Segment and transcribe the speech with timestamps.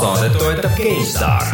[0.00, 1.44] saadet toetab GameStar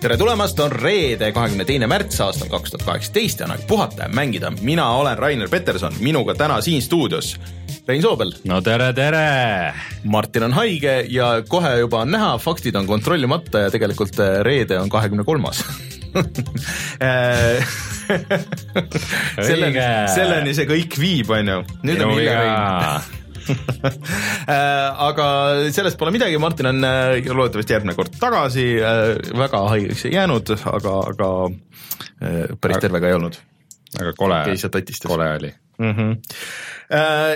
[0.00, 4.02] tere tulemast, on reede, kahekümne teine märts aastal kaks tuhat kaheksateist ja on aeg puhata
[4.02, 4.50] ja mängida.
[4.60, 7.36] mina olen Rainer Peterson, minuga täna siin stuudios
[7.88, 8.30] Rein Soobel.
[8.46, 9.74] no tere, tere!
[10.04, 14.78] Martin on haige ja kohe juba on näha, faktid on kontrollimata ja tegelikult äh, reede
[14.78, 15.64] on kahekümne kolmas
[19.48, 19.82] selleni,
[20.14, 21.58] selleni see kõik viib, on ju.
[21.88, 22.54] nüüd on hilja, Rein
[24.42, 25.26] Äh, aga
[25.74, 30.46] sellest pole midagi, Martin on äh, loodetavasti järgmine kord tagasi, äh, väga haigeks ei jäänud,
[30.70, 31.28] aga, aga
[32.62, 33.34] päris terve ka ei olnud.
[34.00, 34.38] aga kole,
[35.06, 35.50] kole oli
[35.82, 35.96] mm.
[35.96, 36.16] -hmm.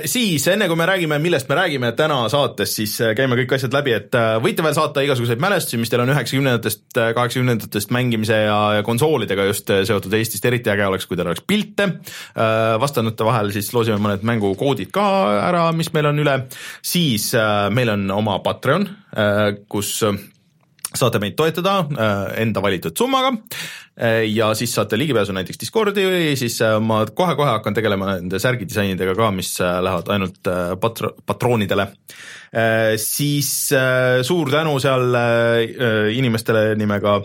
[0.05, 3.73] Siis enne kui me räägime, millest me räägime täna saates, siis äh, käime kõik asjad
[3.73, 8.59] läbi, et äh, võite veel saata igasuguseid mälestusi, mis teil on üheksakümnendatest, kaheksakümnendatest mängimise ja,
[8.77, 11.89] ja konsoolidega just seotud Eestist, eriti äge oleks, kui teil oleks pilte.
[12.81, 15.07] vastanute vahel siis loosime mõned mängukoodid ka
[15.49, 16.39] ära, mis meil on üle,
[16.83, 17.33] siis
[17.73, 18.89] meil on oma Patreon,
[19.69, 20.03] kus
[20.97, 21.83] saate meid toetada
[22.41, 23.33] enda valitud summaga
[24.01, 28.37] Äh, ja siis saate ligipääsu näiteks Discordi või siis äh, ma kohe-kohe hakkan tegelema nende
[28.43, 31.89] särgidisainidega ka, mis äh, lähevad ainult patro-, patroonidele.
[32.97, 33.49] Siis
[34.25, 35.17] suur tänu seal
[36.15, 37.17] inimestele nimega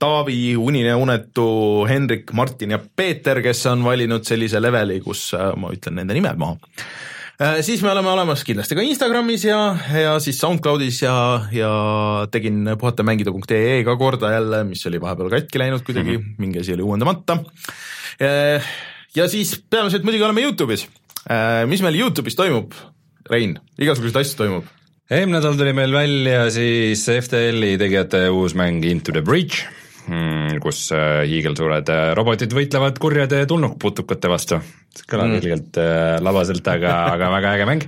[0.00, 1.44] Taavi, Unine Unetu,
[1.86, 6.56] Hendrik, Martin ja Peeter, kes on valinud sellise leveli, kus ma ütlen nende nimed maha
[6.56, 7.17] Äh,
[7.62, 9.58] siis me oleme olemas kindlasti ka Instagramis ja,
[9.94, 11.14] ja siis SoundCloudis ja,
[11.54, 11.72] ja
[12.32, 16.38] tegin puhatamängida.ee ka korda jälle, mis oli vahepeal katki läinud kuidagi mm, -hmm.
[16.38, 17.38] mingi asi oli uuendamata.
[18.22, 18.66] Äh,
[19.16, 20.88] ja siis peamiselt muidugi oleme Youtube'is.
[21.30, 22.72] Äh, mis meil Youtube'is toimub,
[23.30, 24.74] Rein, igasuguseid asju toimub
[25.10, 29.62] eelmine nädal tuli meil välja siis FTL-i tegijate uus mäng Into the Breach,
[30.08, 30.90] mm, kus
[31.30, 31.88] hiigelsuured
[32.18, 34.60] robotid võitlevad kurjade tulnukputukate vastu
[35.06, 35.38] kõlab mm.
[35.42, 37.86] ilgelt äh, labaselt, aga, aga väga äge mäng.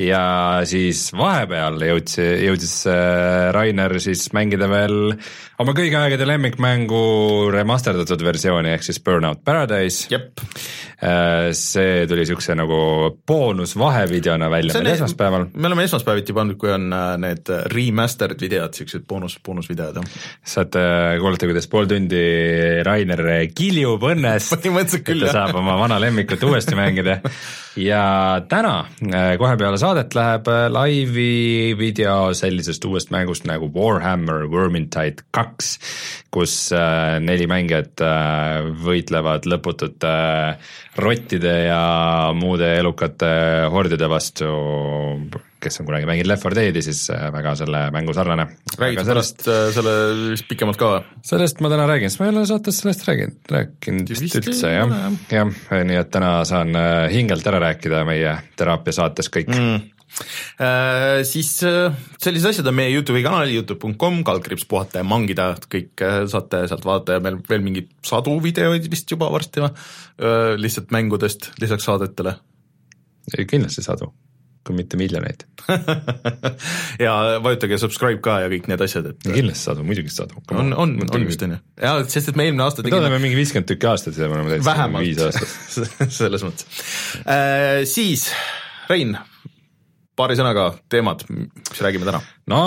[0.00, 0.22] ja
[0.68, 5.14] siis vahepeal jõudis, jõudis äh, Rainer siis mängida veel
[5.60, 7.02] oma kõige aegade lemmikmängu
[7.52, 10.08] remasterdatud versiooni ehk siis Burnout Paradise.
[11.00, 12.76] Äh, see tuli siukse nagu
[13.24, 15.46] boonus vahevideona välja meil esmaspäeval.
[15.54, 20.18] me oleme esmaspäeviti pannud, kui on äh, need remastered videod, siuksed boonus, boonusvideod jah.
[20.44, 20.82] saate
[21.22, 22.20] kuulata, kuidas pool tundi
[22.84, 23.24] Rainer
[23.56, 24.50] kiljub õnnes.
[24.52, 25.38] põhimõtteliselt küll jah.
[25.38, 27.20] saab oma vana lemmikut et uuesti mängida.
[27.76, 34.46] ja täna, äh, kohe peale saadet läheb äh, laivi video sellisest uuest mängust nagu Warhammer
[34.50, 35.76] Vermintide kaks,
[36.32, 38.00] kus äh, neli mängijat
[38.84, 40.16] võitlevad lõputute
[41.00, 41.84] rottide ja
[42.36, 43.30] muude elukate
[43.72, 44.50] hordide vastu
[45.62, 48.48] kes on kunagi mänginud Left 4 Dead'i, siis äh, väga selle mängu sarnane.
[48.80, 49.94] räägid sellest, äh, selle
[50.32, 50.90] vist pikemalt ka?
[51.26, 54.98] sellest ma täna räägin, sest ma ei ole saates sellest rääginud, rääkinud vist üldse jah,
[55.32, 55.54] jah,
[55.92, 59.88] nii et täna saan äh, hingelt ära rääkida meie teraapiasaates kõik mm
[60.60, 66.02] Äh, siis äh, sellised asjad on meie Youtube'i kanalil, Youtube.com, kaldkriips puhata ja mangida, kõik
[66.04, 69.70] äh, saate sealt vaadata ja meil veel mingi sadu videoid vist juba varsti või,
[70.60, 72.34] lihtsalt mängudest lisaks saadetele.
[73.48, 74.10] kindlasti sadu
[74.66, 75.46] kui mitte miljoneid
[77.04, 80.42] ja vajutage subscribe ka ja kõik need asjad, et kindlasti sadu, muidugi sadu.
[80.52, 83.20] on, on, on vist on ju, ja sest et me eelmine aasta me tegime oleme
[83.24, 86.82] mingi viiskümmend tükki aastat ja me oleme täitsa viis aastat selles mõttes
[87.24, 87.86] äh,.
[87.90, 88.28] Siis
[88.90, 89.14] Rein,
[90.18, 92.20] paari sõnaga teemad, mis räägime täna?
[92.50, 92.60] no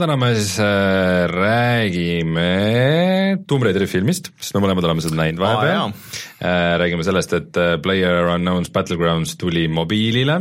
[0.00, 2.48] täna me siis äh, räägime
[3.46, 5.94] Tomb Raideri filmist, sest me mõlemad oleme seda näinud vahepeal äh,.
[6.78, 10.40] Räägime sellest, et äh, Player Unknown's Battlegrounds tuli mobiilile.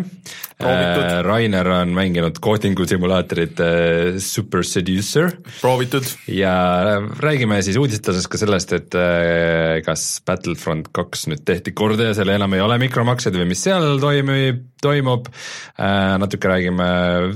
[0.64, 5.32] Äh, Rainer on mänginud koodingu simulaatorit äh, Super Seducer.
[5.62, 6.04] proovitud.
[6.28, 12.12] ja räägime siis uudiste osas ka sellest, et äh, kas Battlefront kaks nüüd tehti korda
[12.12, 16.18] ja seal enam ei ole mikromaksed või mis seal toimub, toimub äh,.
[16.22, 16.90] natuke räägime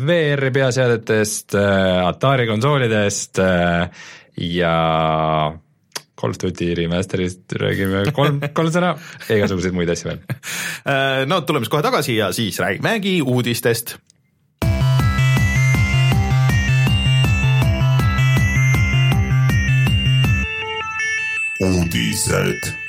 [0.04, 3.90] VR-i peaseadetest, äh, Atari konsoolidest äh,
[4.38, 4.76] ja
[6.18, 8.96] Call of Duty remaster'ist räägime kolm, kolm sõna
[9.28, 10.24] ja igasuguseid muid asju veel.
[10.88, 13.98] Äh, no tuleme siis kohe tagasi ja siis räägimegi uudistest.
[21.58, 22.87] uudised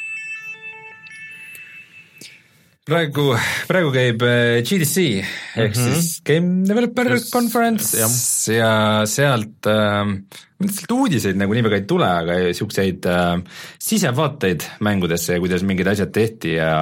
[2.88, 3.28] praegu,
[3.68, 5.94] praegu käib äh, GDC ehk mm -hmm.
[5.94, 8.08] siis Game Developer Just, Conference ja,
[8.54, 8.72] ja
[9.06, 10.14] sealt äh,
[10.58, 13.36] lihtsalt uudiseid nagu nii väga ei tule, aga siukseid äh,
[13.78, 16.72] sisevaateid mängudesse ja kuidas mingid asjad tehti ja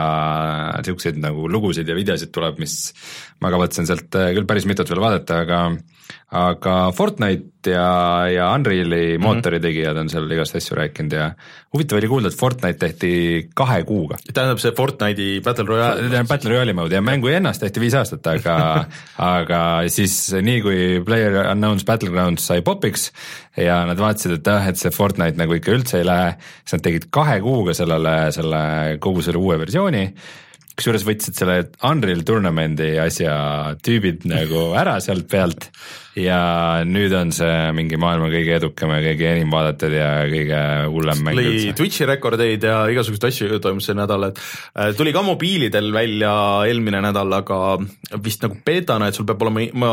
[0.84, 2.94] siukseid nagu lugusid ja videosid tuleb, mis
[3.42, 5.60] ma kavatsen sealt äh, küll päris mitut veel vaadata, aga
[6.36, 9.22] aga Fortnite ja, ja Unreali mhm.
[9.22, 11.28] mootori tegijad on seal igast asju rääkinud ja
[11.74, 13.10] huvitav oli kuulda, et Fortnite tehti
[13.54, 14.18] kahe kuuga.
[14.32, 16.22] tähendab see Fortnite'i Battle Royale?
[16.28, 18.56] Battle Royale'i mode ja mängu ennast tehti viis aastat, aga
[19.32, 19.60] aga
[19.92, 23.10] siis nii kui Player Unknown's Battlegrounds sai popiks
[23.56, 26.34] ja nad vaatasid, et ah, et see Fortnite nagu ikka üldse ei lähe,
[26.64, 28.64] siis nad tegid kahe kuuga sellele, selle
[29.02, 30.08] kogu selle uue versiooni
[30.76, 31.58] kusjuures võtsid selle
[31.88, 33.36] Unreal Tournamenti asja
[33.84, 35.70] tüübid nagu ära sealt pealt
[36.16, 36.40] ja
[36.88, 40.60] nüüd on see mingi maailma kõige edukam ja kõige enim vaadatud ja kõige
[40.94, 41.74] hullem mäng üldse.
[41.76, 46.32] Twitch'i rekordeid ja igasuguseid asju toimus see nädal, et äh, tuli ka mobiilidel välja
[46.68, 47.60] eelmine nädal, aga
[48.24, 49.92] vist nagu beetana, et sul peab olema, ma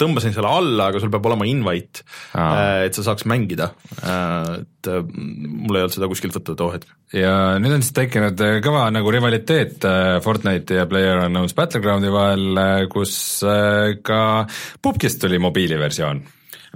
[0.00, 2.02] tõmbasin selle alla, aga sul peab olema invite,
[2.34, 3.70] äh, et sa saaks mängida.
[4.02, 6.88] Äh, et mul ei olnud seda kuskilt võtta too hetk.
[7.12, 9.84] ja nüüd on siis tekkinud kõva nagu rivaliteet
[10.24, 13.12] Fortnite'i ja PlayerUnknown's Battlegroundi vahel, kus
[14.06, 14.20] ka
[14.80, 16.22] pubgist tuli mobiil mobiiliversioon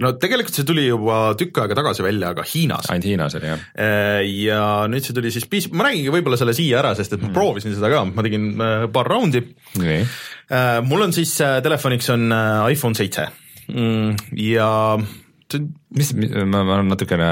[0.03, 2.89] no tegelikult see tuli juba tükk aega tagasi välja, aga Hiinas.
[2.91, 3.65] ainult Hiinas oli jah.
[3.79, 4.61] Äh, ja
[4.91, 7.35] nüüd see tuli siis piis-, ma räägingi võib-olla selle siia ära, sest et ma mm.
[7.37, 9.41] proovisin seda ka, ma tegin äh, paar raundi
[9.77, 10.03] okay..
[10.51, 12.27] Äh, mul on siis telefoniks on
[12.71, 13.29] iPhone seitse
[13.71, 14.67] mm, ja
[15.95, 17.31] mis, ma, ma olen natukene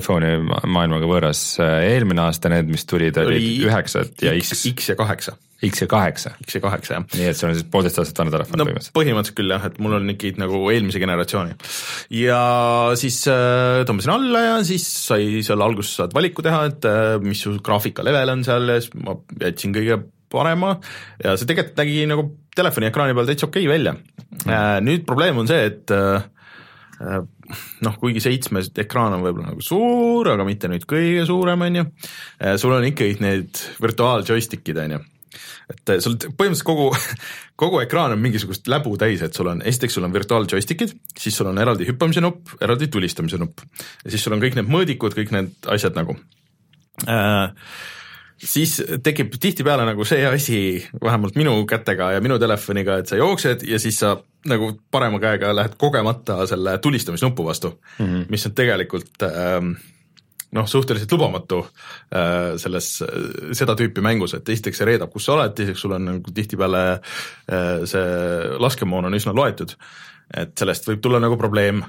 [0.00, 0.40] iPhone'i
[0.72, 4.64] maailmaga võõras, eelmine aasta need, mis tulid, olid üheksad ja X.
[4.72, 5.36] X ja kaheksa.
[5.66, 6.32] X ja kaheksa.
[6.44, 7.06] X ja kaheksa, jah.
[7.18, 8.94] nii et sul on siis poolteist aastat vana telefon no, põhimõtteliselt?
[8.96, 11.58] põhimõtteliselt küll jah, et mul on ikkagi nagu eelmise generatsiooni.
[12.20, 12.40] ja
[13.00, 17.44] siis äh, tõmbasin alla ja siis sai seal alguses saad valiku teha, et äh, mis
[17.44, 20.76] su graafika level on seal ja siis ma jätsin kõige parema
[21.22, 24.84] ja see tegelikult nägi nagu telefoni ekraani peal täitsa okei okay välja mm..
[24.86, 26.22] Nüüd probleem on see, et äh,
[27.00, 27.22] Äh,
[27.80, 31.84] noh, kuigi seitsmes ekraan on võib-olla nagu suur, aga mitte nüüd kõige suurem, on ju,
[32.44, 35.00] äh, sul on ikkagi need virtuaaljoystick'id, on ju
[35.70, 36.90] et äh, sul põhimõtteliselt kogu,
[37.62, 41.50] kogu ekraan on mingisugust läbu täis, et sul on, esiteks sul on virtuaaljoystick'id, siis sul
[41.52, 43.64] on eraldi hüppamise nupp, eraldi tulistamise nupp
[44.04, 46.18] ja siis sul on kõik need mõõdikud, kõik need asjad nagu
[47.06, 47.48] äh,
[48.44, 50.60] siis tekib tihtipeale nagu see asi,
[51.04, 54.16] vähemalt minu kätega ja minu telefoniga, et sa jooksed ja siis sa
[54.48, 58.26] nagu parema käega lähed kogemata selle tulistamisnupu vastu mm, -hmm.
[58.28, 59.72] mis on tegelikult ähm,
[60.56, 62.92] noh, suhteliselt lubamatu äh, selles,
[63.56, 66.84] seda tüüpi mängus, et esiteks see reedab, kus sa oled, teiseks sul on nagu tihtipeale
[66.96, 69.76] äh, see laskemoon on üsna loetud,
[70.34, 71.84] et sellest võib tulla nagu probleem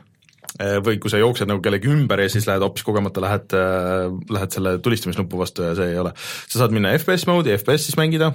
[0.60, 4.10] Äh, või kui sa jooksed nagu kellegi ümber ja siis lähed hoopis kogemata, lähed, äh,
[4.36, 6.12] lähed selle tulistamisnupu vastu ja see ei ole.
[6.18, 8.34] sa saad minna FPS mode'i, FPS-is mängida,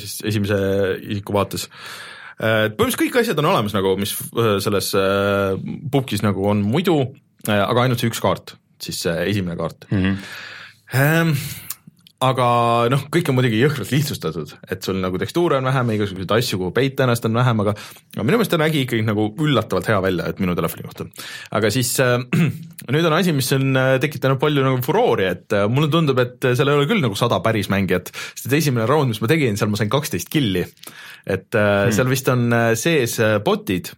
[0.00, 0.56] siis esimese
[1.02, 1.68] isiku vaates.
[2.40, 4.14] põhimõtteliselt kõik asjad on olemas nagu, mis
[4.64, 4.94] selles
[5.92, 6.96] pubgis nagu on muidu,
[7.44, 8.54] aga ainult see üks kaart,
[8.84, 10.22] siis see esimene kaart mm.
[10.92, 11.34] -hmm
[12.20, 12.46] aga
[12.92, 16.74] noh, kõik on muidugi jõhkralt lihtsustatud, et sul nagu tekstuure on vähem, igasuguseid asju, kuhu
[16.76, 20.26] peita ennast on vähem, aga aga minu meelest ta nägi ikkagi nagu üllatavalt hea välja,
[20.28, 21.06] et minu telefoni kohta.
[21.56, 22.20] aga siis äh,
[22.92, 26.50] nüüd on asi, mis on äh, tekitanud palju nagu furoori, et äh, mulle tundub, et
[26.50, 29.56] seal ei ole küll nagu sada päris mängijat, sest et esimene round, mis ma tegin,
[29.56, 30.66] seal ma sain kaksteist killi.
[31.24, 31.96] et äh, hmm.
[31.96, 33.94] seal vist on äh, sees äh, bot'id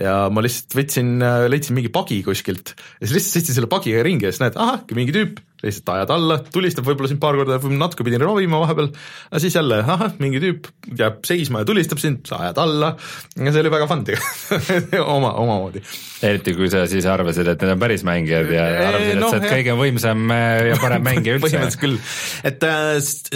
[0.00, 2.74] ja ma lihtsalt võtsin, äh, leidsin mingi pagi kuskilt.
[3.00, 6.12] Ja siis lihtsalt sõitsin selle pagiga ringi ja siis näed, ahah, mingi tüüp lihtsalt ajad
[6.14, 8.90] alla, tulistab võib-olla sind paar korda, natuke pidin ravima vahepeal,
[9.30, 12.92] aga siis jälle ahah, mingi tüüp jääb seisma ja tulistab sind, sa ajad alla.
[13.36, 15.00] Ja see oli väga fun tegelikult.
[15.16, 15.82] Oma, omamoodi.
[16.26, 19.40] eriti kui sa siis arvasid, et need on päris mängijad ja arvasid, no, et sa
[19.40, 21.46] oled kõige võimsam äh, ja parem mängija üldse.
[21.46, 21.98] põhimõtteliselt küll,
[22.50, 22.92] et äh,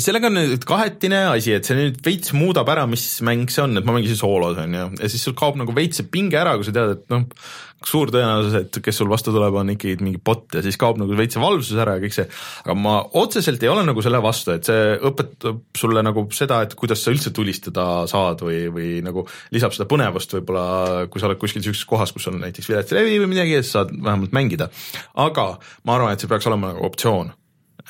[0.07, 3.77] sellega on nüüd kahetine asi, et see nüüd veits muudab ära, mis mäng see on,
[3.79, 6.57] et ma mängisin soolos on ju, ja siis sul kaob nagu veits see pinge ära,
[6.57, 7.29] kui sa tead, et noh,
[7.87, 11.17] suur tõenäosus, et kes sul vastu tuleb, on ikkagi mingi bot ja siis kaob nagu
[11.17, 12.27] veits see valvsus ära ja kõik see,
[12.65, 16.77] aga ma otseselt ei ole nagu selle vastu, et see õpetab sulle nagu seda, et
[16.79, 19.25] kuidas sa üldse tulistada saad või, või nagu
[19.57, 23.33] lisab seda põnevust võib-olla, kui sa oled kuskil niisuguses kohas, kus on näiteks viletsalevi või
[23.33, 24.69] midagi ja siis saad vähemalt mängida.
[25.25, 25.47] aga
[25.89, 27.33] ma arvan, et see peaks olema nagu optsioon.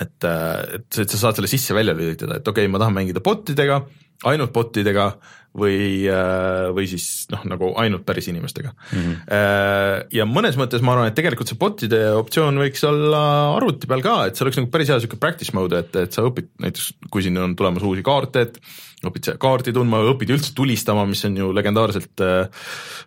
[0.00, 3.50] et, et, et sa saad selle sisse-välja lülitada, et okei okay,, ma tahan mängida bot
[3.50, 3.82] idega,
[4.30, 5.10] ainult bot idega
[5.56, 9.00] või, äh, või siis noh, nagu ainult päris inimestega mm.
[9.00, 10.04] -hmm.
[10.14, 13.22] ja mõnes mõttes ma arvan, et tegelikult see bot'ide optsioon võiks olla
[13.56, 16.26] arvuti peal ka, et see oleks nagu päris hea niisugune practice mode, et, et sa
[16.26, 18.62] õpid näiteks, kui siin on tulemas uusi kaarte, et
[19.06, 22.66] õpid seda kaarti tundma, õpid üldse tulistama, mis on ju legendaarselt äh,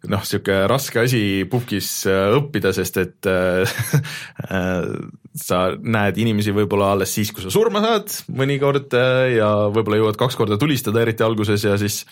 [0.09, 3.29] noh, niisugune raske asi pubgis õppida, sest et
[5.47, 8.93] sa näed inimesi võib-olla alles siis, kui sa surma saad mõnikord
[9.33, 12.03] ja võib-olla jõuad kaks korda tulistada, eriti alguses ja siis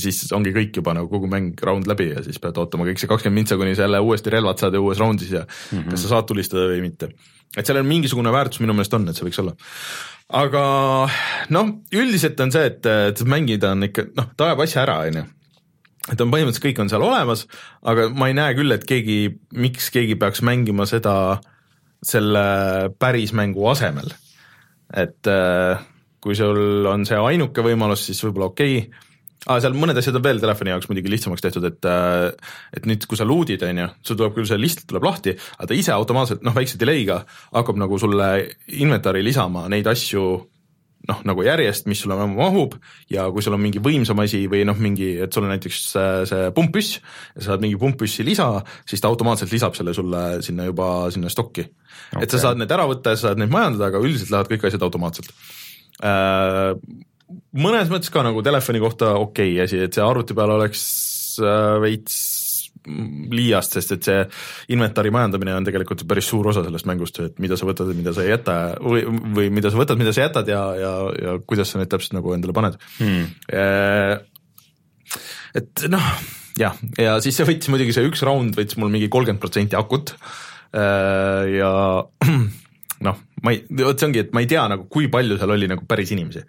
[0.00, 3.10] siis ongi kõik juba nagu kogu mäng round läbi ja siis pead ootama kõik see
[3.10, 5.90] kakskümmend mintsa, kuni sa jälle uuesti relvad saad ja uues round'is ja mm -hmm.
[5.90, 7.10] kas sa saad tulistada või mitte.
[7.56, 9.54] et sellel mingisugune väärtus minu meelest on, et see võiks olla.
[10.34, 10.62] Aga
[11.54, 15.20] noh, üldiselt on see, et, et mängida on ikka noh, ta ajab asja ära, on
[15.22, 15.26] ju
[16.06, 17.44] et on põhimõtteliselt kõik on seal olemas,
[17.86, 19.18] aga ma ei näe küll, et keegi,
[19.58, 21.14] miks keegi peaks mängima seda
[22.06, 22.44] selle
[23.00, 24.12] päris mängu asemel.
[24.94, 25.82] et äh,
[26.22, 29.02] kui sul on see ainuke võimalus, siis võib-olla okei okay.,
[29.46, 32.30] ah, seal mõned asjad on veel telefoni jaoks muidugi lihtsamaks tehtud, et äh,
[32.76, 35.70] et nüüd, kui sa loot'id, on ju, sul tuleb küll see list tuleb lahti, aga
[35.70, 37.22] ta ise automaatselt noh, väikse delay'ga
[37.54, 38.30] hakkab nagu sulle
[38.82, 40.26] inventari lisama neid asju
[41.06, 42.76] noh, nagu järjest, mis sulle mahub
[43.12, 46.12] ja kui sul on mingi võimsam asi või noh, mingi, et sul on näiteks see,
[46.30, 48.48] see pumppüss ja sa saad mingi pumppüssi lisa,
[48.88, 51.66] siis ta automaatselt lisab selle sulle sinna juba sinna stokki.
[52.10, 52.24] Okay..
[52.24, 54.66] et sa saad need ära võtta ja sa saad neid majandada, aga üldiselt lähevad kõik
[54.70, 55.30] asjad automaatselt.
[56.04, 56.72] Äh,
[57.58, 60.82] mõnes mõttes ka nagu telefoni kohta okei okay asi, et see arvuti peal oleks
[61.42, 62.18] äh, veits
[62.86, 64.20] liiast, sest et see
[64.74, 68.14] inventari majandamine on tegelikult päris suur osa sellest mängust, et mida sa võtad ja mida
[68.14, 69.02] sa ei jäta või,
[69.36, 70.92] või mida sa võtad, mida sa jätad ja, ja,
[71.22, 72.78] ja kuidas sa neid täpselt nagu endale paned.
[73.00, 73.24] Hmm..
[75.58, 76.12] et noh,
[76.60, 80.14] jah, ja siis see võttis muidugi, see üks round võttis mul mingi kolmkümmend protsenti akut.
[80.76, 81.72] Ja
[83.06, 85.70] noh, ma ei, vot see ongi, et ma ei tea nagu, kui palju seal oli
[85.70, 86.44] nagu päris inimesi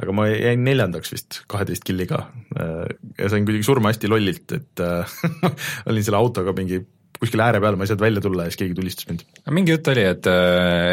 [0.00, 2.22] aga ma jäin neljandaks vist kaheteist killiga
[2.56, 4.84] ja sain kuidagi surma hästi lollilt, et
[5.90, 6.80] olin selle autoga mingi
[7.20, 9.24] kuskil ääre peal, ma ei saanud välja tulla ja siis keegi tulistas mind.
[9.52, 10.28] mingi jutt oli, et,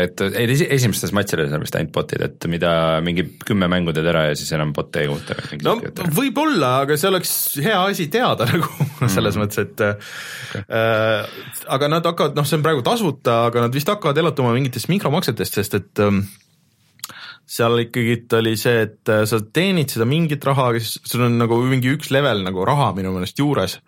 [0.03, 2.71] et ei, esimestes matšides on vist ainult bot'id, et mida
[3.03, 5.37] mingi kümme mängu teed ära ja siis enam bot'e ei kuhuta.
[5.63, 5.77] no
[6.17, 7.31] võib-olla, aga see oleks
[7.63, 8.67] hea asi teada nagu
[9.07, 9.45] selles mm.
[9.45, 10.65] mõttes, et okay.
[10.67, 11.39] äh,
[11.77, 15.61] aga nad hakkavad, noh, see on praegu tasuta, aga nad vist hakkavad elatuma mingitest mikromaksetest,
[15.61, 16.25] sest et ähm,
[17.47, 21.93] seal ikkagi oli see, et äh, sa teenid seda mingit raha, sul on nagu mingi
[21.95, 23.79] üks level nagu raha minu meelest juures.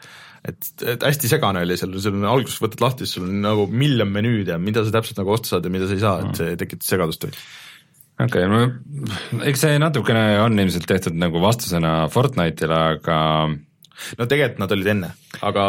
[0.47, 4.07] et, et hästi segane oli seal, sul on alguses võtad lahti, sul on nagu miljon
[4.13, 6.59] menüüd ja mida sa täpselt nagu osta saad ja mida sa ei saa, et see
[6.61, 7.27] tekitas segadust.
[7.27, 13.19] okei okay,, no eks see natukene on ilmselt tehtud nagu vastusena Fortnite'ile, aga
[14.19, 15.09] no tegelikult nad olid enne,
[15.45, 15.63] aga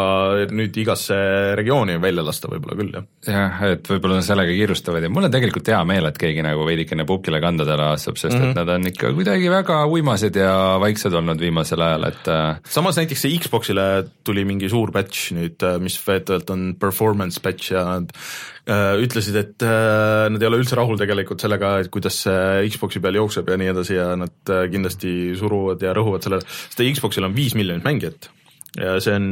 [0.51, 1.17] nüüd igasse
[1.59, 3.07] regiooni välja lasta võib-olla küll, jah.
[3.27, 6.65] jah, et võib-olla nad sellega kiirustavad ja mul on tegelikult hea meel, et keegi nagu
[6.67, 8.51] veidikene pukile kandadele astub, sest mm -hmm.
[8.51, 8.59] et mhm.
[8.59, 13.21] nad on ikka kuidagi väga uimased ja vaiksed olnud viimasel ajal, et äh, samas näiteks
[13.27, 13.87] see Xboxile
[14.23, 18.01] tuli mingi suur patch nüüd, äh, mis väidetavalt on performance patch ja
[18.69, 23.17] ütlesid, et äh, nad ei ole üldse rahul tegelikult sellega, et kuidas see Xbox'i peal
[23.17, 27.35] jookseb ja nii edasi ja nad äh, kindlasti suruvad ja rõhuvad sellele, sest Xbox'il on
[27.37, 28.29] viis miljonit mängijat.
[28.79, 29.25] Ja see on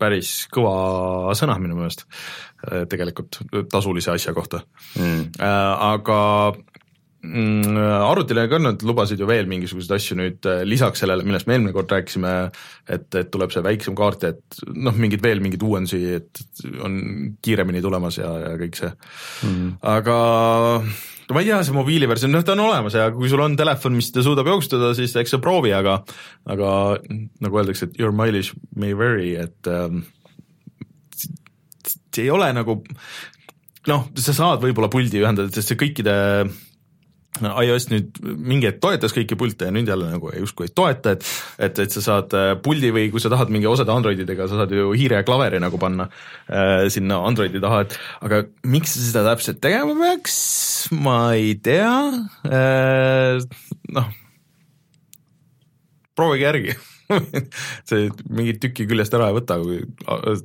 [0.00, 4.62] päris kõva sõna minu meelest äh, tegelikult tasulise asja kohta.
[4.96, 5.26] Mm..
[5.36, 6.20] Äh, aga
[7.28, 7.76] mm,
[8.08, 11.74] arvutile ka nad lubasid ju veel mingisuguseid asju nüüd äh, lisaks sellele, millest me eelmine
[11.76, 12.32] kord rääkisime,
[12.88, 16.98] et, et tuleb see väiksem kaart ja et noh, mingid veel mingeid uuendusi, et on
[17.44, 18.90] kiiremini tulemas ja, ja kõik see.
[19.46, 19.70] Mm..
[19.94, 20.18] aga
[21.28, 23.96] no ma ei tea, see mobiiliversioon, noh ta on olemas ja kui sul on telefon,
[23.98, 26.00] mis ta suudab jooksutada, siis eks sa proovi, aga
[26.48, 26.70] aga
[27.44, 30.06] nagu öeldakse, et your mileage may vary, et ähm,
[32.08, 32.80] see ei ole nagu
[33.88, 36.16] noh, sa saad võib-olla puldi ühendada, sest see kõikide
[37.38, 41.26] iOS nüüd mingi hetk toetas kõiki pilte ja nüüd jälle nagu justkui ei toeta, et
[41.68, 44.72] et, et sa saad äh, puldi või kui sa tahad mingi osade Androididega, sa saad
[44.74, 49.26] ju hiire ja klaveri nagu panna äh, sinna Androidi taha, et aga miks sa seda
[49.30, 50.38] täpselt tegema peaks,
[50.94, 51.92] ma ei tea
[52.48, 53.38] äh,,
[53.94, 54.10] noh,
[56.18, 56.78] proovige järgi.
[57.88, 59.80] See mingit tükki küljest ära ei võta, kui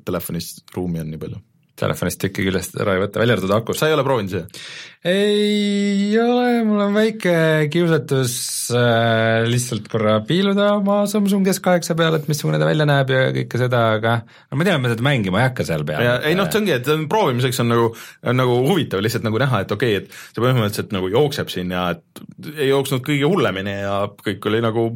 [0.06, 1.42] telefonis ruumi on nii palju
[1.80, 3.82] telefonist tükki küljest ära ei võta, välja arvatud akust.
[3.82, 4.64] sa ei ole proovinud seda?
[5.10, 7.34] ei ole, mul on väike
[7.74, 8.36] kiusatus
[8.78, 13.60] äh, lihtsalt korra piiluda oma Samsung S8 peale, et missugune ta välja näeb ja kõike
[13.66, 16.06] seda, aga no ma tean, ma seda mängima ei hakka seal peal.
[16.24, 17.90] ei noh, see ongi, et proovimiseks on nagu,
[18.32, 21.74] on nagu huvitav lihtsalt nagu näha, et okei okay,, et see põhimõtteliselt nagu jookseb siin
[21.74, 24.92] ja et ei jooksnud kõige hullemini ja kõik oli nagu,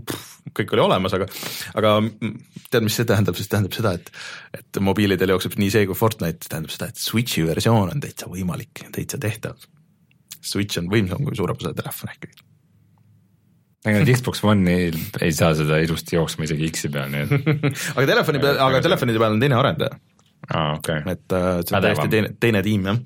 [0.56, 1.28] kõik oli olemas, aga
[1.80, 1.96] aga
[2.72, 4.12] tead, mis see tähendab, see tähendab seda, et
[4.58, 8.88] et mobiilidel jookseb nii see kui Fortnite, tähendab seda, et Switchi versioon on täitsa võimalik,
[8.96, 9.58] täitsa tehtav
[10.48, 12.46] Switch on võimsam kui suurem osa telefone ikkagi.
[13.88, 17.62] ega nüüd Xbox One'il ei saa seda ilusti jooksma isegi X-i peal, nii et
[17.98, 20.00] aga telefoni peal, aga telefonide peal on teine arendaja.
[20.50, 21.16] aa, okei okay..
[21.16, 23.00] et uh, see on täiesti teine, teine tiim, jah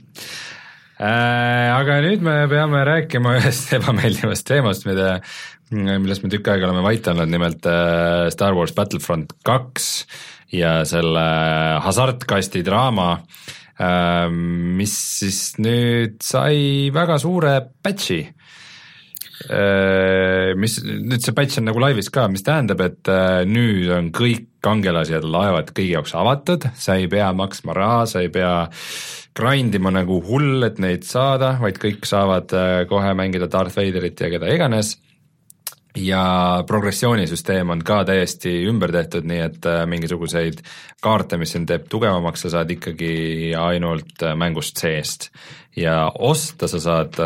[1.02, 1.70] äh,.
[1.72, 5.16] Aga nüüd me peame rääkima ühest ebameeldivast teemast, mida,
[5.72, 9.90] millest me tükk aega oleme vait olnud, nimelt uh, Star Wars Battlefront kaks
[10.52, 11.26] ja selle
[11.86, 13.14] hasartkasti draama
[13.82, 18.22] Ähm, mis siis nüüd sai väga suure patch'i.
[19.50, 24.12] Äh, mis, nüüd see patch on nagu laivis ka, mis tähendab, et äh, nüüd on
[24.14, 28.68] kõik kangelasi ja laevad kõigi jaoks avatud, sa ei pea maksma raha, sa ei pea
[29.34, 34.22] grind ima nagu hull, et neid saada, vaid kõik saavad äh, kohe mängida Darth Vaderit
[34.22, 35.00] ja keda iganes
[35.96, 36.24] ja
[36.68, 40.62] progressioonisüsteem on ka täiesti ümber tehtud, nii et mingisuguseid
[41.04, 43.12] kaarte, mis sind teeb tugevamaks, sa saad ikkagi
[43.60, 45.30] ainult mängust seest
[45.76, 47.20] ja osta sa saad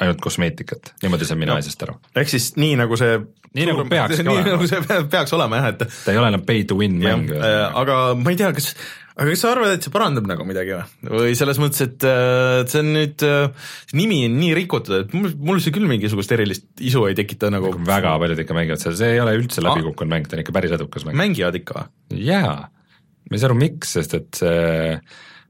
[0.00, 1.96] ainult kosmeetikat, niimoodi saan mina no, asjast aru.
[2.16, 3.16] ehk siis nii, nagu see
[3.56, 4.52] nii nagu peaks nii, olema.
[4.54, 4.82] nagu see
[5.14, 7.32] peaks olema jah, et ta ei ole enam pay to win mäng.
[7.32, 8.72] Äh, aga ma ei tea, kas,
[9.16, 11.10] aga kas sa arvad, et see parandab nagu midagi või?
[11.12, 15.16] või selles mõttes, et, äh, see on nüüd, äh, see nimi on nii rikutud, et
[15.16, 18.96] mul, mul see küll mingisugust erilist isu ei tekita nagu väga paljud ikka mängivad seda,
[19.00, 21.18] see ei ole üldse läbi kukkunud mäng, ta on ikka päris edukas mäng.
[21.22, 22.22] mängivad ikka või?
[22.28, 24.98] jaa, ma ei saa aru, miks, sest et see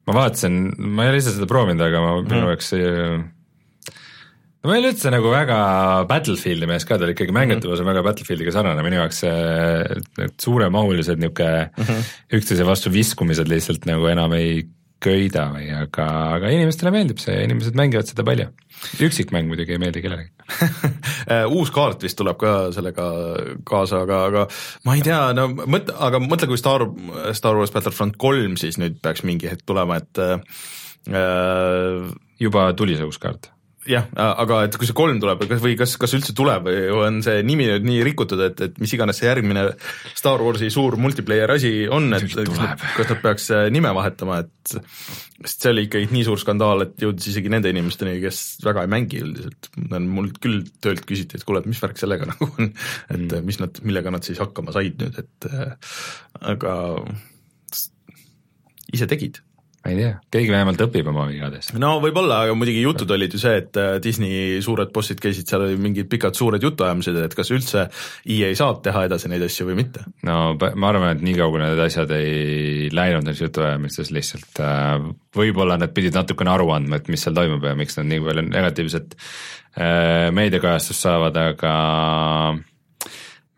[0.06, 2.52] ma vaatasin, ma ei ole ise seda proovinud, aga ma minu mhm.
[2.54, 3.32] jaoks mm
[4.66, 5.56] no ma ei ole üldse nagu väga
[6.10, 9.36] Battlefieldi mees ka, ta ikkagi mängitavus on väga Battlefieldiga sarnane, minu jaoks see
[10.18, 12.08] need suuremahulised niisugune mm -hmm.
[12.40, 14.66] üksteise vastu viskumised lihtsalt nagu enam ei
[15.06, 18.48] köida või aga, aga inimestele meeldib see ja inimesed mängivad seda palju.
[19.06, 20.30] üksikmäng muidugi ei meeldi kellelegi
[21.56, 23.06] uus kaart vist tuleb ka sellega
[23.64, 24.46] kaasa, aga, aga
[24.84, 26.88] ma ei tea, no mõtle, aga mõtle, kui Star,
[27.32, 30.40] Star Wars Battlefront kolm siis nüüd peaks mingi hetk tulema, et äh,
[32.40, 33.52] juba tuli see uus kaart
[33.90, 37.42] jah, aga et kui see kolm tuleb või kas, kas üldse tuleb või on see
[37.46, 39.68] nimi nüüd nii rikutud, et, et mis iganes see järgmine
[40.16, 44.42] Star Warsi suur multiplayer asi on, et kas nad, kas nad peaks äh, nime vahetama,
[44.44, 44.76] et
[45.36, 48.92] sest see oli ikkagi nii suur skandaal, et jõudis isegi nende inimesteni, kes väga ei
[48.92, 49.70] mängi üldiselt.
[49.96, 52.72] mul küll töölt küsiti, et kuule, et mis värk sellega nagu on,
[53.10, 53.46] et mm.
[53.46, 55.74] mis nad, millega nad siis hakkama said nüüd, et äh,
[56.54, 56.76] aga
[58.94, 59.42] ise tegid
[59.86, 61.74] ma ei tea, keegi vähemalt õpib oma vigadest.
[61.78, 65.62] no võib-olla, aga muidugi jutud olid ju see, et äh, Disney suured bossid käisid seal,
[65.68, 67.86] olid mingid pikad suured jutuajamised, et kas üldse
[68.34, 70.02] EA saab teha edasi neid asju või mitte.
[70.26, 74.96] no ma arvan, et nii kaugele need asjad ei läinud nendes jutuajamistes lihtsalt äh,
[75.36, 78.46] võib-olla nad pidid natukene aru andma, et mis seal toimub ja miks nad nii palju
[78.50, 81.74] negatiivset äh, meediakajastust saavad, aga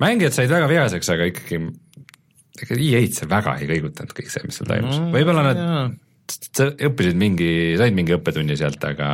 [0.02, 1.62] mängijad said väga vihaseks, aga ikkagi
[2.64, 5.64] ega EA-d see väga ei kõigutanud kõik see, mis seal toimus no,, võib-olla nad
[6.32, 9.10] sa õppisid mingi, said mingi õppetunni sealt, aga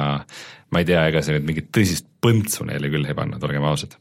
[0.75, 3.95] ma ei tea, ega see nüüd mingit tõsist põntsu neile küll ei pannud, olgem ausad.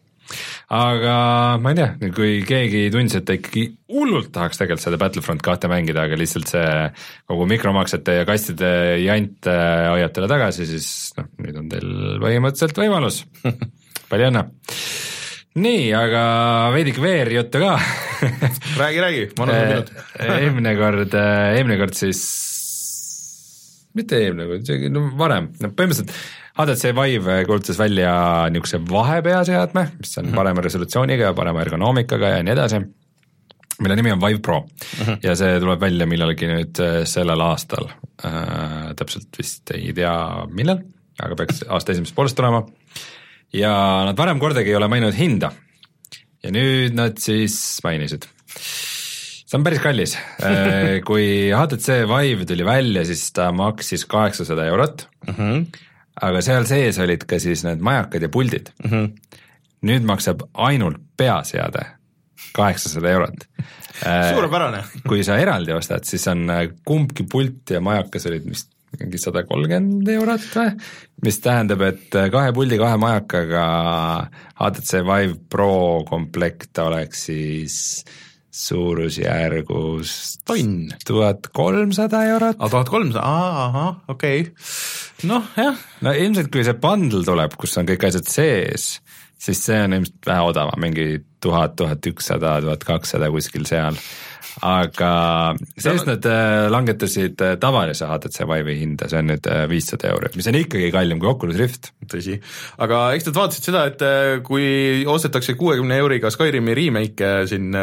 [0.74, 1.16] aga
[1.62, 5.70] ma ei tea, kui keegi tundis, et ta ikkagi hullult tahaks tegelikult seda Battlefront kahte
[5.72, 6.68] mängida, aga lihtsalt see
[7.30, 8.74] kogu mikromaksete ja kastide
[9.04, 10.88] jant äh, hoiab talle tagasi, siis
[11.20, 11.90] noh, nüüd on teil
[12.24, 13.24] põhimõtteliselt võimalus.
[14.10, 14.48] Palju õnne!
[15.54, 16.22] Nii, aga
[16.74, 17.76] veidike VR-juttu ka.
[18.80, 22.24] Räägi, räägi, ma annan sulle minut eelmine kord, äh, eelmine kord siis
[23.98, 26.14] mitte eelmine kord, isegi no varem, no põhimõtteliselt
[26.54, 28.14] HTC Vive kuulutas välja
[28.54, 30.38] niisuguse vahepeaseadme, mis on mhm.
[30.38, 32.82] parema resolutsiooniga ja parema ergonoomikaga ja nii edasi,
[33.84, 35.20] mille nimi on Vive Pro mm -hmm.
[35.24, 37.90] ja see tuleb välja millalgi nüüd äh, sellel aastal
[38.26, 40.14] äh,, täpselt vist ei tea,
[40.50, 40.84] millal,
[41.20, 42.66] aga peaks aasta esimeses pooles tulema.
[43.54, 43.74] ja
[44.06, 45.52] nad varem kordagi ei ole maininud hinda.
[46.44, 48.26] ja nüüd nad siis mainisid
[49.54, 50.16] see on päris kallis
[50.48, 55.36] äh, kui HTC Vive tuli välja, siis ta maksis kaheksasada eurot mm.
[55.38, 55.66] -hmm.
[56.22, 58.90] aga seal sees olid ka siis need majakad ja puldid mm.
[58.90, 59.38] -hmm.
[59.90, 61.86] nüüd maksab ainult peaseade
[62.54, 63.46] kaheksasada eurot
[64.08, 68.72] äh, suurepärane kui sa eraldi ostad, siis on äh, kumbki pult ja majakas olid vist
[69.00, 70.74] mingi sada kolmkümmend eurot või,
[71.26, 73.64] mis tähendab, et kahe puldi, kahe majakaga
[74.60, 77.80] HTC Vive Pro komplekt oleks siis
[78.54, 80.12] suurusjärgus
[80.46, 82.60] tonn, tuhat kolmsada eurot.
[82.60, 85.80] aa, tuhat kolmsada, ahah, okei okay., noh jah.
[86.06, 88.90] no ilmselt, kui see bundle tuleb, kus on kõik asjad sees,
[89.42, 91.08] siis see on ilmselt vähe odavam, mingi
[91.44, 93.98] tuhat, tuhat ükssada, tuhat kakssada kuskil seal
[94.66, 95.12] aga
[95.78, 100.38] sellest nad äh, langetasid äh, tavalise HTC Vive'i hinda, see on nüüd äh, viissada eurot,
[100.40, 101.92] mis on ikkagi kallim kui Oculus Rift.
[102.10, 102.38] tõsi,
[102.84, 104.04] aga eks nad vaatasid seda, et
[104.46, 107.74] kui ostetakse kuuekümne euriga Skyrimi remake'e siin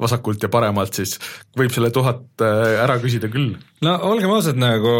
[0.00, 1.16] vasakult ja paremalt, siis
[1.58, 3.54] võib selle tuhat ära küsida küll.
[3.86, 4.92] no olgem ausad, nagu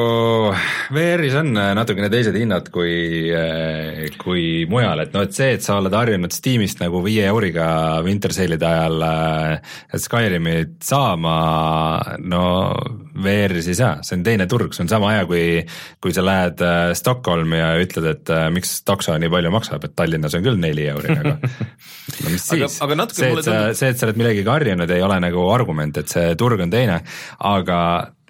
[0.94, 3.28] VR-is on natukene teised hinnad kui,
[4.22, 7.68] kui mujal, et noh, et see, et sa oled harjunud Steamist nagu viie euriga
[8.06, 9.04] Winter Sale'ide ajal
[9.98, 12.42] Skyrimit saama, saama, no
[13.18, 15.44] VR-is ei saa, see on teine turg, see on sama hea, kui
[16.02, 19.96] kui sa lähed äh, Stockholmi ja ütled, et äh, miks takso nii palju maksab, et
[19.98, 21.34] Tallinnas on küll neli euri nagu.
[21.38, 25.48] no mis siis, see, et sa, see, et sa oled millegagi harjunud, ei ole nagu
[25.54, 27.00] argument, et see turg on teine,
[27.50, 27.80] aga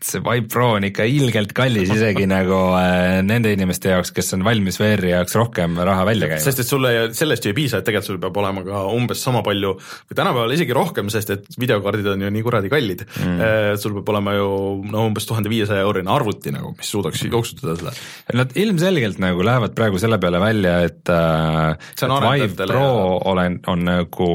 [0.04, 4.44] see Vive Pro on ikka ilgelt kallis isegi nagu äh, nende inimeste jaoks, kes on
[4.46, 6.44] valmis VR-i jaoks rohkem raha välja käima.
[6.44, 9.42] sest et sulle sellest ju ei piisa, et tegelikult sul peab olema ka umbes sama
[9.46, 13.42] palju või tänapäeval isegi rohkem, sest et videokaardid on ju nii kuradi kallid mm..
[13.82, 14.48] sul peab olema ju
[14.92, 17.94] no umbes tuhande viiesaja eurine arvuti nagu, mis suudaks jooksutada seda.
[18.38, 21.74] Nad ilmselgelt nagu lähevad praegu selle peale välja, et äh,
[22.06, 23.20] Vive Pro ja...
[23.32, 24.32] olen, on nagu,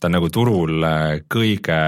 [0.00, 1.82] ta on nagu turul äh, kõige,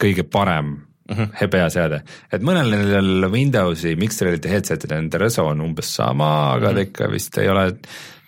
[0.00, 0.76] kõige parem
[1.08, 1.50] mm -hmm.
[1.50, 6.74] peaseade, et mõnel nendel Windowsi Mixerite headset'idel nende reso on umbes sama, aga mm -hmm.
[6.74, 7.72] ta ikka vist ei ole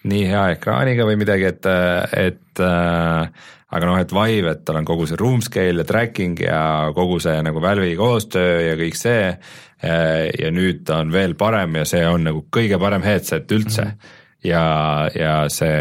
[0.06, 1.66] nii hea ekraaniga või midagi, et,
[2.12, 3.28] et äh,
[3.68, 7.18] aga noh, et Vive, et tal on kogu see room scale ja tracking ja kogu
[7.20, 11.84] see nagu Valve'i koostöö ja kõik see äh, ja nüüd ta on veel parem ja
[11.84, 13.90] see on nagu kõige parem headset üldse mm.
[13.90, 14.64] -hmm ja,
[15.14, 15.76] ja see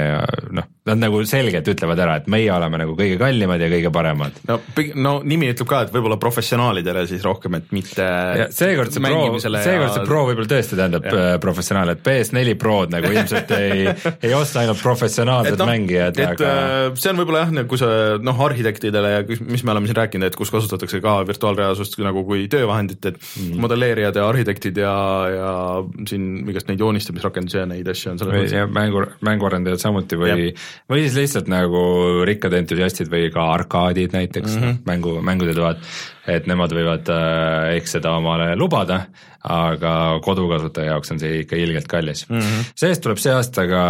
[0.55, 4.35] noh, nad nagu selgelt ütlevad ära, et meie oleme nagu kõige kallimad ja kõige paremad.
[4.45, 4.59] no,
[5.01, 8.05] no nimi ütleb ka, et võib-olla professionaalidele siis rohkem, et mitte
[8.53, 11.15] seekord see pro, seekord see pro võib-olla tõesti tähendab ja.
[11.15, 13.87] Äh, professionaal, et PS4 Prod nagu ilmselt ei
[14.27, 17.89] ei osta ainult professionaalsed no, mängijad, aga äh, see on võib-olla jah, kui sa
[18.21, 22.45] noh, arhitektidele ja mis me oleme siin rääkinud, et kus kasutatakse ka virtuaalreaalsust nagu kui
[22.51, 23.57] töövahendit, et mm.
[23.65, 24.93] modelleerijad ja arhitektid ja,
[25.33, 25.51] ja
[26.05, 28.73] siin igast neid joonistamisrakendusi ja neid asju on selles mõttes.
[28.77, 30.39] mängu, mänguarendajad samuti või ja
[30.91, 31.81] või siis lihtsalt nagu
[32.27, 34.81] rikkad entusiastid või ka arkaadid näiteks mm, -hmm.
[34.89, 35.81] mängu, mängude toad,
[36.27, 39.05] et nemad võivad äh, eks seda omale lubada,
[39.45, 42.39] aga kodukasutaja jaoks on see ikka ilgelt kallis mm.
[42.39, 42.69] -hmm.
[42.75, 43.83] see-eest tuleb see aasta ka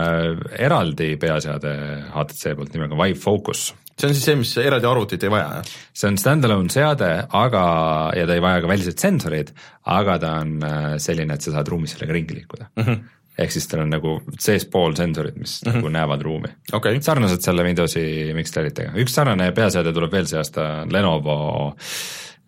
[0.00, 1.76] äh, eraldi peaseade
[2.14, 5.78] HTC poolt nimega Vive Focus see on siis see, mis eraldi arvutit ei vaja, jah?
[5.92, 7.64] see on stand-alone seade, aga,
[8.16, 9.54] ja ta ei vaja ka väliseid sensoreid,
[9.92, 12.84] aga ta on äh, selline, et sa saad ruumis sellega ringi liikuda mm.
[12.84, 15.80] -hmm ehk siis tal on nagu seespool sensorid, mis mm -hmm.
[15.80, 17.00] nagu näevad ruumi okay..
[17.00, 18.02] sarnaselt selle Windowsi
[18.36, 21.74] Mixteritega, üks sarnane peaseade tuleb veel see aasta, Lenovo,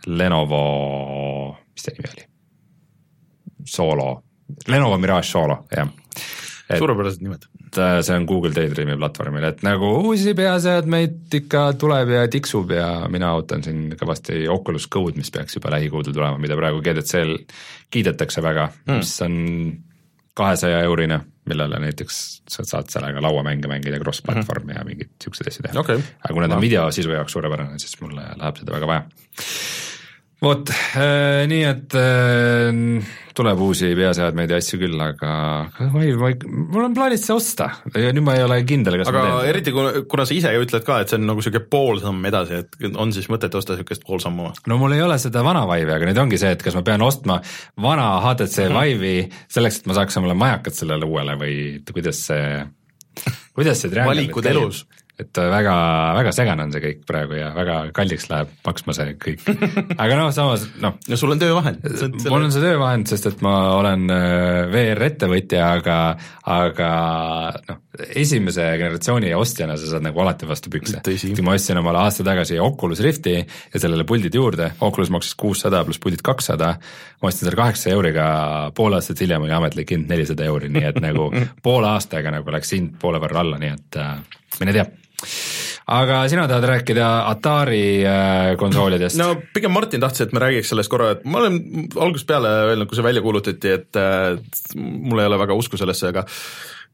[0.06, 0.62] Lenovo,
[1.72, 2.28] mis ta nimi oli?
[3.64, 4.22] Solo,
[4.68, 5.88] Lenovo Mirage Solo, jah.
[6.78, 7.48] suurepärased nimed.
[8.02, 13.32] see on Google Daydreami platvormil, et nagu uusi peaseadmeid ikka tuleb ja tiksub ja mina
[13.34, 17.38] ootan siin kõvasti Oculus Go'd, mis peaks juba lähikuudel tulema, mida praegu GDC-l
[17.90, 19.38] kiidetakse väga mm., mis on
[20.34, 24.78] kahesaja eurine, millele näiteks sa saad sellega lauamänge mängida, cross-platvorm mm -hmm.
[24.78, 26.00] ja mingeid siukseid asju teha okay..
[26.24, 29.02] aga kuna ta on videosisu jaoks suurepärane, siis mulle läheb seda väga vaja.
[30.42, 35.32] Vot äh,, nii et äh, tuleb uusi peaseadmeid ja asju küll, aga
[35.92, 38.98] ma ei, ma ei, mul on plaanis see osta ja nüüd ma ei ole kindel,
[39.00, 41.64] kas aga eriti kuna, kuna sa ise ju ütled ka, et see on nagu niisugune
[41.72, 44.50] pool samm edasi, et on siis mõtet osta niisugust pool sammu?
[44.68, 47.04] no mul ei ole seda vana Vive'i, aga nüüd ongi see, et kas ma pean
[47.06, 47.38] ostma
[47.86, 48.92] vana HTC mm -hmm.
[48.92, 51.56] Vive'i selleks, et ma saaks omale majakat sellele uuele või
[51.92, 52.66] kuidas see,
[53.54, 54.86] kuidas see valikud elus
[55.20, 55.74] et väga,
[56.16, 59.44] väga segane on see kõik praegu ja väga kalliks läheb maksma see kõik.
[60.02, 60.96] aga noh, samas noh.
[60.96, 61.84] no sul on töövahend.
[62.24, 65.98] mul on see töövahend, sest et ma olen äh, VR-ettevõtja, aga,
[66.48, 66.90] aga
[67.68, 67.80] noh,
[68.16, 71.02] esimese generatsiooni ostjana sa saad nagu alati vastu pükse.
[71.04, 75.84] kui ma ostsin omale aasta tagasi Oculus Rifti ja sellele puldid juurde, Oculus maksis kuussada
[75.84, 76.74] pluss puldid kakssada,
[77.20, 78.26] ma ostsin selle kaheksa euriga,
[78.76, 81.28] pool aastat hiljem oli ametlik hind nelisada euri, nii et nagu
[81.66, 84.88] poole aastaga nagu läks hind poole võrra alla, nii et äh, mine tea
[85.92, 89.18] aga sina tahad rääkida Atari äh, konsoolidest?
[89.18, 91.58] no pigem Martin tahtis, et me räägiks sellest korra, et ma olen
[91.96, 94.36] algusest peale öelnud, kui see välja kuulutati, et äh,
[94.76, 96.26] mul ei ole väga usku sellesse, aga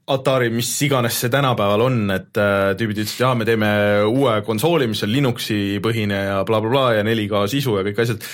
[0.09, 3.69] Atari, mis iganes see tänapäeval on, et äh, tüübid ütlesid, jaa, me teeme
[4.09, 8.01] uue konsooli, mis on Linuxi põhine ja blablabla bla, bla, ja 4K sisu ja kõik
[8.07, 8.25] asjad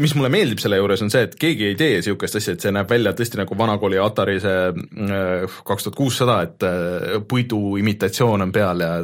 [0.00, 2.72] mis mulle meeldib selle juures, on see, et keegi ei tee niisugust asja, et see
[2.74, 8.46] näeb välja tõesti nagu vanakooli Atari see äh, kaks tuhat kuussada, et äh, puidu imitatsioon
[8.48, 8.94] on peal ja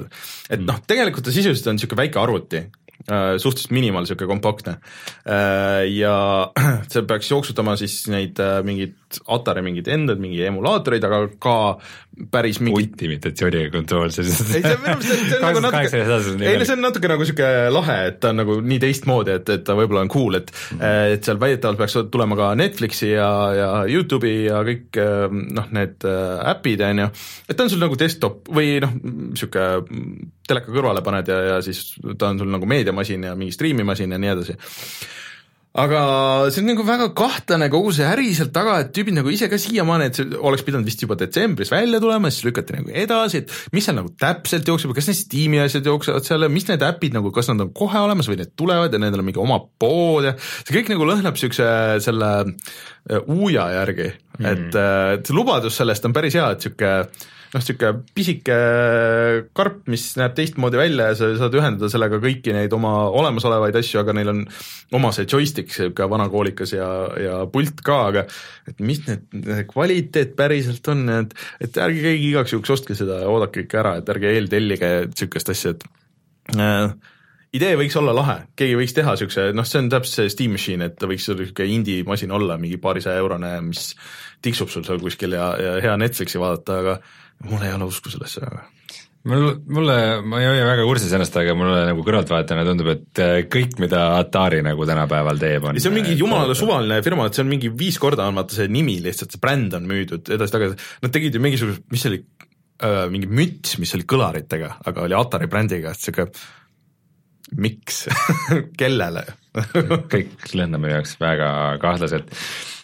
[0.50, 2.64] et noh, tegelikult ta sisuliselt on niisugune väike arvuti,
[3.04, 4.78] Äh, suhteliselt minimaal, niisugune kompaktne.
[5.92, 6.14] Ja
[6.92, 8.94] see peaks jooksutama siis neid mingeid
[9.35, 11.57] Atari mingeid endad, mingi emulaatoreid, aga ka
[12.31, 16.03] päris mingit imitatsiooniga kontroll, see ei, see minu meelest see on nagu natuke,
[16.46, 19.50] ei no see on natuke nagu niisugune lahe, et ta on nagu nii teistmoodi, et,
[19.57, 20.85] et ta võib-olla on cool, et mm.
[21.16, 25.00] et seal väidetavalt peaks tulema ka Netflixi ja, ja Youtube'i ja kõik
[25.59, 26.07] noh, need
[26.55, 27.11] äpid, on ju,
[27.48, 31.96] et ta on sul nagu desktop või noh, niisugune teleka kõrvale paned ja, ja siis
[32.18, 34.59] ta on sul nagu meediamasin ja mingi striimimasin ja nii edasi.
[35.74, 36.00] Aga
[36.54, 39.58] see on nagu väga kahtlane kogu see äri sealt taga, et tüübid nagu ise ka
[39.58, 43.74] siiamaani, et see oleks pidanud vist juba detsembris välja tulema, siis lükati nagu edasi, et
[43.74, 47.18] mis seal nagu täpselt jookseb, kas need Steam'i asjad jooksevad seal ja mis need äpid
[47.18, 50.30] nagu, kas nad on kohe olemas või need tulevad ja nendel on mingi oma pood
[50.30, 51.68] ja see kõik nagu lõhnab niisuguse
[52.06, 56.62] selle äh, uuja järgi mm., et, äh, et see lubadus sellest on päris hea, et
[56.62, 58.56] niisugune noh, niisugune pisike
[59.56, 64.00] karp, mis näeb teistmoodi välja ja sa saad ühendada sellega kõiki neid oma olemasolevaid asju,
[64.02, 64.42] aga neil on
[64.98, 66.90] oma see joystick, niisugune vanakoolikas ja,
[67.20, 68.26] ja pult ka, aga
[68.70, 73.22] et mis need, need kvaliteet päriselt on, et et ärge keegi igaks juhuks ostke seda
[73.22, 76.94] ja oodake ikka ära, et ärge eeltellige niisugust asja, et äh,
[77.54, 80.90] idee võiks olla lahe, keegi võiks teha niisuguse, noh, see on täpselt see Steam Machine,
[80.90, 83.92] et ta võiks niisugune indie-masin olla, mingi paarisaja eurone, mis
[84.44, 86.96] tiksub sul seal kuskil ja, ja hea Netflixi vaadata, aga
[87.48, 88.64] mul ei ole usku sellesse väga.
[89.24, 93.36] Mul, mulle, ma ei ole väga kursis ennast, aga mulle nagu kõrvaltvaatajana tundub, et äh,
[93.48, 97.44] kõik, mida Atari nagu tänapäeval teeb, on see on mingi jumala suvaline firma, et see
[97.46, 101.14] on mingi viis korda on vaata see nimi lihtsalt, see bränd on müüdud edasi-tagasi, nad
[101.14, 102.20] tegid ju mingisugust, mis see oli
[102.84, 106.28] äh,, mingi müts, mis oli kõlaritega, aga oli Atari brändiga, et sihuke
[107.52, 108.04] miks?
[108.80, 109.26] Kellele?
[110.12, 111.50] Kõik lendab minu jaoks väga
[111.83, 112.33] kahtlaselt.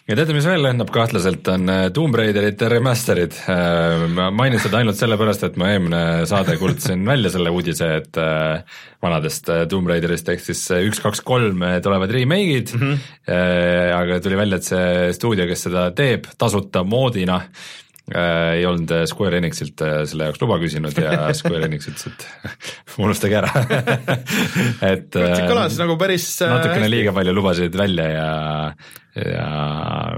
[0.09, 3.35] Ja teate, mis veel lendab kahtlaselt, on äh, Tomb Raiderite remaster'id.
[3.53, 8.19] Äh, ma mainin seda ainult sellepärast, et ma eelmine saade kuulutasin välja selle uudise, et
[8.19, 12.73] äh, vanadest Tomb Raiderist ehk siis üks, kaks, kolm tulevad remake'id.
[12.75, 13.93] Mm, -hmm.
[13.95, 17.39] aga tuli välja, et see stuudio, kes seda teeb tasuta moodina,
[18.11, 23.51] ei olnud Square Enixilt selle jaoks luba küsinud ja Square Enix ütles, et unustage ära
[24.93, 26.95] et see kõlas nagu päris natukene hästi.
[26.95, 28.31] liiga palju lubasid välja ja
[29.15, 29.45] ja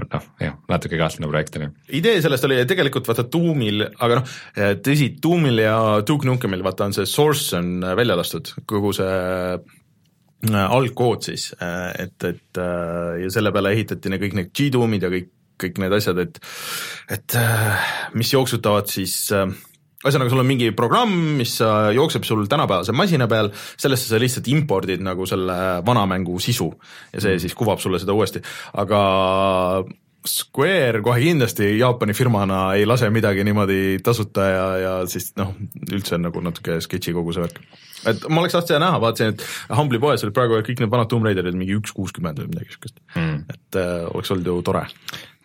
[0.06, 1.70] noh, jah, natuke kahtlane projekt on ju.
[1.98, 4.34] idee sellest oli tegelikult vaata Doomil, aga noh,
[4.86, 9.16] tõsi, Doomil ja Duke Nukemil vaata on see source on välja lastud, kogu see
[10.52, 15.10] äh, algkood siis, äh, et, et äh, ja selle peale ehitati kõik need G-Doomid ja
[15.12, 16.40] kõik, kõik need asjad, et
[17.14, 17.38] et
[18.18, 19.48] mis jooksutavad siis äh,
[20.04, 21.56] ühesõnaga, sul on mingi programm, mis
[21.96, 26.68] jookseb sul tänapäevase masina peal, sellesse sa lihtsalt impordid nagu selle vana mängu sisu
[27.12, 27.44] ja see mm.
[27.46, 28.44] siis kuvab sulle seda uuesti,
[28.84, 29.04] aga
[30.24, 35.52] Square kohe kindlasti Jaapani firmana ei lase midagi niimoodi tasuta ja, ja siis noh,
[35.92, 37.58] üldse on nagu natuke sketši kogu see värk.
[38.10, 39.44] Et ma oleks tahtnud seda näha, vaatasin, et
[39.78, 43.00] Humble'i poes olid praegu kõik need vanad Tomb Raiderid mingi üks kuuskümmend või midagi siukest
[43.14, 44.84] mm., et äh, oleks olnud ju tore.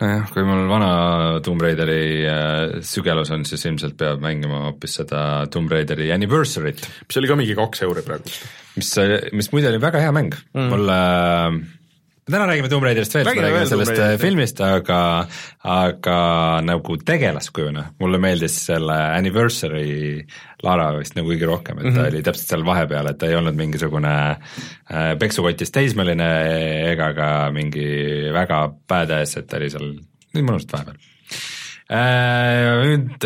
[0.04, 0.91] nojah, kui mul vana
[1.45, 6.86] Tomb Raideri äh, sügelus on, siis ilmselt peab mängima hoopis seda Tomb Raideri Anniversary't.
[7.08, 8.38] mis oli ka mingi kaks euri praegu.
[8.80, 8.93] mis,
[9.36, 11.60] mis muide oli väga hea mäng mm., mulle äh,
[12.32, 14.00] täna räägime Tomb Raiderist veel, me räägime sellest.
[14.00, 15.00] Äh, filmist, aga,
[15.65, 16.18] aga
[16.65, 20.24] nagu tegelaskujuna mulle meeldis selle Anniversary
[20.65, 21.96] Lara vist nagu kõige rohkem, et mm -hmm.
[21.96, 22.13] ta mhm.
[22.13, 26.30] oli täpselt seal vahepeal, et ta ei olnud mingisugune äh, peksukotis teismeline
[26.92, 27.88] ega ka mingi
[28.34, 29.96] väga badass, et ta oli seal
[30.36, 30.98] mõnusalt vahepeal
[31.89, 33.26] äh, nüüd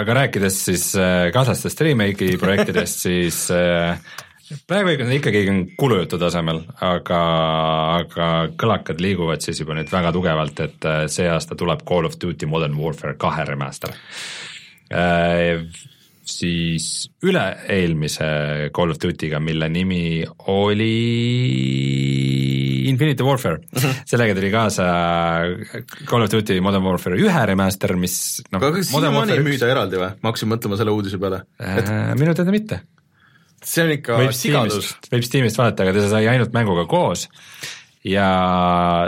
[0.00, 0.90] aga rääkides siis
[1.32, 3.46] kaaslastest remake'i projektidest, siis
[4.66, 5.44] praegu on ikkagi
[5.78, 7.20] kulujutu tasemel, aga,
[8.00, 12.18] aga kõlakad liiguvad siis juba nüüd väga tugevalt, et äh, see aasta tuleb Call of
[12.20, 13.94] Duty Modern Warfare kahe remaster
[14.90, 15.62] äh,.
[16.30, 18.26] siis üle-eelmise
[18.74, 20.90] Call of Duty'ga, mille nimi oli
[22.90, 24.02] Infinity Warfare -hmm.
[24.06, 24.84] sellega tuli kaasa
[26.06, 28.58] Call of Duty Modern Warfare ühe remaster, mis noh.
[28.62, 30.14] aga kas siiamaani ei müüda eraldi või?
[30.22, 31.86] ma hakkasin mõtlema selle uudise peale et....
[31.86, 32.82] Äh, minu teada mitte
[33.64, 34.94] see on ikka võib sigadus.
[35.12, 37.28] võib Steamist vaadata, aga ta sai ainult mänguga koos.
[38.06, 38.30] Ja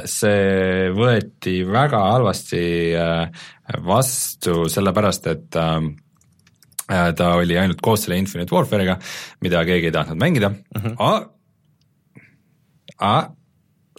[0.05, 3.45] see võeti väga halvasti äh,
[3.87, 5.79] vastu, sellepärast et äh,
[7.17, 8.99] ta oli ainult koos selle Infinite Warfare'iga,
[9.45, 10.53] mida keegi ei tahtnud mängida.
[10.53, 10.99] Mm, -hmm.
[10.99, 11.13] A,
[13.03, 13.15] A,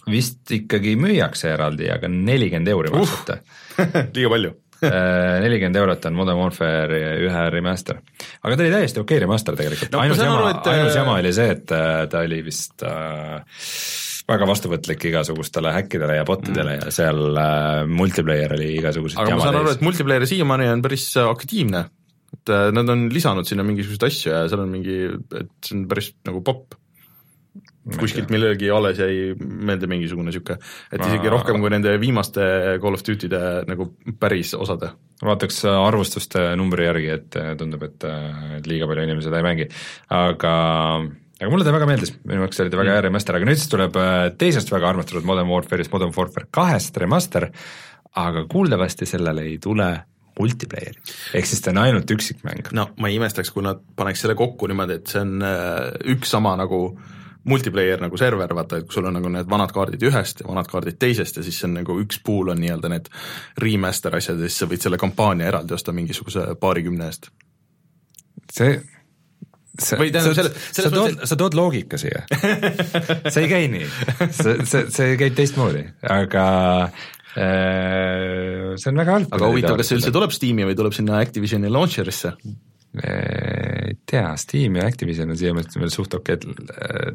[0.08, 3.40] vist ikkagi müüakse eraldi, aga nelikümmend euri maksate.
[3.74, 8.00] Uh, liiga palju nelikümmend eurot on Modern Warfare ühe remaster.
[8.42, 10.70] aga ta oli täiesti okei okay remaster tegelikult no,, ainus jama, et...
[10.72, 13.64] ainus äh, jama oli see, et äh, ta oli vist äh,
[14.28, 16.84] väga vastuvõtlik igasugustele häkkidele ja bot idele mm.
[16.84, 21.10] ja seal äh, multiplayer oli igasuguseid aga ma saan aru, et multiplayer siiamaani on päris
[21.24, 21.84] aktiivne,
[22.38, 25.04] et nad on lisanud sinna mingisuguseid asju ja seal on mingi,
[25.40, 26.78] et see on päris nagu popp
[27.84, 30.56] kuskilt millelegi alles jäi meelde mingisugune niisugune,
[30.92, 32.44] et isegi rohkem kui nende viimaste
[32.82, 34.90] Call of Duty'de nagu päris osade.
[35.24, 38.06] vaataks arvustuste numbri järgi, et tundub, et,
[38.58, 39.68] et liiga palju inimesi seda ei mängi,
[40.12, 40.54] aga
[41.40, 43.06] aga mulle ta väga meeldis, minu jaoks oli ta väga hea mm.
[43.08, 47.50] remaster, aga nüüd siis tuleb äh, teisest väga armastatud Modern Warfare'ist Modern Warfare kahest remaster,
[48.20, 49.90] aga kuuldavasti sellele ei tule
[50.38, 51.02] multiplayer'i,
[51.38, 52.72] ehk siis ta on ainult üksikmäng.
[52.74, 56.32] no ma ei imestaks, kui nad paneks selle kokku niimoodi, et see on äh, üks
[56.34, 57.12] sama nagu äh,
[57.48, 60.68] multiplayer nagu server, vaata, et kui sul on nagu need vanad kaardid ühest ja vanad
[60.70, 63.10] kaardid teisest ja siis see on nagu üks pool on nii-öelda need
[63.60, 67.30] remaster asjad ja siis sa võid selle kampaania eraldi osta mingisuguse paarikümne eest.
[68.52, 68.78] see
[69.80, 72.24] sa, või tähendab selle, sa tood, sa tood loogika siia
[73.32, 73.90] see ei käi nii,
[74.30, 76.46] see, see, see käib teistmoodi, aga
[77.34, 79.32] see on väga halb.
[79.34, 82.36] aga huvitav, kas see üldse tuleb Steam'i või tuleb sinna Activisioni launcher'isse?
[83.84, 86.46] Ei tea, Steam ja Activision on siiamaani veel suht okeid.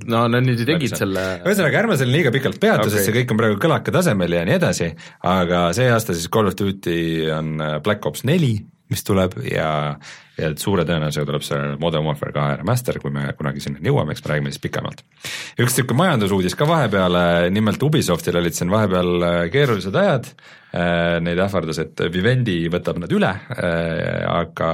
[0.10, 1.26] no nad nüüd tegid selle.
[1.44, 4.46] ühesõnaga, ärme seal liiga pikalt peatu okay., sest see kõik on praegu kõlaka tasemel ja
[4.48, 4.92] nii edasi,
[5.28, 7.00] aga see aasta siis Call of Duty
[7.36, 7.56] on
[7.86, 8.56] Black Ops neli,
[8.90, 9.70] mis tuleb ja
[10.40, 14.16] ja et suure tõenäosusega tuleb see Modern Warfare kahe remaster, kui me kunagi sinnani jõuame,
[14.16, 15.04] eks me räägime siis pikemalt.
[15.60, 17.20] üks niisugune majandusuudis ka vahepeal,
[17.56, 23.12] nimelt Ubisoftil olid siin vahepeal äh, keerulised ajad, äh, neid ähvardas, et Vivendi võtab nad
[23.16, 24.72] üle, äh, aga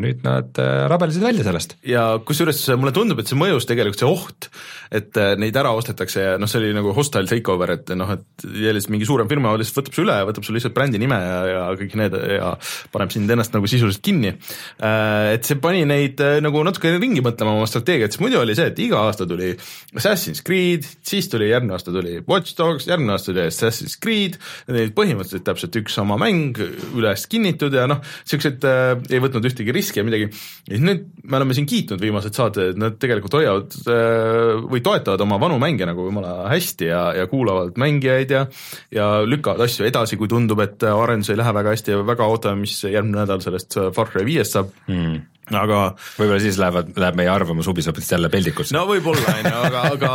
[0.00, 0.56] nüüd nad
[0.90, 1.76] rabelesid välja sellest.
[1.84, 4.48] ja kusjuures mulle tundub, et see mõjus tegelikult see oht,
[4.94, 8.80] et neid ära ostetakse ja noh, see oli nagu hostile takeover, et noh, et jälle
[8.88, 11.96] mingi suurem firma lihtsalt võtab su üle, võtab sul lihtsalt brändi nime ja, ja kõik
[11.98, 12.54] need ja
[12.94, 14.34] paneb sind ennast nagu sisuliselt kinni
[14.80, 18.40] äh,, Äh, et see pani neid äh, nagu natuke ringi mõtlema oma strateegiat, sest muidu
[18.40, 19.52] oli see, et iga aasta tuli
[19.96, 24.38] Assassin's Creed, siis tuli järgmine aasta tuli Watch Dogs, järgmine aasta tuli Assassin's Creed,
[24.74, 26.60] neid põhimõtteliselt täpselt üks sama mäng
[26.94, 30.30] üles kinnitud ja noh, siuksed äh, ei võtnud ühtegi riski ja midagi.
[30.70, 35.26] ja nüüd me oleme siin kiitnud viimased saated, et nad tegelikult hoiavad äh, või toetavad
[35.26, 38.46] oma vanu mänge nagu jumala hästi ja, ja kuulavad mängijaid ja
[38.94, 42.64] ja lükkavad asju edasi, kui tundub, et arendus ei lähe väga hästi ja väga ootame,
[42.64, 45.80] mis järgmine nädal sellest Far Cry viiest saab mm aga
[46.16, 48.74] võib-olla siis lähevad, läheb meie arvamus Ubisoftist jälle peldikusse.
[48.76, 50.12] no võib-olla, on ju, aga, aga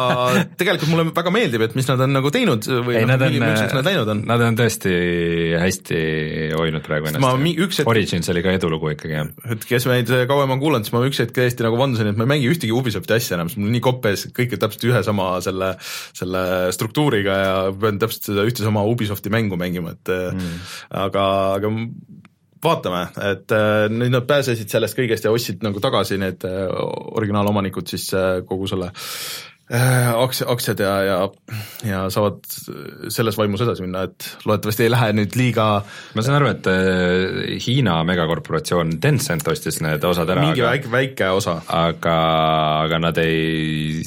[0.59, 3.37] tegelikult mulle väga meeldib, et mis nad on nagu teinud või ei, noh, nad on,
[3.45, 4.23] nad läinud on.
[4.29, 4.93] Nad on tõesti
[5.61, 5.99] hästi
[6.55, 7.21] hoidnud praegu ennast.
[7.79, 7.89] Hetk...
[7.89, 9.29] Origins oli ka edulugu ikkagi, jah.
[9.53, 12.25] et kes meid kauem on kuulanud, siis ma üks hetk täiesti nagu vandusin, et ma
[12.25, 15.29] ei mängi ühtegi Ubisofti asja enam, sest mul nii koppes, kõik on täpselt ühe sama
[15.45, 15.73] selle,
[16.17, 16.43] selle
[16.75, 20.59] struktuuriga ja pean täpselt seda ühte sama Ubisofti mängu mängima, et mm.
[21.05, 21.25] aga,
[21.59, 21.73] aga
[22.63, 26.65] vaatame, et äh, nüüd nad pääsesid sellest kõigest ja ostsid nagu tagasi need äh,
[27.19, 28.91] originaalomanikud siis äh, kogu selle
[29.69, 31.17] aktsia, aktsiad ja, ja,
[31.85, 32.39] ja saavad
[33.13, 35.67] selles vaimus edasi minna, et loodetavasti ei lähe nüüd liiga
[36.17, 36.69] ma saan aru, et
[37.67, 41.59] Hiina megakorporatsioon Tencent ostis need osad ära, mingi aga, väike, väike osa.
[41.69, 42.15] aga,
[42.87, 44.01] aga nad ei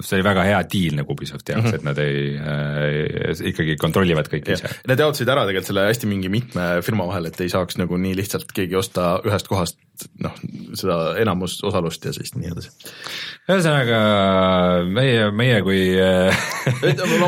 [0.00, 1.78] see oli väga hea diil nagu Ubisofti jaoks mm, -hmm.
[1.78, 4.70] et nad ei äh,, ikkagi kontrollivad kõike ise.
[4.88, 8.16] Nad jaotasid ära tegelikult selle hästi mingi mitme firma vahel, et ei saaks nagu nii
[8.16, 9.78] lihtsalt keegi osta ühest kohast
[10.24, 10.32] noh,
[10.76, 12.72] seda enamusosalust ja siis nii edasi.
[13.48, 14.00] ühesõnaga
[14.88, 15.82] meie, meie kui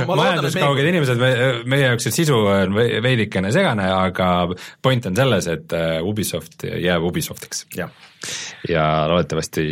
[0.08, 0.88] majanduskauged me...
[0.92, 1.32] inimesed, me,
[1.68, 4.30] meie jaoks see sisu on veidikene segane, aga
[4.82, 7.66] point on selles, et äh, Ubisoft jääb Ubisoftiks.
[7.76, 9.68] ja loodetavasti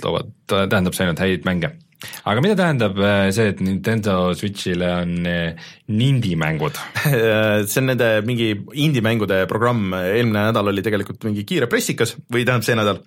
[0.00, 5.26] toovad, tähendab see ainult häid mänge aga mida tähendab äh, see, et Nintendo Switch'ile on
[5.28, 6.78] äh, Nindi mängud
[7.70, 12.66] see on nende mingi indie-mängude programm, eelmine nädal oli tegelikult mingi kiire pressikas või tähendab
[12.68, 13.02] see nädal,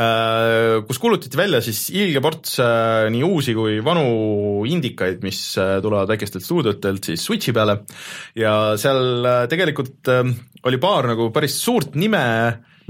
[0.00, 2.58] äh, kus kuulutati välja siis ilge ports
[3.14, 4.04] nii uusi kui vanu
[4.68, 7.80] indikaid, mis tulevad väikestelt stuudiotelt siis Switch'i peale.
[8.38, 10.10] Ja seal tegelikult
[10.64, 12.24] oli paar nagu päris suurt nime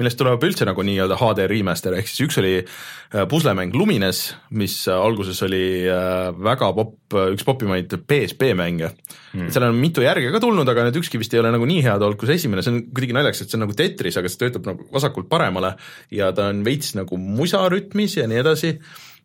[0.01, 4.25] millest tuleb üldse nagu nii-öelda HD remaster, ehk siis üks oli äh, puslemäng Lumines,
[4.59, 8.93] mis äh, alguses oli äh, väga popp, üks popimaid PSP mänge.
[9.35, 9.51] Hmm..
[9.55, 12.03] seal on mitu järge ka tulnud, aga need ükski vist ei ole nagu nii head
[12.03, 14.43] olnud kui see esimene, see on kuidagi naljakas, et see on nagu Tetris, aga see
[14.45, 15.75] töötab nagu vasakult paremale
[16.15, 18.75] ja ta on veits nagu musarütmis ja nii edasi,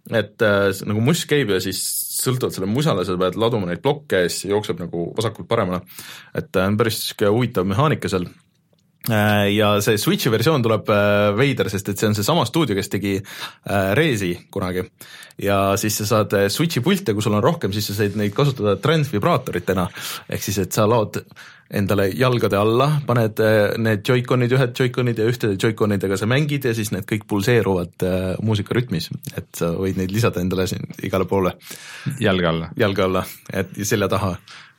[0.09, 1.81] et äh, nagu muss käib ja siis
[2.19, 5.81] sõltuvalt selle musale sa pead laduma neid blokke ja siis jookseb nagu vasakult paremale.
[6.35, 8.27] et on päris niisugune huvitav mehaanika seal
[9.07, 13.15] ja see Switchi versioon tuleb äh, veider, sest et see on seesama stuudio, kes tegi
[13.19, 14.83] äh, Resi kunagi.
[15.39, 18.75] ja siis sa saad Switchi pilte, kui sul on rohkem, siis sa said neid kasutada
[18.81, 19.87] transvibraatoritena.
[20.29, 21.21] ehk siis, et sa laod
[21.69, 23.39] endale jalgade alla, paned
[23.77, 28.31] need joikonid, ühed joikonid ja ühtede joikonidega sa mängid ja siis need kõik pulseeruvad äh,
[28.43, 31.55] muusikarütmis, et sa võid neid lisada endale siin igale poole.
[32.19, 32.73] jalge alla.
[32.75, 34.35] jalge alla, et selja taha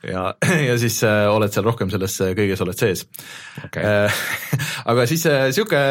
[0.07, 0.33] ja,
[0.69, 3.05] ja siis äh, oled seal rohkem selles äh, kõiges oled sees.
[3.67, 3.83] Okay.
[3.83, 4.21] Äh,
[4.91, 5.49] aga siis äh,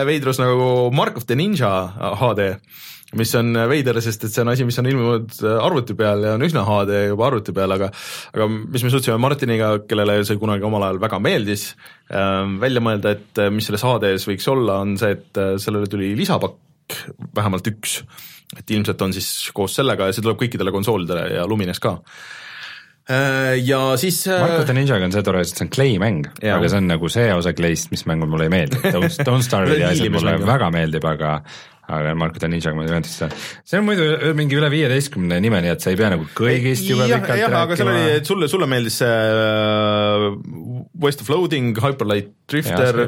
[0.09, 1.71] veidrus nagu Mark of the Ninja
[2.21, 2.55] HD,
[3.19, 6.47] mis on veider, sest et see on asi, mis on ilmunud arvuti peal ja on
[6.47, 7.91] üsna HD juba arvuti peal, aga
[8.31, 13.17] aga mis me suutsime Martiniga, kellele see kunagi omal ajal väga meeldis äh,, välja mõelda,
[13.19, 16.61] et mis selles HD-s võiks olla, on see, et sellele tuli lisapakk,
[17.35, 17.99] vähemalt üks,
[18.59, 21.97] et ilmselt on siis koos sellega ja see tuleb kõikidele konsoolidele ja Lumines ka
[23.67, 26.29] ja siis äh, Mark of the Ninjaga on see tore, et see on Clay mäng,
[26.39, 29.83] aga see on nagu see osa Clay'st, mis mängul mulle ei meeldi, Don't, Don't Starve'i
[29.91, 31.41] asjad mulle väga meeldib, aga
[31.91, 33.39] aga Mark of the Ninjaga ma ei ühendaks seda.
[33.67, 37.09] see on muidu mingi üle viieteistkümne nime, nii et sa ei pea nagu kõigist jube
[37.11, 40.29] pikalt jah, aga seal oli, sulle, sulle meeldis see äh,
[41.01, 42.99] West of Loading, Hyperlight Drifter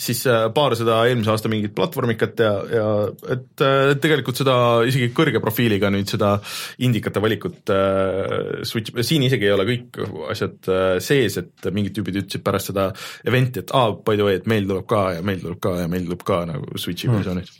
[0.00, 2.86] siis äh, paar seda eelmise aasta mingit platvormikat ja, ja
[3.34, 4.56] et äh, tegelikult seda
[4.88, 6.36] isegi kõrge profiiliga nüüd seda
[6.86, 10.00] indikate valikut äh, switch, siin isegi ei ole kõik
[10.32, 12.88] asjad äh, sees, et mingid tüübid ütlesid pärast seda
[13.26, 15.76] event'i, et aa ah,, by the way, et meil tuleb ka ja meil tuleb ka
[15.82, 17.20] ja meil tuleb ka nagu Switchi Hmm.
[17.20, 17.50] versioonid.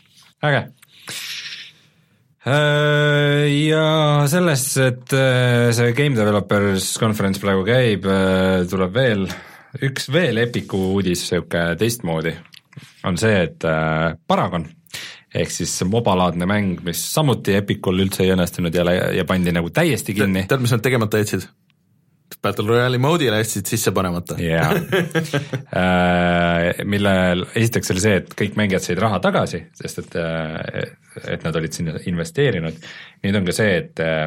[0.42, 0.66] äge.
[3.66, 3.86] Ja
[4.30, 8.06] sellest, et äh, see Game Developers Conference praegu käib,
[8.70, 9.26] tuleb veel
[9.82, 12.32] üks veel Epiku uudis, niisugune teistmoodi,
[13.08, 14.66] on see, et äh, Paragon
[15.36, 18.84] ehk siis mobalaadne mäng, mis samuti Epicul üldse ei õnnestunud ja,
[19.18, 20.46] ja pandi nagu täiesti kinni.
[20.48, 21.48] tead, mis nad tegemata jätsid?
[22.42, 24.34] Battle Royale'i mode'ile jätsid sisse panemata.
[24.42, 24.72] jaa,
[26.92, 30.16] millel esiteks oli see, et kõik mängijad said raha tagasi, sest et,
[31.36, 32.82] et nad olid sinna investeerinud,
[33.22, 34.26] nüüd on ka see, et äh,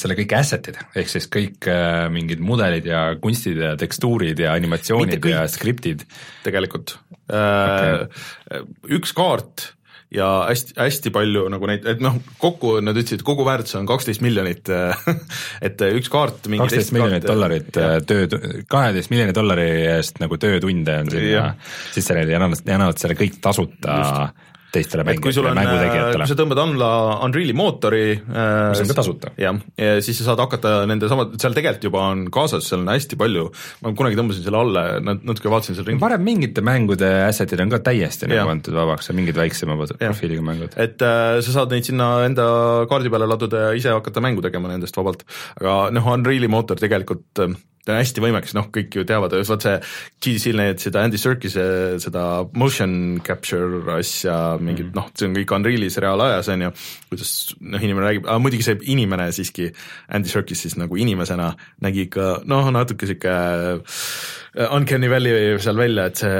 [0.00, 5.24] selle kõik asset'id, ehk siis kõik äh, mingid mudelid ja kunstid ja tekstuurid ja animatsioonid
[5.30, 6.06] ja skriptid,
[6.46, 6.96] tegelikult
[7.28, 8.62] okay..
[8.98, 9.72] üks kaart
[10.14, 14.22] ja hästi, hästi palju nagu neid, et noh, kokku nad ütlesid, kogu väärtus on kaksteist
[14.24, 14.70] miljonit,
[15.66, 18.28] et üks kaart mingi kaksteist miljonit dollarit äh, töö,
[18.70, 21.48] kaheteist miljoni dollari eest nagu töötunde on sinna
[21.92, 24.46] sisse läinud ja annavad, ja annavad selle kõik tasuta Just.
[24.74, 26.36] Teistele kui mängijatele, on, kui mängutegijatele sa.
[26.38, 26.88] tõmbad alla
[27.26, 29.32] Unreal'i mootori Mis on ka tasuta.
[29.40, 32.92] jah, ja siis sa saad hakata nende samad, seal tegelikult juba on kaasas, seal on
[32.92, 33.46] hästi palju,
[33.84, 37.62] ma kunagi tõmbasin selle alla ja nat- natuke vaatasin seal ringi, varem mingite mängude asset'id
[37.64, 38.42] on ka täiesti Jah.
[38.44, 40.76] nagu antud vabaks, mingid väiksema profiiliga mängud.
[40.76, 42.48] et äh, sa saad neid sinna enda
[42.90, 45.24] kaardi peale laduda ja ise hakata mängu tegema nendest vabalt.
[45.60, 47.56] aga noh, Unreal'i mootor tegelikult äh,
[47.88, 49.76] ta on hästi võimekas, noh, kõik ju teavad, vaat see
[50.20, 51.64] GDC-l need seda Andy Serkis'e
[52.02, 52.24] seda
[52.60, 52.92] motion
[53.24, 56.72] capture asja, mingid noh, see on kõik Unreal'is reaalajas on ju,
[57.08, 57.32] kuidas
[57.62, 59.70] noh, inimene räägib, aga muidugi see inimene siiski,
[60.12, 66.10] Andy Serkis siis nagu inimesena nägi ikka noh, natuke sihuke äh, uncanny valley seal välja,
[66.12, 66.38] et see,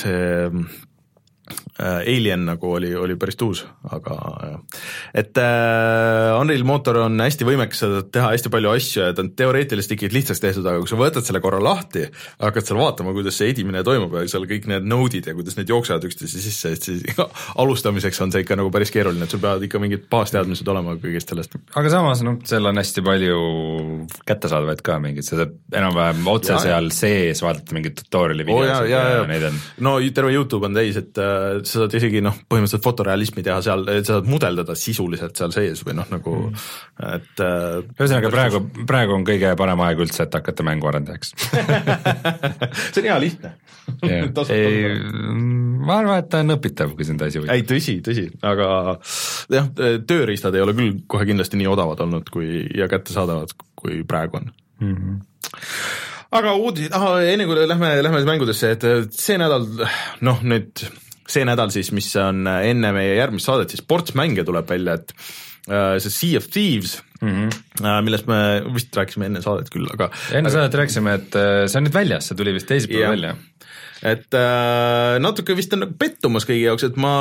[0.00, 0.85] see
[1.78, 3.60] Alien nagu oli, oli päris tuus,
[3.92, 4.82] aga jah.
[5.12, 7.82] et äh, Unreal mootor on hästi võimekas,
[8.14, 11.26] teha hästi palju asju ja ta on teoreetiliselt ikkagi lihtsaks tehtud, aga kui sa võtad
[11.26, 12.06] selle korra lahti,
[12.40, 15.72] hakkad seal vaatama, kuidas see edimine toimub ja seal kõik need node'id ja kuidas need
[15.72, 17.20] jooksevad üksteise sisse, et siis
[17.62, 21.34] alustamiseks on see ikka nagu päris keeruline, et sul peavad ikka mingid baasteadmised olema kõigest
[21.34, 21.58] sellest.
[21.76, 23.38] aga samas noh, seal on hästi palju
[24.24, 28.90] kättesaadavaid ka mingeid, sa saad enam-vähem otse Jaa, seal sees vaadata mingeid tutorial'i jaa, videosid
[28.94, 31.24] jaa, ja jaa neid on, no terve Youtube on täis, et
[31.66, 35.82] äh, sa saad isegi noh, põhimõtteliselt fotorealismi teha seal, sa saad mudeldada sisuliselt seal sees
[35.86, 36.36] või noh, nagu
[37.02, 41.34] et äh, ühesõnaga praegu, praegu on kõige parem aeg üldse, et hakata mänguarendajaks.
[42.92, 43.52] see on hea lihtne.
[44.56, 44.96] ei,
[45.86, 47.54] ma arvan, et ta on õpitav, kui sind asi huvitab.
[47.54, 48.68] ei tõsi, tõsi, aga
[49.52, 49.70] jah,
[50.08, 54.50] tööriistad ei ole küll kohe kindlasti nii odavad olnud kui ja kättesaadavad, kui praegu on
[54.80, 54.96] mm.
[54.96, 55.16] -hmm.
[56.40, 56.94] aga uudised,
[57.32, 59.66] enne kui lähme, lähme mängudesse, et see nädal,
[60.20, 60.86] noh nüüd
[61.30, 65.12] see nädal siis, mis on enne meie järgmist saadet, siis sportsmänge tuleb välja, et
[65.68, 68.00] äh, see Sea of Thieves mm, -hmm.
[68.06, 68.40] millest me
[68.74, 72.30] vist rääkisime enne saadet küll, aga enne saadet rääkisime, et äh, see on nüüd väljas,
[72.30, 73.36] see tuli vist teisipäeval välja.
[74.06, 74.40] et
[75.24, 77.16] natuke vist on nagu pettumus kõigi jaoks, et ma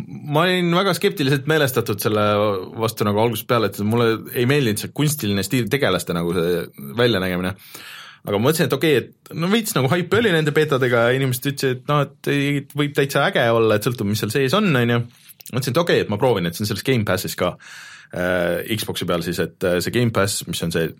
[0.00, 2.24] ma olin väga skeptiliselt meelestatud selle
[2.80, 6.64] vastu nagu algusest peale, et mulle ei meeldinud see kunstiline stiil, tegelaste nagu see
[6.98, 7.54] väljanägemine.
[8.26, 11.18] Aga ma mõtlesin, et okei okay,, et no veits nagu haipi oli nende betadega ja
[11.18, 14.68] inimesed ütlesid, et noh, et võib täitsa äge olla, et sõltub, mis seal sees on,
[14.76, 15.00] on ju.
[15.52, 19.08] mõtlesin, et okei okay,, et ma proovin, et see on selles Gamepassis ka äh, Xbox'i
[19.08, 20.90] peal siis, et äh, see Gamepass, mis on see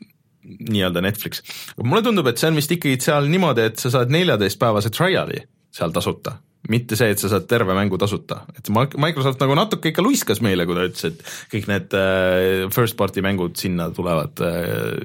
[0.40, 1.42] nii-öelda Netflix.
[1.82, 5.92] mulle tundub, et see on vist ikkagi seal niimoodi, et sa saad neljateistpäevase trial'i seal
[5.94, 6.38] tasuta,
[6.72, 10.66] mitte see, et sa saad terve mängu tasuta, et Microsoft nagu natuke ikka luiskas meile,
[10.66, 14.96] kui ta ütles, et kõik need äh, first party mängud sinna tulevad äh,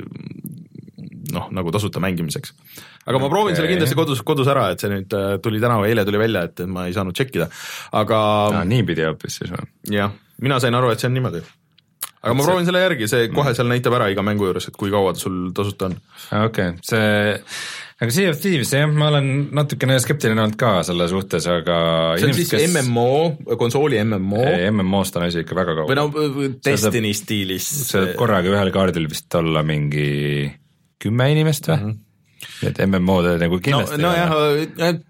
[1.33, 2.53] noh, nagu tasuta mängimiseks.
[3.05, 3.77] aga ma proovin selle Okei.
[3.77, 6.65] kindlasti kodus, kodus ära, et see nüüd äh, tuli täna või eile tuli välja, et
[6.69, 7.49] ma ei saanud tšekkida,
[8.01, 9.69] aga aa, niipidi hoopis siis või?
[9.95, 10.13] jah,
[10.45, 11.41] mina sain aru, et see on niimoodi.
[12.21, 14.77] aga ma see- proovin selle järgi, see kohe seal näitab ära iga mängu juures, et
[14.77, 15.97] kui kaua ta sul tasuta on.
[16.43, 17.33] okei okay,, see,
[18.01, 21.77] aga Sea of Thieves jah, ma olen natukene skeptiline olnud ka selle suhtes, aga
[22.19, 22.67] see on siis kes...
[22.73, 26.03] MMO, konsooli MMO ei, MMO-st on asi ikka väga või kaugel.
[26.03, 27.71] no Destiny stiilis.
[27.85, 30.11] sa saad korraga ühel kaardil vist olla mingi
[31.05, 31.91] kümme inimest või mm?
[31.91, 32.69] -hmm.
[32.69, 34.33] et MMO-d nagu no, kindlasti nojah,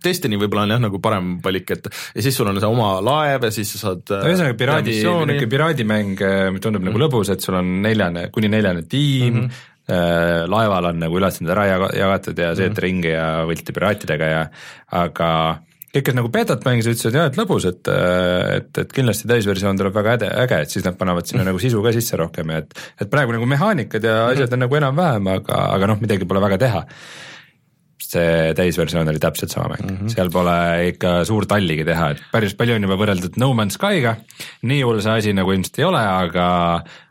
[0.06, 3.48] Destiny võib-olla on jah nagu parem valik, et ja siis sul on see oma laev
[3.50, 6.26] ja siis sa saad no ühesõnaga piraadi, niisugune piraadimäng,
[6.56, 6.92] mis tundub mm -hmm.
[6.92, 10.50] nagu lõbus, et sul on neljane, kuni neljane tiim mm, -hmm.
[10.52, 12.88] laeval on nagu ülesanded ära jaga- jagatud ja sõidate mm -hmm.
[12.88, 14.44] ringi ja võitlete piraatidega ja
[14.92, 15.32] aga
[15.96, 19.96] kõik, kes nagu betat mängisid, ütlesid jah, et lõbus, et, et, et kindlasti täisversioon tuleb
[19.96, 22.76] väga äge, äge, et siis nad panevad sinna nagu sisu ka sisse rohkem ja et,
[23.00, 26.60] et praegu nagu mehaanikad ja asjad on nagu enam-vähem, aga, aga noh, midagi pole väga
[26.66, 26.84] teha
[28.16, 30.14] see täisversioon oli täpselt sama mäng mm, -hmm.
[30.16, 30.58] seal pole
[30.92, 34.18] ikka suurt alligi teha, et päris palju on juba võrreldud No Man's Sky'ga,
[34.64, 36.48] nii hull see asi nagu ilmselt ei ole, aga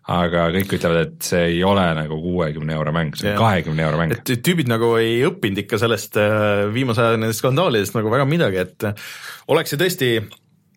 [0.04, 4.00] aga kõik ütlevad, et see ei ole nagu kuuekümne euro mäng, see on kahekümne euro
[4.02, 4.12] mäng.
[4.12, 8.64] et tüübid nagu ei õppinud ikka sellest äh, viimase aja nendest skandaalidest nagu väga midagi,
[8.66, 8.90] et
[9.48, 10.10] oleks see tõesti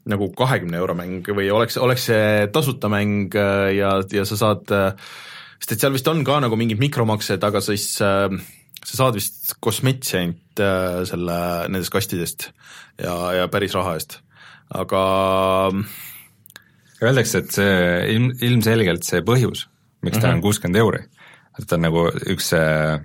[0.07, 4.71] nagu kahekümne euro mäng või oleks, oleks see tasuta mäng äh, ja, ja sa saad,
[4.71, 5.09] äh,
[5.59, 8.31] sest et seal vist on ka nagu mingid mikromaksed, aga siis äh,
[8.87, 10.61] sa saad vist kosmetsi ainult
[11.09, 12.49] selle, nendest kastidest
[12.97, 14.19] ja, ja päris raha eest,
[14.73, 15.03] aga
[16.97, 17.73] Öeldakse, et see
[18.15, 19.67] ilm, ilmselgelt see põhjus,
[20.01, 20.35] miks ta mm -hmm.
[20.37, 21.03] on kuuskümmend euri,
[21.59, 22.97] et ta on nagu üks äh,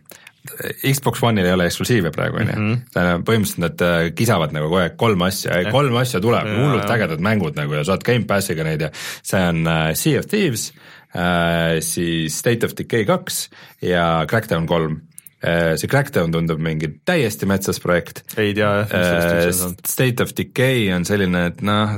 [0.80, 3.22] Xbox One'il ei ole eksklusiive praegu, on ju, mhm.
[3.28, 7.58] põhimõtteliselt nad äh, kisavad nagu kogu aeg kolm asja, kolm asja tuleb, hullult ägedad mängud
[7.58, 8.90] nagu ja saad Gamepassiga neid ja
[9.22, 10.72] see on äh, Sea of Thieves
[11.14, 13.48] äh,, siis State of Decay kaks
[13.82, 14.92] ja Crackdown kolm.
[14.92, 15.11] Äh,
[15.42, 18.22] see Crackdown tundub mingi täiesti metsas projekt.
[18.36, 19.76] ei tea jah, mis sellest üldse äh, on.
[19.92, 21.96] State of Decay on selline, et noh,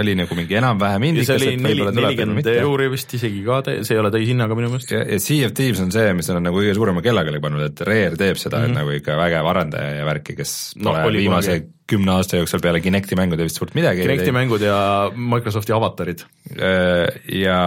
[0.00, 1.30] oli nagu mingi enam-vähem indikas.
[1.30, 4.94] see oli neli, nelikümmend euri vist isegi ka, see ei ole täishinnaga minu meelest.
[4.96, 8.18] ja, Sea of Thieves on see, mis on nagu kõige suurema kellaga pannud, et Rare
[8.18, 8.66] teeb seda mm, -hmm.
[8.66, 8.78] et mhm.
[8.82, 10.52] nagu ikka vägev arendaja ja värki, kes
[10.82, 11.60] pole no, viimase
[11.90, 14.76] kümne aasta jooksul peale Kinecti mängude vist suurt midagi Kinecti mängud ja
[15.14, 16.24] Microsofti avatarid.
[16.56, 17.06] Äh,
[17.38, 17.60] ja,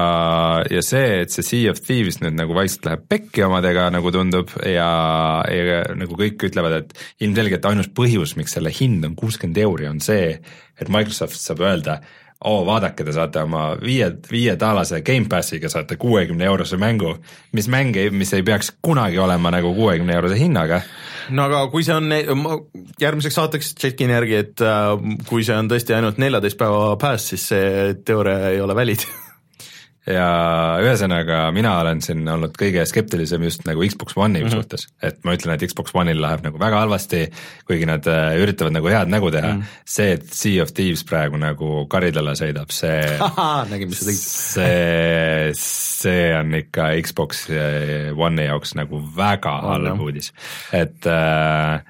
[0.70, 4.52] ja see, et see Sea of Thieves nüüd nagu vaikselt läheb pekki omadega, nagu tundub,
[4.68, 4.90] ja,
[5.48, 10.04] ja nagu kõik ütlevad, et ilmselgelt ainus põhjus, miks selle hind on kuuskümmend euri, on
[10.04, 10.36] see,
[10.80, 12.00] et Microsoft saab öelda,
[12.46, 17.18] oo vaadake, te saate oma viie, viietaalase Gamepassiga saate kuuekümne eurose mängu,
[17.52, 20.82] mis mäng ei, mis ei peaks kunagi olema nagu kuuekümne eurose hinnaga.
[21.36, 22.08] No aga kui see on,
[23.02, 24.94] järgmiseks saateks tšekin järgi, et äh,
[25.28, 29.04] kui see on tõesti ainult neljateist päeva pääs, siis see teooria ei ole valid
[30.10, 30.28] ja
[30.84, 34.56] ühesõnaga, mina olen siin olnud kõige skeptilisem just nagu Xbox One'i mm -hmm.
[34.56, 37.22] suhtes, et ma ütlen, et Xbox One'il läheb nagu väga halvasti,
[37.68, 39.86] kuigi nad äh, üritavad nagu head nägu teha mm, -hmm.
[39.86, 43.02] see, et Sea of Thieves praegu nagu karidele sõidab, see
[43.72, 44.26] nägin, mis sa tegid.
[44.54, 47.48] see, see on ikka Xbox
[48.16, 50.34] One'i jaoks nagu väga halb uudis,
[50.74, 51.82] et äh,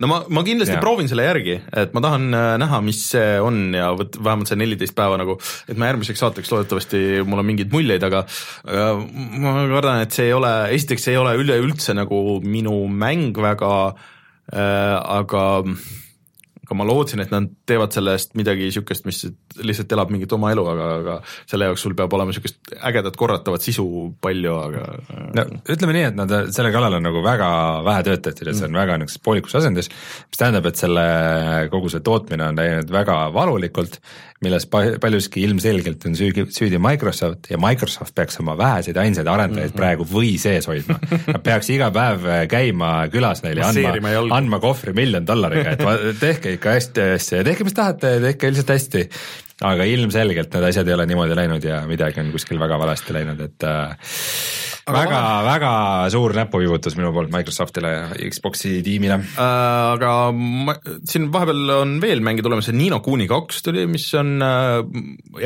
[0.00, 0.82] no ma, ma kindlasti ja.
[0.82, 4.58] proovin selle järgi, et ma tahan äh, näha, mis see on ja vot vähemalt see
[4.58, 5.36] neliteist päeva nagu,
[5.70, 9.04] et ma järgmiseks saateks loodetavasti mul on mingeid muljeid, aga äh,
[9.44, 13.74] ma kardan, et see ei ole, esiteks see ei ole üleüldse nagu minu mäng väga
[13.92, 15.44] äh,, aga
[16.64, 19.20] aga ma lootsin, et nad teevad sellest midagi niisugust, mis
[19.62, 21.16] lihtsalt elab mingit oma elu, aga, aga
[21.50, 23.86] selle jaoks sul peab olema niisugust ägedat korratavat sisu
[24.24, 24.84] palju, aga
[25.38, 27.48] no ütleme nii, et nad selle kallal on nagu väga
[27.86, 28.82] vähe tööd tehtud, et see on mm.
[28.82, 29.90] väga niisuguses poolikus asendis,
[30.28, 31.08] mis tähendab, et selle,
[31.72, 34.00] kogu see tootmine on läinud väga valulikult
[34.44, 34.66] milles
[35.00, 39.80] paljuski ilmselgelt on süüdi, süüdi Microsoft ja Microsoft peaks oma väheseid ainsaid arendajaid mm -hmm.
[39.80, 40.98] praegu või sees hoidma.
[41.30, 46.20] Nad peaks iga päev äh, käima külas neile ja andma, andma kohvri miljon dollariga, et
[46.20, 49.08] tehke ikka hästi asja ja tehke, mis tahate, tehke lihtsalt hästi.
[49.62, 53.40] Aga ilmselgelt need asjad ei ole niimoodi läinud ja midagi on kuskil väga valesti läinud,
[53.44, 53.94] et äh,
[54.92, 55.72] väga, väga
[56.12, 59.44] suur näpuviibutus minu poolt Microsoftile ja Xbox'i tiimile äh,.
[59.94, 60.76] aga ma,
[61.08, 64.82] siin vahepeal on veel mänge tulemas, Nino Kuni kaks tuli, mis on äh,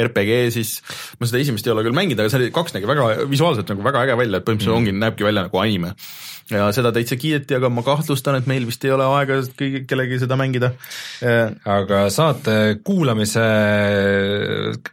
[0.07, 0.79] RPG siis,
[1.21, 4.07] ma seda esimest ei ole küll mänginud, aga see kaks nägi väga visuaalselt nagu väga
[4.07, 4.83] äge välja, et põhimõtteliselt mm.
[4.83, 5.95] ongi, näebki välja nagu anime
[6.53, 10.21] ja seda täitsa kiideti, aga ma kahtlustan, et meil vist ei ole aega kõigi, kellegi
[10.23, 10.73] seda mängida.
[11.69, 13.45] aga saate kuulamise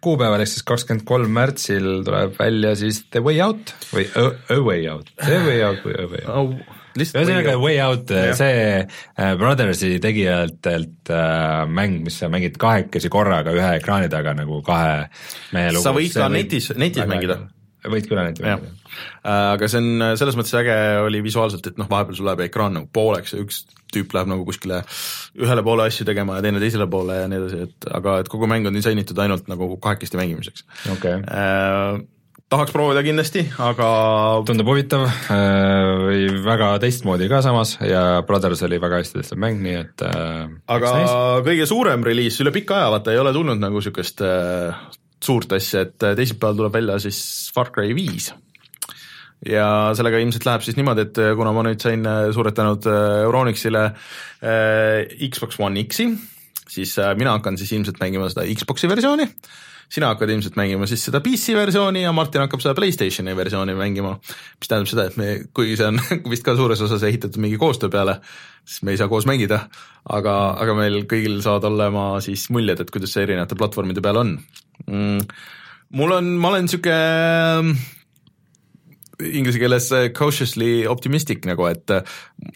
[0.03, 4.59] kuupäeval ehk siis kakskümmend kolm märtsil tuleb välja siis The Way Out või A, A
[4.61, 6.33] Way Out, The Way Out või A Way Out?
[6.35, 13.53] Oh ühesõnaga Way Out, see äh, Brothersi tegijatelt äh, mäng, mis sa mängid kahekesi korraga
[13.55, 15.09] ühe ekraani taga nagu kahe
[15.55, 15.83] mehe lugu.
[15.83, 17.41] sa võid ka netis, netis mängida.
[17.85, 18.73] võid küll ainult mängida.
[19.25, 22.77] Äh, aga see on selles mõttes äge oli visuaalselt, et noh, vahepeal sul läheb ekraan
[22.79, 24.81] nagu pooleks ja üks tüüp läheb nagu kuskile
[25.39, 28.47] ühele poole asju tegema ja teine teisele poole ja nii edasi, et aga et kogu
[28.49, 30.67] mäng on disainitud ainult nagu kahekesti mängimiseks.
[30.95, 31.19] Okay..
[32.45, 33.87] Äh, tahaks proovida kindlasti, aga
[34.45, 39.63] tundub huvitav äh, või väga teistmoodi ka samas ja Brothers oli väga hästi tehtud mäng,
[39.65, 40.93] nii et äh, aga
[41.45, 44.77] kõige suurem reliis üle pika aja, vaata ei ole tulnud nagu niisugust äh,
[45.25, 47.19] suurt asja, et äh, teisipäeval tuleb välja siis
[47.55, 48.31] Far Cry viis.
[49.45, 49.67] ja
[49.97, 52.85] sellega ilmselt läheb siis niimoodi, et äh, kuna ma nüüd sain äh, suured tänud
[53.25, 53.89] Euronixile
[54.41, 56.11] Xbox One X-i,
[56.69, 59.27] siis mina hakkan siis ilmselt mängima seda Xbox'i versiooni,
[59.91, 64.15] sina hakkad ilmselt mängima siis seda PC versiooni ja Martin hakkab seda Playstationi versiooni mängima,
[64.59, 66.01] mis tähendab seda, et me, kuigi see on
[66.33, 68.19] vist ka suures osas ehitatud mingi koostöö peale,
[68.65, 69.65] siis me ei saa koos mängida,
[70.17, 74.37] aga, aga meil kõigil saavad olema siis muljed, et kuidas see erinevate platvormide peal on.
[74.85, 75.21] Mm,.
[75.95, 76.95] mul on, ma olen sihuke
[79.21, 82.03] inglise keeles äh, cautiously optimistic nagu, et äh,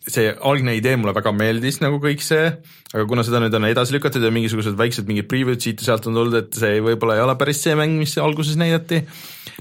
[0.09, 2.51] see algne idee mulle väga meeldis nagu kõik see,
[2.93, 6.09] aga kuna seda nüüd on edasi lükatud ja mingisugused väiksed mingid preview'd siit ja sealt
[6.09, 9.03] on tulnud, et see võib-olla ei ole päris see mäng, mis alguses näidati,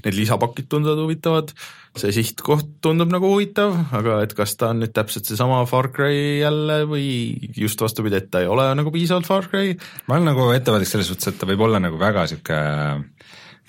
[0.05, 1.53] need lisapakid tunduvad huvitavad,
[1.99, 6.39] see sihtkoht tundub nagu huvitav, aga et kas ta on nüüd täpselt seesama Far Cry
[6.43, 7.09] jälle või
[7.57, 9.75] just vastupidi, et ta ei ole nagu piisavalt Far Cry.
[10.07, 12.59] ma olen nagu ettevaatlik selles suhtes, et ta võib olla nagu väga sihuke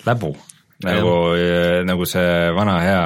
[0.07, 0.35] läbu
[0.87, 1.13] nagu,
[1.87, 3.01] nagu see vana hea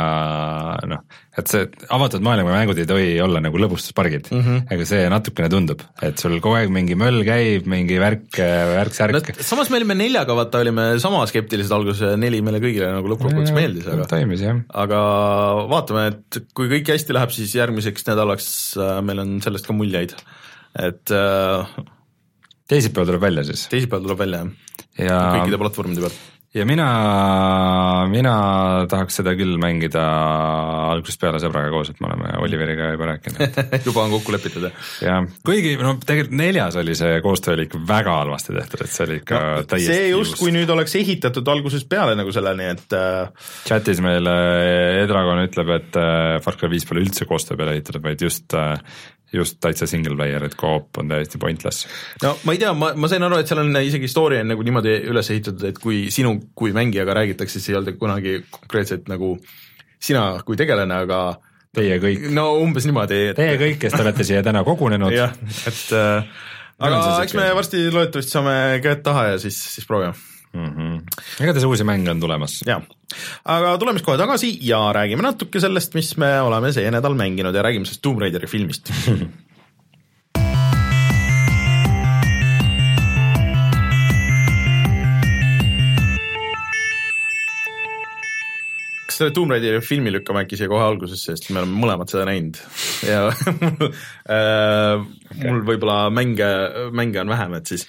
[0.89, 1.01] noh,
[1.35, 4.61] et see avatud maailma mängud ei tohi olla nagu lõbustuspargid mm, -hmm.
[4.75, 9.23] ega see natukene tundub, et sul kogu aeg mingi möll käib, mingi värk, värk-särk no,.
[9.49, 13.89] samas me olime neljaga, vaata olime sama skeptilised alguses, neli meile kõigile nagu lõppkokkuvõttes meeldis,
[13.91, 14.61] aga toimis jah.
[14.85, 15.01] aga
[15.71, 18.47] vaatame, et kui kõik hästi läheb, siis järgmiseks nädalaks
[18.79, 20.15] äh, meil on sellest ka muljeid,
[20.87, 21.75] et äh,
[22.71, 23.67] teisipäeval tuleb välja siis?
[23.73, 24.53] teisipäeval tuleb välja jah
[24.99, 26.15] ja kõikide platvormide peal
[26.55, 26.85] ja mina,
[28.11, 28.33] mina
[28.89, 30.03] tahaks seda küll mängida
[30.93, 33.59] algusest peale sõbraga koos, et me oleme Oliveriga juba rääkinud.
[33.85, 34.91] Juba on kokku lepitud, jah?
[35.03, 39.07] jah, kuigi no tegelikult neljas oli see koostöö oli ikka väga halvasti tehtud, et see
[39.07, 43.49] oli ikka no, täiesti see justkui nüüd oleks ehitatud algusest peale nagu selleni, et äh...
[43.67, 44.35] chatis meile
[45.03, 48.79] Edragon ütleb, et äh, Far Cry viis pole üldse koostöö peale ehitatud, vaid just äh,
[49.35, 51.87] just täitsa single player, et co-op on täiesti pointless.
[52.23, 54.65] no ma ei tea, ma, ma sain aru, et seal on isegi story on nagu
[54.65, 59.35] niimoodi üles ehitatud, et kui sinu kui mängijaga räägitakse, siis ei olnud kunagi konkreetselt nagu
[60.01, 61.21] sina kui tegelane, aga
[61.75, 62.29] Teie kõik.
[62.31, 63.39] no umbes niimoodi et....
[63.39, 65.11] Teie kõik, kes te olete siia täna kogunenud.
[65.15, 65.35] jah,
[65.67, 66.45] et äh,
[66.79, 70.15] aga eks me varsti loodetavasti saame käed taha ja siis, siis proovime
[70.55, 70.69] mm.
[70.73, 70.99] -hmm.
[71.43, 72.59] igatahes uusi mänge on tulemas.
[72.65, 72.81] jah,
[73.45, 77.55] aga tuleme siis kohe tagasi ja räägime natuke sellest, mis me oleme see nädal mänginud
[77.55, 78.91] ja räägime sellest Tomb Raideri filmist
[89.15, 92.25] kas selle Tomb Raideri filmi lükkame äkki siia kohe algusesse, sest me oleme mõlemad seda
[92.27, 92.59] näinud
[93.07, 93.29] ja
[94.35, 95.05] äh,
[95.39, 96.49] mul võib-olla mänge,
[96.91, 97.87] mänge on vähem, et siis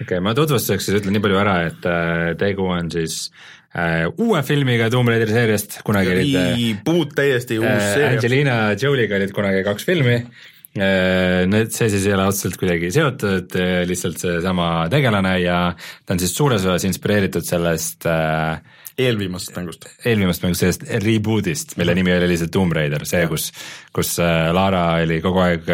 [0.00, 3.28] okei okay,, ma tutvustuseks siis ütlen nii palju ära, et äh, tegu on siis
[3.74, 8.18] äh, uue filmiga Tomb Raideri seeriast, kunagi olid reboot täiesti uus äh, seeria.
[8.18, 13.58] Angelina Jolie'ga olid kunagi kaks filmi äh,, need, see siis ei ole otseselt kuidagi seotud,
[13.60, 18.58] äh, lihtsalt seesama tegelane ja ta on siis suures osas inspireeritud sellest äh,
[18.98, 19.88] eelviimasest mängust.
[20.06, 23.50] eelviimasest mängust, sellest reboot'ist, mille nimi oli lihtsalt Tomb Raider, see, kus,
[23.94, 25.70] kus äh, Lara oli kogu aeg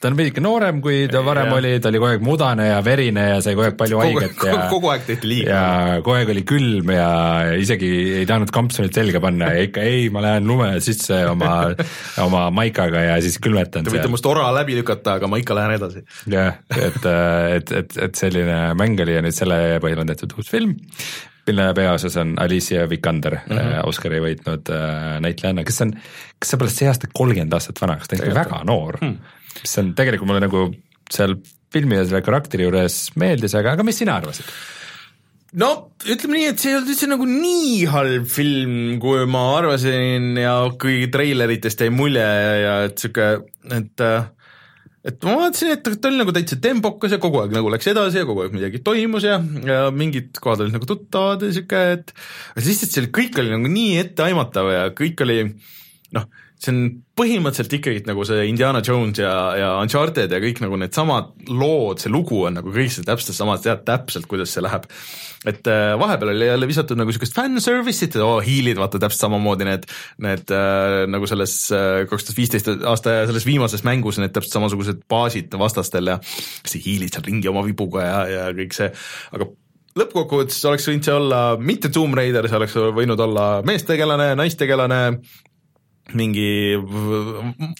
[0.00, 1.56] ta on veidike noorem, kui ta varem ja.
[1.58, 4.58] oli, ta oli kogu aeg mudane ja verine ja sai kogu aeg palju haiget ja
[4.70, 5.50] kogu aeg tehti liiga.
[5.50, 7.10] ja kogu aeg oli külm ja
[7.60, 11.54] isegi ei tahtnud kampsunit selga panna ja ikka ei, ma lähen lume sisse oma
[12.26, 13.86] oma maikaga ja siis külmetan.
[13.86, 16.04] Te võite must ora läbi lükata, aga ma ikka lähen edasi.
[16.30, 17.02] jah, et,
[17.56, 20.76] et, et, et selline mäng oli ja nüüd selle põhjal on tehtud uus film
[21.50, 23.82] mille peaosas on Alicia Vikander mm, -hmm.
[23.90, 25.92] Oscari võitnud äh, näitlejanna, kes on,
[26.38, 29.78] kes saab alles see aasta kolmkümmend aastat vanaks, ta on ikka väga noor mm mis
[29.80, 30.66] on tegelikult mulle nagu
[31.10, 31.36] seal
[31.72, 34.50] filmi ja selle karakteri juures meeldis, aga, aga mis sina arvasid?
[35.60, 35.70] no
[36.06, 40.54] ütleme nii, et see ei olnud üldse nagu nii halb film, kui ma arvasin ja
[40.80, 43.30] kui treileritest jäi mulje ja, ja et sihuke,
[43.74, 44.04] et
[45.06, 48.20] et ma vaatasin, et ta oli nagu täitsa tempokas ja kogu aeg nagu läks edasi
[48.20, 52.12] ja kogu aeg midagi toimus ja, ja mingid kohad olid nagu tuttavad ja sihuke, et
[52.12, 55.38] aga et see kõik oli nagu nii etteaimatav ja kõik oli
[56.16, 56.28] noh
[56.60, 56.80] see on
[57.16, 62.12] põhimõtteliselt ikkagi nagu see Indiana Jones ja, ja Uncharted ja kõik nagu needsamad lood, see
[62.12, 64.84] lugu on nagu kõik see täpselt sama, tead täpselt, kuidas see läheb.
[65.48, 69.88] et äh, vahepeal oli jälle visatud nagu niisugust fanservice'it, oo hiilid, vaata täpselt samamoodi need,
[70.20, 75.00] need äh, nagu selles äh, kaks tuhat viisteist aasta selles viimases mängus need täpselt samasugused
[75.08, 78.92] baasid vastastel ja siis hiilid seal ringi oma vibuga ja, ja kõik see,
[79.32, 79.48] aga
[79.98, 85.00] lõppkokkuvõttes oleks võinud see olla mitte Tomb Raider, see oleks võinud olla meestegelane, naistegelane,
[86.18, 86.76] mingi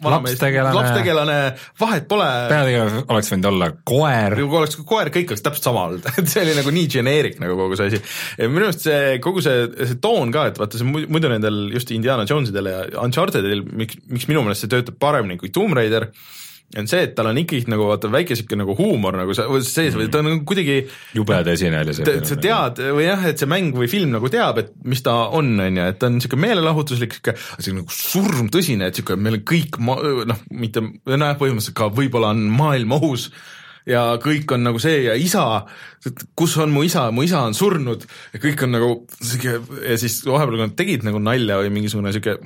[0.05, 1.39] lapstegelane, lapstegelane,
[1.81, 2.29] vahet pole.
[2.51, 4.37] peategelane oleks võinud olla koer.
[4.41, 7.59] kui oleks koer, kõik oleks täpselt sama olnud et see oli nagu nii generic nagu
[7.59, 8.03] kogu see asi.
[8.47, 12.27] minu arust see kogu see, see toon ka, et vaata see muidu nendel just Indiana
[12.29, 16.11] Jonesidel ja Unchartedil, miks, miks minu meelest see töötab paremini kui Tomb Raider
[16.79, 20.07] on see, et tal on ikkagi nagu vaata väike sihuke nagu huumor nagu sees või
[20.13, 20.77] ta on nagu kuidagi
[21.17, 22.19] jube tõsine oli see.
[22.29, 25.53] sa tead või jah, et see mäng või film nagu teab, et mis ta on,
[25.59, 29.81] on ju, et ta on sihuke meelelahutuslik, sihuke, sihuke nagu surmtõsine, et sihuke meil kõik
[29.83, 29.99] ma-,
[30.31, 33.31] noh, mitte, nojah, põhimõtteliselt ka võib-olla on maailm ohus
[33.91, 35.45] ja kõik on nagu see ja isa,
[36.39, 40.21] kus on mu isa, mu isa on surnud ja kõik on nagu sihuke ja siis
[40.27, 42.39] vahepeal, nad tegid nagu nalja või mingisugune sihuke,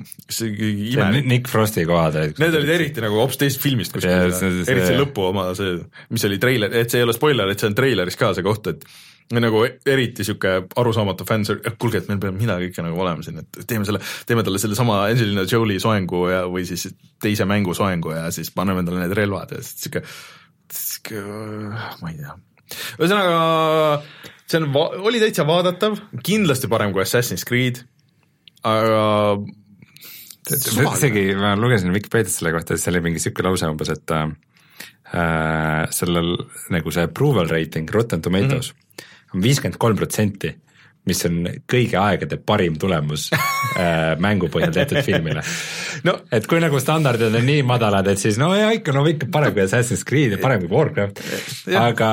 [0.43, 1.27] imelik.
[1.31, 2.39] Nick Frosti kohad olid.
[2.41, 5.77] Need olid eriti nagu hoopis teisest filmist kuskil, eriti see lõpu oma see,
[6.13, 8.73] mis oli treiler, et see ei ole spoiler, et see on treileris ka see koht,
[8.73, 8.87] et
[9.33, 11.45] nagu eriti sihuke arusaamatu fänn,
[11.81, 14.99] kuulge, et meil peab midagi ikka nagu olema siin, et teeme selle, teeme talle sellesama
[15.07, 16.91] Angelina Jolie soengu ja, või siis
[17.21, 20.03] teise mängu soengu ja siis paneme talle need relvad ja siis sihuke,
[21.07, 22.37] sihuke, ma ei tea.
[22.99, 23.35] ühesõnaga,
[24.49, 24.69] see on,
[25.05, 27.83] oli täitsa vaadatav, kindlasti parem kui Assassin's Creed,
[28.65, 29.37] aga
[30.49, 35.85] isegi ma lugesin Vikipeediast selle kohta, et seal oli mingi sihuke lause umbes, et äh,
[35.93, 36.35] sellel
[36.73, 38.83] nagu see approval rating Rotten Tomatoes mm -hmm
[39.35, 40.53] on viiskümmend kolm protsenti,
[41.09, 45.43] mis on kõigi aegade parim tulemus äh, mängu põhjal tehtud filmile.
[46.05, 46.17] No..
[46.33, 49.55] et kui nagu standardid on nii madalad, et siis no ja ikka, no ikka parem
[49.55, 51.21] kui Assassin's Creed ja parem kui Warcraft,
[51.79, 52.09] aga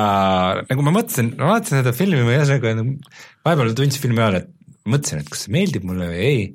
[0.69, 2.75] nagu ma mõtlesin, ma vaatasin seda filmi või ühesõnaga
[3.45, 6.47] vahepeal tundsin filmi ajal, et mõtlesin, et kas see meeldib mulle või ei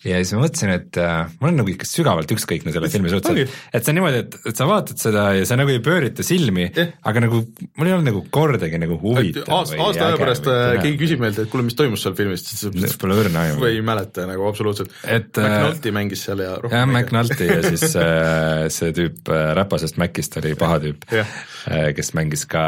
[0.00, 3.36] ja siis ma mõtlesin, et äh, mul on nagu ikka sügavalt ükskõikne selle filmi suhtes,
[3.42, 6.24] et, et see on niimoodi, et, et sa vaatad seda ja sa nagu ei pöörita
[6.24, 10.48] silmi yeah., aga nagu mul ei olnud nagu kordagi nagu huvitav aasta, aasta aja pärast
[10.48, 13.68] äh, keegi küsib meilt, et kuule, mis toimus seal filmis, siis pole õrna aimu.
[13.68, 14.94] ei mäleta nagu absoluutselt.
[15.04, 20.00] et äh, McNulty mängis seal ja jah, McNulty ja siis äh, see tüüp äh, räpasest
[20.00, 21.38] Macist oli paha tüüp yeah.,
[21.68, 22.64] äh, kes mängis ka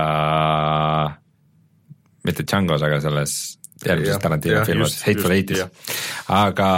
[2.28, 3.40] mitte Django's, aga selles
[3.86, 5.64] järgmises Tarantino filmis, Hateful Eightis.
[6.32, 6.70] aga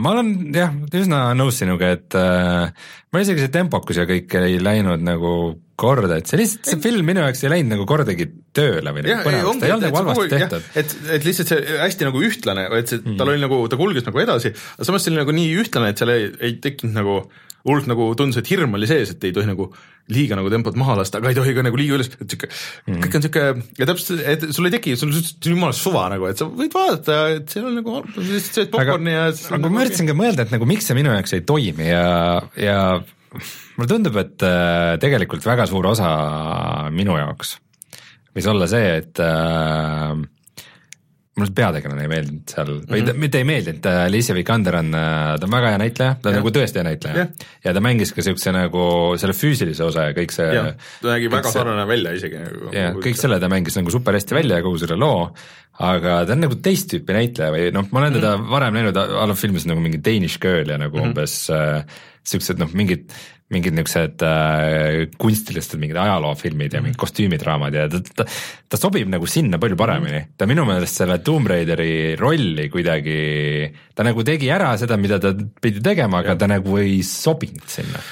[0.00, 2.70] ma olen jah, üsna nõus sinuga, et äh,
[3.10, 5.34] mul isegi see tempokus ja kõik ei läinud nagu
[5.80, 9.24] korda, et see lihtsalt, see film minu jaoks ei läinud nagu kordagi tööle või nagu
[9.26, 10.66] põnevaks, ta ei olnud nagu halvasti tehtud.
[10.82, 14.04] et, et lihtsalt see hästi nagu ühtlane, et see mm., tal oli nagu, ta kulges
[14.08, 17.22] nagu edasi, aga samas see oli nagu nii ühtlane, et seal ei, ei tekkinud nagu
[17.66, 19.70] hullult nagu tundus, et hirm oli sees, et ei tohi nagu
[20.12, 22.98] liiga nagu tempot maha lasta, aga ei tohi ka nagu liiga üles, et sihuke mm.,
[23.04, 23.44] kõik on sihuke
[23.80, 27.20] ja täpselt, et sul ei teki, sul on jumala suva nagu, et sa võid vaadata,
[27.38, 30.54] et seal on nagu, lihtsalt sööd popkorni ja aga nagu ma üritasin ka mõelda, et
[30.54, 32.04] nagu miks see minu jaoks ei toimi ja,
[32.58, 32.78] ja
[33.78, 36.10] mulle tundub, et äh, tegelikult väga suur osa
[36.94, 37.56] minu jaoks
[38.36, 40.14] võis olla see, et äh,
[41.38, 42.90] mulle peategelane ei meeldinud seal mm, -hmm.
[42.90, 43.20] või mhm.
[43.22, 46.40] mitte ei meeldinud, Alicia Vikander on, äh, ta on väga hea näitleja, ta on ja.
[46.40, 47.26] nagu tõesti hea näitleja ja.
[47.64, 48.84] ja ta mängis ka siukse nagu
[49.20, 50.50] selle füüsilise osa ja kõik see.
[51.00, 52.74] ta nägi väga sarnane välja isegi nagu.
[52.74, 55.30] jah, kõik selle ta mängis nagu super hästi välja ja kogu selle loo,
[55.78, 58.56] aga ta on nagu teist tüüpi näitleja või noh, ma olen teda mm -hmm.
[58.58, 61.14] varem näinud, a la filmis nagu mingi Danish Girl ja nagu mm -hmm.
[61.14, 61.84] umbes äh,
[62.26, 63.06] siuksed noh, mingid
[63.50, 67.02] mingid niisugused äh, kunstilised mingid ajaloofilmid ja mingid mhm.
[67.02, 68.26] kostüümidraamad ja ta, ta,
[68.70, 70.22] ta sobib nagu sinna palju paremini.
[70.38, 73.16] ta minu meelest selle Tomb Raideri rolli kuidagi,
[73.96, 76.40] ta nagu tegi ära seda, mida ta pidi tegema, aga ja.
[76.42, 78.02] ta nagu ei sobinud sinna.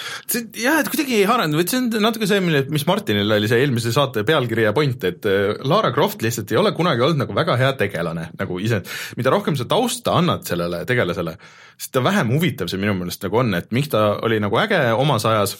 [0.58, 3.94] jah, et kuidagi ei haaranud, see on natuke see, mille, mis Martinil oli see eelmise
[3.94, 7.58] saate pealkiri ja point, et äh, Lara Croft lihtsalt ei ole kunagi olnud nagu väga
[7.60, 8.82] hea tegelane nagu ise,
[9.18, 11.38] mida rohkem sa tausta annad sellele tegelasele,
[11.78, 15.26] seda vähem huvitav see minu meelest nagu on, et miks ta oli nagu äge omas
[15.28, 15.56] ajas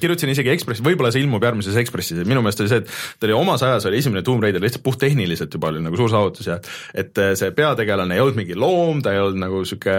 [0.00, 2.90] kirjutasin isegi Ekspressi, võib-olla see ilmub järgmises Ekspressis, minu meelest oli see, et
[3.20, 6.50] ta oli omas ajas oli esimene Tomb Raider lihtsalt puhttehniliselt juba oli nagu suur saavutus
[6.50, 6.58] ja
[6.94, 9.96] et eh, see peategelane ei olnud mingi loom, ta ei olnud nagu sihuke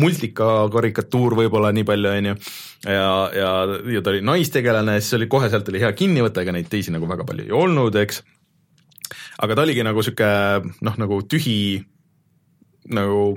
[0.00, 2.36] multika karikatuur võib-olla nii palju, on ju.
[2.86, 3.52] ja, ja,
[3.96, 6.94] ja ta oli naistegelane, siis oli kohe sealt oli hea kinni võtta, ega neid teisi
[6.94, 8.24] nagu väga palju ei olnud, eks.
[9.44, 10.34] aga ta oligi nagu sihuke
[10.86, 11.60] noh, nagu tühi
[12.90, 13.34] nagu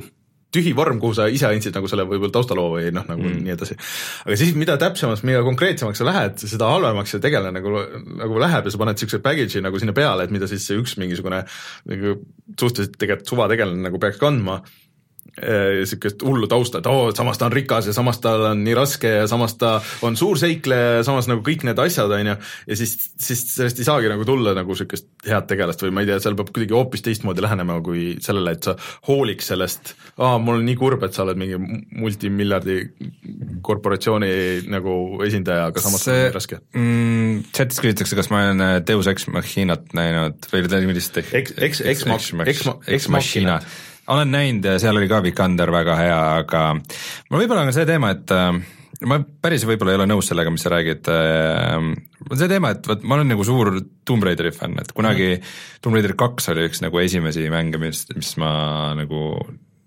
[0.53, 3.41] tühi vorm, kuhu sa ise andsid nagu selle võib-olla taustaloo või noh, nagu mm.
[3.45, 3.77] nii edasi.
[4.25, 7.73] aga siis, mida täpsemaks, mida konkreetsemaks sa lähed, seda halvemaks see tegelane nagu,
[8.21, 10.97] nagu läheb ja sa paned niisuguse package'i nagu sinna peale, et mida siis see üks
[11.01, 11.43] mingisugune
[11.89, 12.15] nagu
[12.53, 14.61] suhteliselt tegelikult suvategelane nagu peaks kandma
[15.41, 18.75] niisugust hullu tausta, et oo oh,, samas ta on rikas ja samas tal on nii
[18.77, 19.75] raske ja samas ta
[20.05, 22.36] on suurseikleja ja samas nagu kõik need asjad, on ju,
[22.69, 26.11] ja siis, siis sellest ei saagi nagu tulla nagu niisugust head tegelast või ma ei
[26.11, 28.75] tea, seal peab kuidagi hoopis teistmoodi lähenema kui sellele, et sa
[29.09, 31.57] hooliks sellest, aa, mul on nii kurb, et sa oled mingi
[31.97, 32.77] multimiljardi
[33.65, 34.34] korporatsiooni
[34.69, 37.39] nagu esindaja, aga samas see, on raske mm,.
[37.57, 42.05] chatis küsitakse, kas ma olen Deus Ex Machinat näinud või millist Ex, Ex, Ex,
[42.45, 43.57] Ex, Ex Machina
[44.07, 48.11] olen näinud ja seal oli ka Vikander väga hea, aga mul võib-olla on see teema,
[48.15, 48.49] et äh,
[49.09, 51.91] ma päris võib-olla ei ole nõus sellega, mis sa räägid äh,.
[52.33, 53.75] see teema, et vot ma olen nagu suur
[54.07, 55.53] Tomb Raideri fänn, et kunagi mm.
[55.83, 58.51] Tomb Raider kaks oli üks nagu esimesi mänge, mis, mis ma
[58.99, 59.23] nagu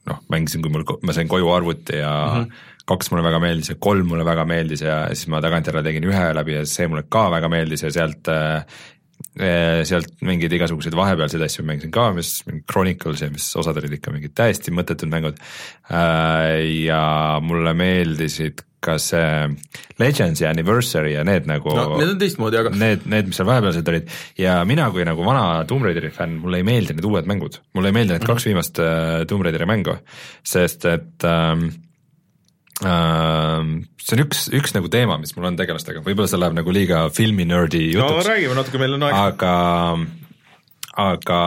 [0.06, 2.66] noh, mängisin, kui mul, ma sain koju arvuti ja mm -hmm.
[2.86, 6.26] kaks mulle väga meeldis ja kolm mulle väga meeldis ja siis ma tagantjärele tegin ühe
[6.34, 8.64] läbi ja see mulle ka väga meeldis ja sealt äh,
[9.36, 12.38] sealt mingeid igasuguseid vahepealseid asju mängisin ka, mis
[12.70, 15.42] Chronicles ja mis osad olid ikka mingid täiesti mõttetud mängud.
[15.90, 17.02] Äh, ja
[17.44, 19.48] mulle meeldisid ka see
[19.98, 23.48] Legends ja Anniversary ja need nagu no, need on teistmoodi, aga need, need, mis seal
[23.48, 27.28] vahepealsed olid ja mina kui nagu vana Tomb Raideri fänn, mulle ei meeldi need uued
[27.30, 28.36] mängud, mulle ei meeldi need mm -hmm.
[28.36, 29.96] kaks viimast äh, Tomb Raideri mängu,
[30.44, 31.68] sest et ähm,
[32.76, 37.06] see on üks, üks nagu teema, mis mul on tegelastega, võib-olla see läheb nagu liiga
[37.14, 38.26] filmi nördi jutuks.
[38.26, 39.22] no räägime natuke, meil on aega.
[39.30, 39.52] aga,
[41.06, 41.40] aga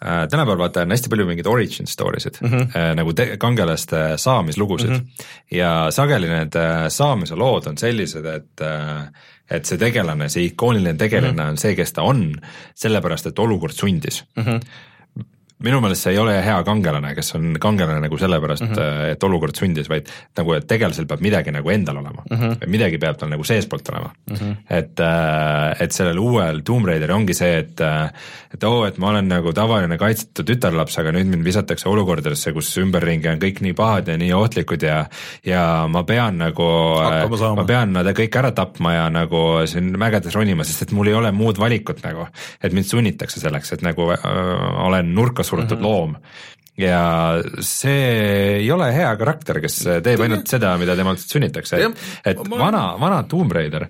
[0.00, 2.76] äh, tänapäeval vaata on hästi palju mingeid origin story sid mm, -hmm.
[2.80, 5.30] äh, nagu te-, kangelaste saamislugusid mm -hmm.
[5.58, 9.08] ja sageli need äh, saamise lood on sellised, et äh,
[9.50, 11.50] et see tegelane, see ikooniline tegelane mm -hmm.
[11.50, 12.34] on see, kes ta on,
[12.74, 14.44] sellepärast et olukord sundis mm.
[14.44, 14.60] -hmm
[15.64, 19.12] minu meelest see ei ole hea kangelane, kes on kangelane nagu sellepärast mm, -hmm.
[19.12, 22.36] et olukord sundis, vaid nagu, et tegelasel peab midagi nagu endal olema mm.
[22.36, 22.68] -hmm.
[22.70, 24.36] midagi peab tal nagu seestpoolt olema mm.
[24.36, 24.56] -hmm.
[24.70, 28.10] et, äh, et sellel uuel Tomb Raideril ongi see, et äh,
[28.54, 32.52] et oo oh,, et ma olen nagu tavaline kaitsetud tütarlaps, aga nüüd mind visatakse olukordadesse,
[32.56, 35.02] kus ümberringi on kõik nii pahad ja nii ohtlikud ja
[35.44, 36.68] ja ma pean nagu,
[37.58, 41.18] ma pean nad kõik ära tapma ja nagu siin mägedes ronima, sest et mul ei
[41.18, 42.28] ole muud valikut nagu.
[42.62, 44.24] et mind sunnitakse selleks, et nagu äh,
[44.86, 45.88] olen nurka surutud mm -hmm.
[45.88, 46.16] loom
[46.78, 47.00] ja
[47.64, 52.92] see ei ole hea karakter, kes teeb ainult seda, mida temalt sunnitakse, et, et vana,
[53.00, 53.88] vana Tomb Raider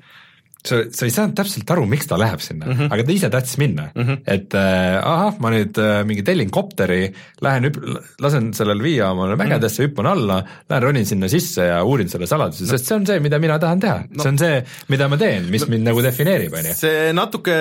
[0.69, 2.93] sa, sa ei saanud täpselt aru, miks ta läheb sinna mm, -hmm.
[2.95, 4.19] aga ta ise tahtis minna mm, -hmm.
[4.35, 7.01] et äh, ahah, ma nüüd äh, mingi tellin kopteri,
[7.45, 7.81] lähen hüp-,
[8.23, 9.91] lasen sellel viia omale mägedesse mm, -hmm.
[9.91, 10.39] hüppan alla,
[10.71, 13.59] lähen ronin sinna sisse ja uurin selle saladusi no., sest see on see, mida mina
[13.59, 16.71] tahan teha no., see on see, mida ma teen, mis no, mind nagu defineerib, on
[16.71, 16.79] ju.
[16.79, 17.59] see natuke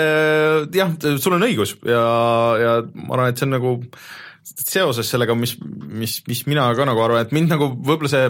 [0.74, 2.06] jah, sul on õigus ja,
[2.62, 3.76] ja ma arvan, et see on nagu
[4.56, 8.30] seoses sellega, mis, mis, mis mina ka nagu arvan, et mind nagu võib-olla see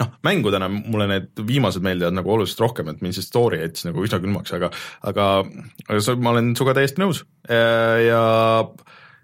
[0.00, 4.02] noh, mängudena mulle need viimased meeldivad nagu oluliselt rohkem, et mind see story jättis nagu
[4.04, 4.72] üsna külmaks, aga
[5.08, 5.28] aga,
[5.88, 8.22] aga ma olen sinuga täiesti nõus ja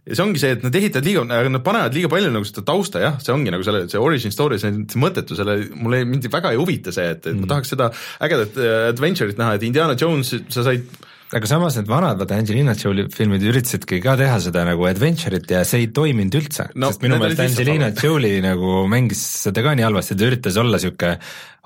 [0.09, 3.03] ja see ongi see, et nad ehitavad liiga, nad panevad liiga palju nagu seda tausta,
[3.03, 6.55] jah, see ongi nagu selle, see origin story, see on mõttetu, selle, mulle mind väga
[6.55, 7.45] ei huvita see, et, et mm.
[7.45, 7.91] ma tahaks seda
[8.24, 10.89] ägedat äh, adventure'it näha, et Indiana Jones, sa said
[11.29, 15.61] aga samas need vanad, vaata Angelina Jolie filmid üritasidki ka teha seda nagu adventure'it ja
[15.68, 16.70] see ei toiminud üldse.
[16.74, 20.81] No,, sest minu meelest Angelina Jolie nagu mängis seda ka nii halvasti, ta üritas olla
[20.81, 21.16] sihuke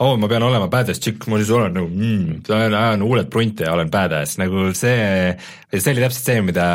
[0.03, 3.67] oo oh,, ma pean olema badass chick, ma siis olen nagu mm, ajan huuled prunti
[3.67, 5.33] ja olen badass, nagu see,
[5.71, 6.67] see oli täpselt see, mida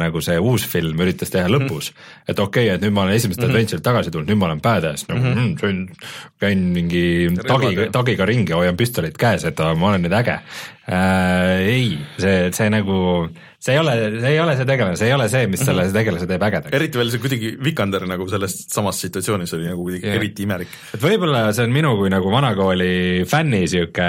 [0.00, 1.98] nagu see uus film üritas teha lõpus mm.
[1.98, 2.24] -hmm.
[2.32, 3.56] et okei okay,, et nüüd ma olen esimest mm -hmm.
[3.56, 5.72] adventure'ilt tagasi tulnud, nüüd ma olen badass, nagu mm -hmm.
[5.72, 5.86] mm,
[6.40, 7.06] käin mingi
[7.46, 10.38] tagiga, tagiga ringi, hoian püstolit käes, et ma olen nüüd äge
[10.86, 11.58] äh,.
[11.66, 13.28] ei, see, see nagu
[13.60, 16.28] see ei ole, see ei ole see tegelane, see ei ole see, mis selle tegelase
[16.28, 16.72] teeb ägedaks.
[16.76, 20.16] eriti veel see kuidagi Vikander nagu selles samas situatsioonis oli nagu kuidagi yeah.
[20.16, 20.72] eriti imelik.
[20.96, 24.08] et võib-olla see on minu kui nagu vanakooli fänni sihuke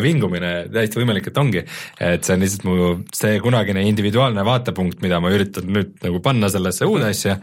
[0.00, 1.64] vingumine, täiesti võimalik, et ongi,
[2.08, 6.48] et see on lihtsalt mu see kunagine individuaalne vaatepunkt, mida ma üritan nüüd nagu panna
[6.52, 7.36] sellesse uude asja,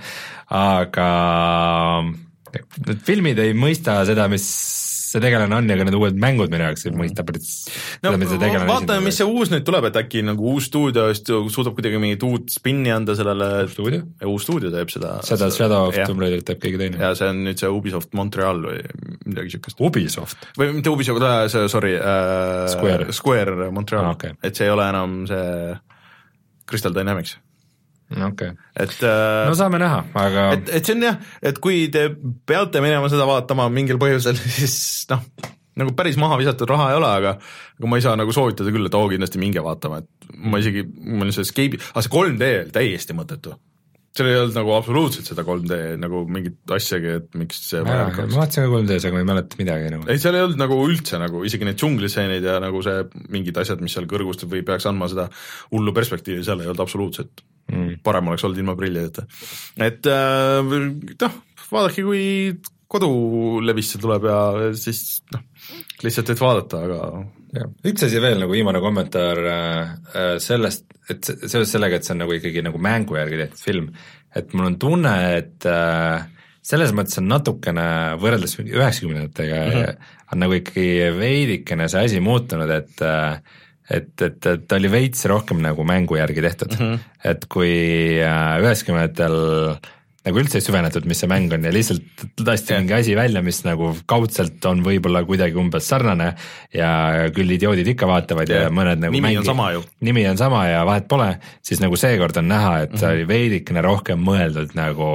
[0.50, 1.10] aga
[2.88, 4.48] need filmid ei mõista seda, mis
[5.14, 7.50] see tegelane on ja ka need uued mängud minu jaoks ei mõista päris
[8.04, 12.26] no, vaatame, mis see uus nüüd tuleb, et äkki nagu uus stuudio suudab kuidagi mingit
[12.28, 14.04] uut spinni anda sellele stuudio?
[14.30, 17.02] uus stuudio teeb seda seda Shadow of Tomb Raiderit teeb keegi teine.
[17.02, 18.82] ja see on nüüd see Ubisoft Montreal või
[19.28, 19.82] midagi siukest.
[19.84, 20.50] Ubisoft?
[20.60, 24.38] või mitte Ubisoft, see sorry äh,, Square, Square Montreal ah,, okay.
[24.44, 25.74] et see ei ole enam see
[26.70, 27.38] Crystal Dynamics
[28.28, 32.08] okay., et äh, no saame näha, aga et, et see on jah, et kui te
[32.50, 34.78] peate minema seda vaatama mingil põhjusel, siis
[35.12, 35.26] noh,
[35.80, 37.36] nagu päris maha visatud raha ei ole, aga
[37.80, 40.86] aga ma ei saa nagu soovitada küll, et oo, kindlasti minge vaatama, et ma isegi,
[40.86, 43.58] olin see Escape'i, aga see 3D oli täiesti mõttetu
[44.14, 48.30] seal ei olnud nagu absoluutselt seda 3D nagu mingit asjagi, et miks see vajalik on.
[48.30, 50.06] ma vaatasin ka 3D-s, aga ma ei mäleta midagi nagu.
[50.06, 53.82] ei, seal ei olnud nagu üldse nagu isegi need džunglistseenid ja nagu see mingid asjad,
[53.82, 55.26] mis seal kõrgust või peaks andma seda
[55.72, 57.42] hullu perspektiivi, seal ei olnud absoluutselt
[57.72, 58.00] mm..
[58.04, 59.26] parem oleks olnud ilma prillideta.
[59.78, 60.76] et äh,
[61.22, 61.38] noh,
[61.72, 62.26] vaadake, kui
[62.94, 64.40] kodulevisse tuleb ja
[64.78, 65.46] siis noh,
[66.04, 71.72] lihtsalt võid vaadata, aga üks asi veel nagu viimane kommentaar äh, äh sellest, et seoses
[71.74, 73.90] sellega, et see on nagu ikkagi nagu mängu järgi tehtud film,
[74.34, 75.68] et mul on tunne, et
[76.64, 77.86] selles mõttes on natukene
[78.22, 80.08] võrreldes üheksakümnendatega mm -hmm.
[80.32, 83.42] on nagu ikkagi veidikene see asi muutunud, et äh,
[83.94, 87.00] et, et, et ta oli veits rohkem nagu mängu järgi tehtud mm, -hmm.
[87.32, 87.74] et kui
[88.22, 89.38] äh, üheksakümnendatel
[90.24, 93.60] nagu üldse ei süvenetud, mis see mäng on ja lihtsalt lasti mingi asi välja, mis
[93.66, 96.30] nagu kaudselt on võib-olla kuidagi umbes sarnane
[96.74, 96.92] ja
[97.36, 98.70] küll idioodid ikka vaatavad yeah.
[98.70, 99.84] ja mõned nagu nimi mängi, on sama ju.
[100.08, 101.28] nimi on sama ja vahet pole,
[101.66, 103.04] siis nagu seekord on näha, et mm -hmm.
[103.04, 105.10] see oli veidikene rohkem mõeldud nagu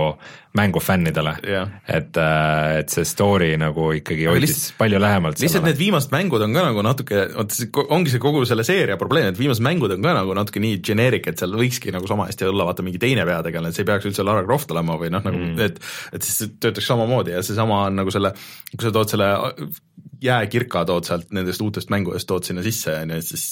[0.56, 1.68] mängufännidele yeah..
[1.84, 5.74] et, äh, et see story nagu ikkagi hoidis lihtsalt, palju lähemalt lihtsalt sellele.
[5.74, 9.28] need viimased mängud on ka nagu natuke, vot see ongi see kogu selle seeria probleem,
[9.32, 12.48] et viimased mängud on ka nagu natuke nii generic, et seal võikski nagu sama hästi
[12.48, 15.42] olla vaata mingi teine peategelane, see ei peaks üldse Lara Croft olema või noh, nagu
[15.42, 15.60] mm.
[15.68, 15.82] et
[16.16, 18.32] et siis töötaks samamoodi ja seesama on nagu selle,
[18.72, 19.28] kui sa tood selle
[20.22, 23.50] jääkirka tood sealt nendest uutest mängudest, tood sinna sisse, on ju, siis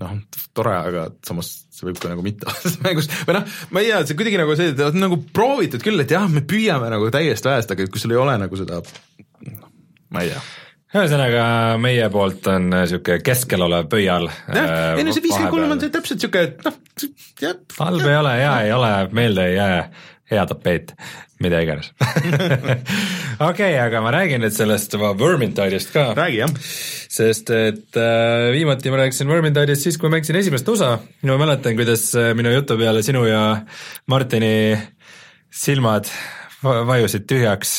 [0.00, 0.16] noh,
[0.56, 4.00] tore, aga samas see võib ka nagu mitte olla mängust või noh, ma ei tea,
[4.08, 7.72] see kuidagi nagu see, et nagu proovitud küll, et jah, me püüame nagu täiest väest,
[7.74, 9.70] aga kui sul ei ole nagu seda, noh,
[10.12, 10.42] ma ei tea.
[10.92, 11.44] Ühesõnaga,
[11.80, 14.26] meie poolt on niisugune keskel olev pöial.
[14.52, 16.76] jah, ei no see viiskümmend kolm on see täpselt niisugune, et noh,
[17.40, 19.78] jah, halb ei ole, hea ei ole, meelde ei jää,
[20.30, 20.92] hea tapeet,
[21.42, 21.90] mida iganes.
[23.50, 26.52] okei, aga ma räägin nüüd sellest Vermintide'ist ka, räägi jah.
[27.12, 30.94] sest et äh, viimati ma rääkisin Vermintide'ist siis, kui ma mängisin esimest osa,
[31.28, 33.42] ma mäletan, kuidas äh, minu jutu peale sinu ja
[34.10, 34.54] Martini
[35.52, 36.08] silmad
[36.62, 37.74] va- vajusid tühjaks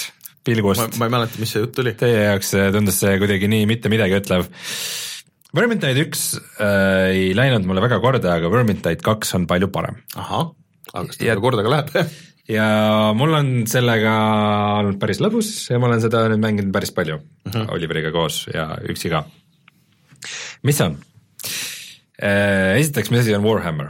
[0.46, 1.00] pilgust.
[1.00, 1.96] ma ei mäleta, mis see jutt oli.
[1.98, 4.50] Teie jaoks tundus see kuidagi nii mitte midagi ütlev.
[5.54, 10.02] Vermintide üks äh, ei läinud mulle väga korda, aga Vermintide kaks on palju parem.
[10.18, 10.52] ahah,
[10.92, 11.40] aga kas ta ja...
[11.42, 12.14] korda ka läheb?
[12.50, 12.68] ja
[13.16, 14.14] mul on sellega
[14.82, 17.72] olnud päris lõbus ja ma olen seda nüüd mänginud päris palju mm -hmm.
[17.72, 19.26] Oliveriga koos ja üksi ka.
[20.64, 20.98] mis see on?
[22.24, 23.90] Esiteks, mis asi on Warhammer,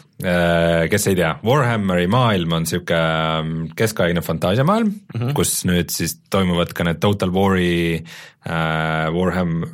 [0.90, 5.34] kes ei tea, Warhammeri maailm on niisugune keskaegne fantaasiamaailm mm, -hmm.
[5.34, 8.00] kus nüüd siis toimuvad ka need Total War'i
[8.48, 9.68] äh, Warham-,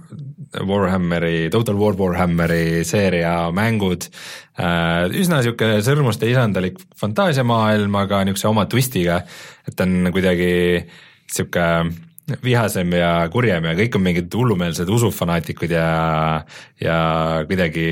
[0.54, 4.08] Warhammeri, Total War Warhammeri seeria mängud.
[4.60, 9.22] Äh,, üsna niisugune sõrmuste isandalik fantaasiamaailm, aga niisuguse oma twistiga,
[9.68, 12.08] et ta on kuidagi niisugune
[12.45, 15.86] vihasem ja kurjem ja kõik on mingid hullumeelsed usufanaatikud ja,
[16.82, 16.97] ja
[17.50, 17.88] kuidagi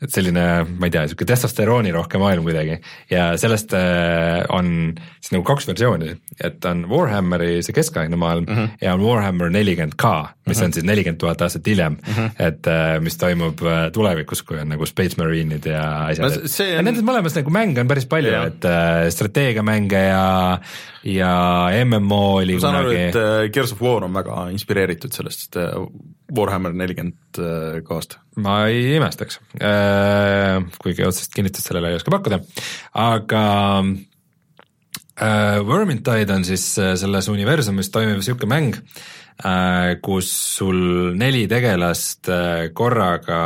[0.00, 0.42] et selline,
[0.80, 2.78] ma ei tea, niisugune testosterooni rohke maailm kuidagi
[3.10, 8.56] ja sellest äh, on siis nagu kaks versiooni, et on Warhammeri see keskaegne maailm mm
[8.56, 8.78] -hmm.
[8.80, 10.04] ja on Warhammer nelikümmend K,
[10.46, 10.64] mis mm -hmm.
[10.64, 12.30] on siis nelikümmend tuhat aastat hiljem mm, -hmm.
[12.38, 16.60] et äh, mis toimub äh, tulevikus, kui on nagu Space Marine'id ja asjad No et
[16.60, 18.64] on- ja nendes mõlemas nagu mänge on päris palju, et
[19.12, 20.58] strateegiamänge ja,
[21.04, 25.56] ja MMO oli ma saan aru, et Gears of War on väga inspireeritud sellest
[26.36, 28.18] Warhammer nelikümmend äh, kohast.
[28.36, 29.40] ma ei imestaks,
[30.80, 32.40] kuigi otsest kinnitust sellele ei oska pakkuda,
[33.00, 33.44] aga
[35.20, 38.78] äh, Vermintide on siis äh, selles universumis toimuv niisugune mäng
[39.44, 43.40] äh,, kus sul neli tegelast äh, korraga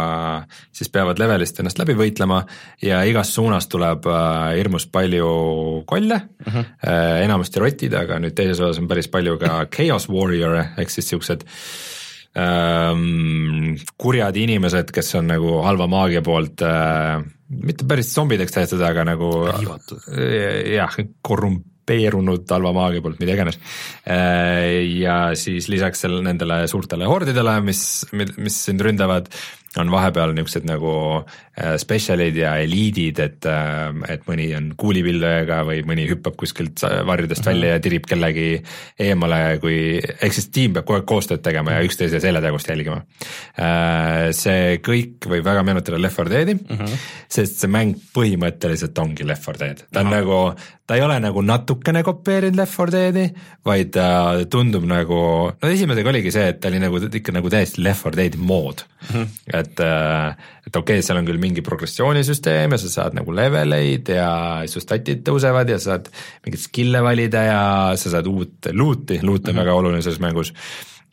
[0.74, 2.42] siis peavad levelist ennast läbi võitlema
[2.82, 6.70] ja igast suunast tuleb äh, hirmus palju kolle uh, -huh.
[6.86, 11.06] äh, enamasti rotid, aga nüüd teises osas on päris palju ka Chaos Warrior'e ehk siis
[11.06, 11.46] niisugused
[12.38, 17.22] ähm, kurjad inimesed, kes on nagu halva maagia poolt äh,
[17.54, 20.08] mitte päris zombideks tehtud, aga nagu Riivatud.
[20.74, 23.60] jah, korrumpeerunud halva maagia poolt, mida iganes.
[24.04, 29.28] ja siis lisaks seal nendele suurtele hordidele, mis, mis sind ründavad,
[29.80, 33.48] on vahepeal niisugused nagu äh, spetsialid ja eliidid, et,
[34.10, 38.48] et mõni on kuulipildujaga või mõni hüppab kuskilt varjudest välja ja tirib kellegi
[39.00, 43.00] eemale, kui, ehk siis tiim peab kogu aeg koostööd tegema ja üksteise seljatagust jälgima.
[44.34, 47.04] see kõik võib väga meenutada Left 4 Dead'i mm, -hmm.
[47.28, 50.16] sest see mäng põhimõtteliselt ongi Left 4 Dead, ta on no.
[50.16, 50.40] nagu,
[50.86, 53.24] ta ei ole nagu natukene kopeerinud Left 4 Dead'i,
[53.64, 54.06] vaid ta
[54.52, 55.18] tundub nagu,
[55.56, 58.84] no esimesega oligi see, et ta oli nagu ikka nagu täiesti Left 4 Dead'i mood
[58.84, 59.08] mm.
[59.14, 59.28] -hmm.
[59.60, 59.80] et,
[60.66, 64.30] et okei okay,, seal on küll mingi progressioonisüsteem ja sa saad nagu leveleid ja
[64.68, 66.12] su statid tõusevad ja sa saad
[66.44, 67.62] mingeid skill'e valida ja
[67.96, 69.64] sa saad uut loot'i, loot on mm -hmm.
[69.64, 70.52] väga oluline selles mängus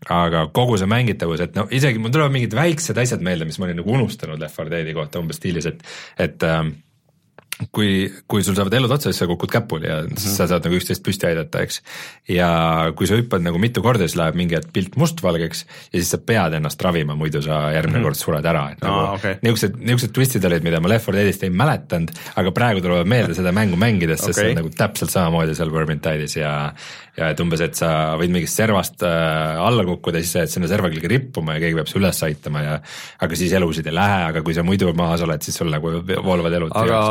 [0.09, 3.65] aga kogu see mängitavus, et no isegi mul tulevad mingid väiksed asjad meelde, mis ma
[3.65, 5.83] olin nagu unustanud Left 4 Dead'i kohta umbes stiilis, et,
[6.17, 6.73] et ähm,
[7.69, 10.33] kui, kui sul saavad elud otsa, siis sa kukud käpuli ja mm -hmm.
[10.37, 11.81] sa saad nagu üksteist püsti aidata, eks.
[12.29, 16.09] ja kui sa hüppad nagu mitu korda, siis läheb mingi hetk pilt mustvalgeks ja siis
[16.09, 18.03] sa pead ennast ravima, muidu sa järgmine mm -hmm.
[18.03, 19.35] kord sured ära, et nagu Aa, okei.
[19.41, 23.33] niisugused, niisugused twistid olid, mida ma Left 4 Dead'ist ei mäletanud, aga praegu tulevad meelde
[23.33, 24.43] seda mängu mängides, sest okay.
[24.43, 26.73] see on nagu täpselt samamoodi seal Vermintide'is ja
[27.17, 30.69] ja et umbes, et sa võid mingist servast äh, alla kukkuda, siis sa jääd sinna
[30.71, 32.77] serva külge rippuma ja keegi peab su üles aitama ja
[33.25, 36.55] aga siis elusid ei lähe, aga kui sa muidu maas oled, siis sul nagu voolavad
[36.59, 37.01] elud aga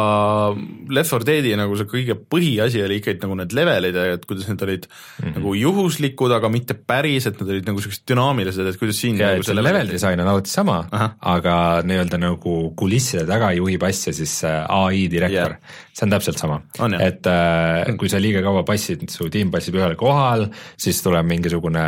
[0.90, 4.48] Left 4 Deadi nagu see kõige põhiasi oli ikkagi nagu need levelid ja et kuidas
[4.48, 5.36] need olid mm -hmm.
[5.36, 9.34] nagu juhuslikud, aga mitte päris, et nad olid nagu siuksed dünaamilised, et kuidas siin ja
[9.34, 10.80] nagu selle level disain on alati sama,
[11.20, 15.56] aga nii-öelda nagu kulisside taga juhib asja siis äh, ai direktor.
[15.58, 16.60] Yeah., see on täpselt sama.
[17.00, 20.46] Et äh, kui sa liiga kaua passid, su tiim passib ühel kohal,
[20.80, 21.84] siis tuleb mingisugune,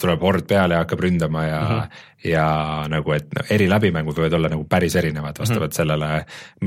[0.00, 2.02] tuleb hord peale ja hakkab ründama ja mm, -hmm.
[2.24, 2.44] Ja
[2.88, 6.08] nagu, et eri läbimängud võivad olla nagu päris erinevad vastavalt mm sellele,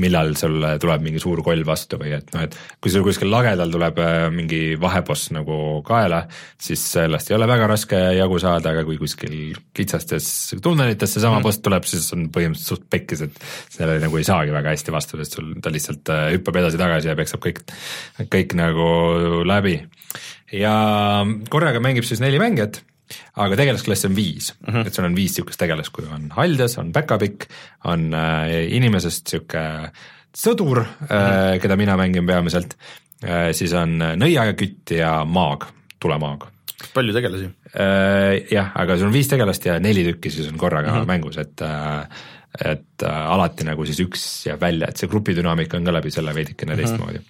[0.02, 3.70] millal sul tuleb mingi suur koll vastu või et noh, et kui sul kuskil lagedal
[3.72, 6.20] tuleb äh, mingi vaheboss nagu kaela,
[6.60, 10.28] siis sellest ei ole väga raske jagu saada, aga kui kuskil kitsastes
[10.62, 13.40] tunnelites seesama mm boss tuleb, siis on põhimõtteliselt suht pekkis, et
[13.72, 17.16] sellele nagu ei saagi väga hästi vastu, sest sul ta lihtsalt äh, hüppab edasi-tagasi ja
[17.18, 17.62] peksab kõik,
[18.28, 18.90] kõik nagu
[19.48, 19.80] läbi.
[20.52, 20.74] ja
[21.48, 22.82] korraga mängib siis neli mängijat
[23.36, 24.86] aga tegelasklasse on viis mm, -hmm.
[24.86, 27.48] et sul on viis niisugust tegelast, kui on haljas, on päkapikk,
[27.84, 29.92] on äh, inimesest niisugune
[30.36, 31.54] sõdur mm, -hmm.
[31.54, 32.76] äh, keda mina mängin peamiselt
[33.24, 35.66] äh,, siis on nõiakütt ja maag,
[36.00, 36.48] tulemaag
[36.94, 37.50] palju tegelasi?
[37.74, 38.46] äh,.
[38.50, 41.06] jah, aga sul on viis tegelast ja neli tükki siis on korraga mm -hmm.
[41.06, 42.06] mängus, et äh,
[42.64, 46.34] et äh, alati nagu siis üks jääb välja, et see grupidünaamika on ka läbi selle
[46.34, 46.80] veidikene Mhm.
[46.80, 47.20] teistmoodi.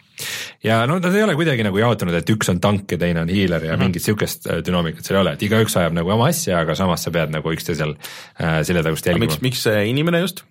[0.64, 3.28] ja no nad ei ole kuidagi nagu jaotunud, et üks on tank ja teine on
[3.28, 3.84] hiiler ja mm -hmm.
[3.84, 7.02] mingit sihukest äh, dünaamikat seal ei ole, et igaüks ajab nagu oma asja, aga samas
[7.02, 7.94] sa pead nagu üksteisel
[8.42, 10.44] äh, selja tagust jälgima miks, miks see inimene just?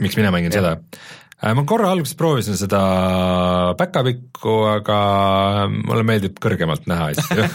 [0.00, 0.76] miks mina mängin seda?
[1.40, 2.80] Ma korra alguses proovisin seda
[3.78, 4.98] päkapikku, aga
[5.72, 7.46] mulle meeldib kõrgemalt näha asju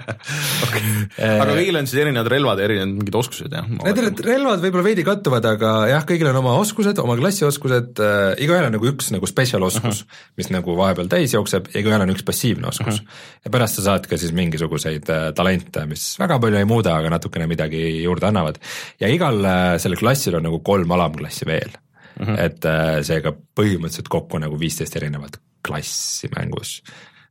[1.42, 3.66] aga kõigil on siis erinevad relvad ja erinevad mingid oskused jah?
[3.66, 8.68] Need relvad võib-olla veidi kattuvad, aga jah, kõigil on oma oskused, oma klassioskused äh,, igaühel
[8.68, 10.22] on nagu üks nagu spetsial oskus uh, -huh.
[10.38, 13.02] mis nagu vahepeal täis jookseb ja igaühel on üks passiivne oskus uh.
[13.02, 13.44] -huh.
[13.44, 17.10] ja pärast sa saad ka siis mingisuguseid äh, talente, mis väga palju ei muuda, aga
[17.18, 18.62] natukene midagi juurde annavad.
[19.02, 21.74] ja igal äh, sellel klassil on nagu kolm alamklassi veel
[22.20, 22.26] uh.
[22.26, 22.40] -huh.
[22.46, 26.80] et äh, seega põhimõtteliselt kokku nagu viisteist erinevat klassi mängus,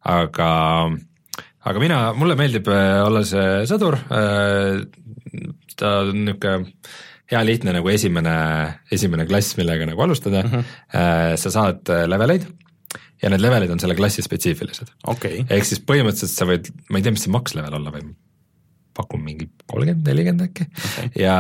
[0.06, 0.50] aga
[1.70, 4.00] aga mina, mulle meeldib äh, olla see sõdur,
[5.80, 6.66] ta on niisugune
[7.30, 8.36] hea lihtne nagu esimene,
[8.92, 11.36] esimene klass, millega nagu alustada mm, -hmm.
[11.38, 12.48] sa saad äh, leveleid
[13.22, 14.90] ja need levelid on selle klassi spetsiifilised.
[15.14, 18.14] okei, ehk siis põhimõtteliselt sa võid, ma ei tea, mis see makslevel olla võib,
[19.00, 21.12] pakun mingi kolmkümmend, nelikümmend äkki okay.
[21.20, 21.36] ja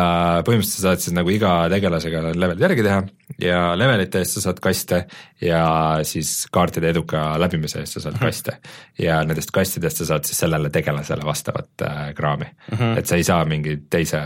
[0.47, 3.01] põhimõtteliselt sa saad siis nagu iga tegelasega levelid järgi teha
[3.43, 5.01] ja levelite eest sa saad kaste
[5.43, 5.63] ja
[6.07, 8.57] siis kaartide eduka läbimise eest sa saad kaste
[9.01, 12.97] ja nendest kastidest sa saad siis sellele tegelasele vastavat äh, kraami mm, -hmm.
[12.99, 14.19] et sa ei saa mingi teise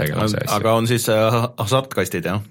[0.00, 0.58] tegelase asja.
[0.58, 2.42] aga on siis äh, hasartkastid jah?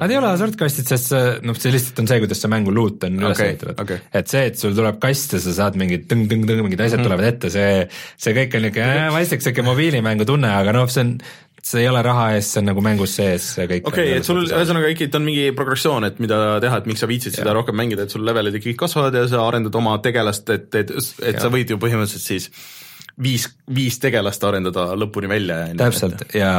[0.00, 3.08] Nad ei ole hasartkastid, sest see noh, see lihtsalt on see, kuidas see mängu loot
[3.08, 4.02] on üles Okei, ehitatud okei.
[4.20, 7.26] et see, et sul tuleb kast ja sa saad mingid tõng-tõng-tõng, mingid asjad mm tulevad
[7.28, 7.82] ette, see,
[8.18, 11.12] see kõik on niisugune vaikselt sihuke mobiilimängu tunne, aga noh, see on,
[11.66, 13.88] see ei ole raha eest, see on nagu mängus sees, see kõik.
[13.90, 17.36] okei, et sul ühesõnaga ikkagi on mingi progressioon, et mida teha, et miks sa viitsid
[17.38, 20.92] seda rohkem mängida, et sul levelid ikkagi kasvavad ja sa arendad oma tegelast, et, et,
[20.96, 22.50] et sa võid ju põhimõtteliselt siis
[23.22, 25.58] viis, viis tegelast arendada lõpuni välja.
[25.78, 26.50] täpselt ja,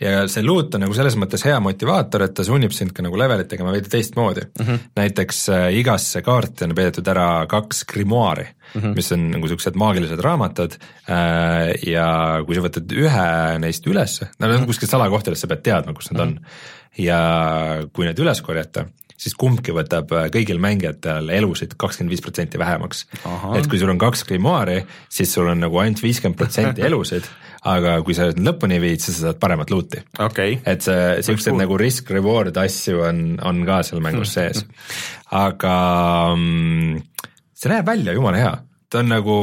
[0.00, 3.18] ja see loot on nagu selles mõttes hea motivaator, et ta sunnib sind ka nagu
[3.20, 4.64] levelit tegema veidi teistmoodi mm.
[4.64, 4.86] -hmm.
[4.98, 8.94] näiteks äh, igasse kaarti on peidetud ära kaks grimoaari mm, -hmm.
[8.94, 12.08] mis on nagu niisugused maagilised raamatud äh, ja
[12.46, 16.26] kui sa võtad ühe neist üles, nad on kuskil salakohtades, sa pead teadma, kus nad
[16.26, 16.40] on.
[16.98, 17.20] ja
[17.92, 18.88] kui need üles korjata,
[19.18, 23.04] siis kumbki võtab äh, kõigil mängijatel elusid kakskümmend viis protsenti vähemaks.
[23.58, 24.80] et kui sul on kaks grimoaari,
[25.12, 27.26] siis sul on nagu ainult viiskümmend protsenti elusid,
[27.68, 30.04] aga kui sa lõpuni viid, siis sa saad paremat loot'i.
[30.24, 34.64] okei, et see, siuksed nagu risk-reward asju on, on ka seal mängus sees.
[35.34, 35.74] aga
[36.36, 37.02] mm,
[37.58, 38.54] see näeb välja jumala hea,
[38.88, 39.38] ta on nagu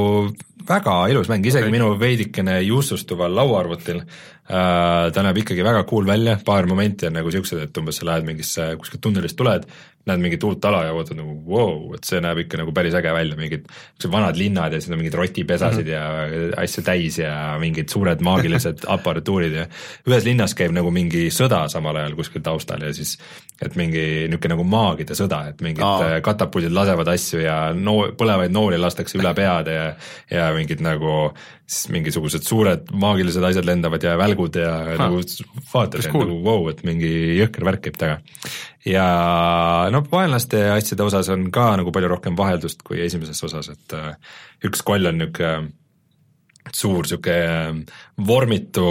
[0.65, 1.73] väga ilus mäng, isegi okay.
[1.73, 7.33] minu veidikene juustustuval lauaarvutil äh, ta näeb ikkagi väga cool välja, paar momenti on nagu
[7.33, 9.67] siuksed, et umbes sa lähed mingisse kuskilt tunnelist tuled,
[10.05, 12.95] näed mingit uut ala ja vaatad nagu vau wow,, et see näeb ikka nagu päris
[12.97, 13.65] äge välja, mingid
[14.11, 16.53] vanad linnad ja siis on mingid rotipesasid mm -hmm.
[16.55, 19.65] ja asju täis ja mingid suured maagilised aparatuurid ja
[20.07, 23.17] ühes linnas käib nagu mingi sõda samal ajal kuskil taustal ja siis
[23.61, 26.15] et mingi niisugune nagu maagide sõda, et mingid Aa.
[26.15, 26.21] Aa.
[26.21, 29.93] katapuldid lasevad asju ja noo-, põlevaid nooli lastakse üle peade ja
[30.31, 31.33] ja mingid nagu
[31.65, 34.97] siis mingisugused suured maagilised asjad lendavad ja välgud ja ha.
[34.99, 35.21] nagu
[35.71, 36.27] vaatad cool.
[36.27, 37.09] nagu vau wow,, et mingi
[37.39, 38.19] jõhker värk käib taga.
[38.85, 39.05] ja
[39.93, 44.13] no vaenlaste asjade osas on ka nagu palju rohkem vaheldust kui esimeses osas, et äh,
[44.65, 45.73] üks koll on niisugune
[46.73, 47.35] suur sihuke
[48.25, 48.85] vormitu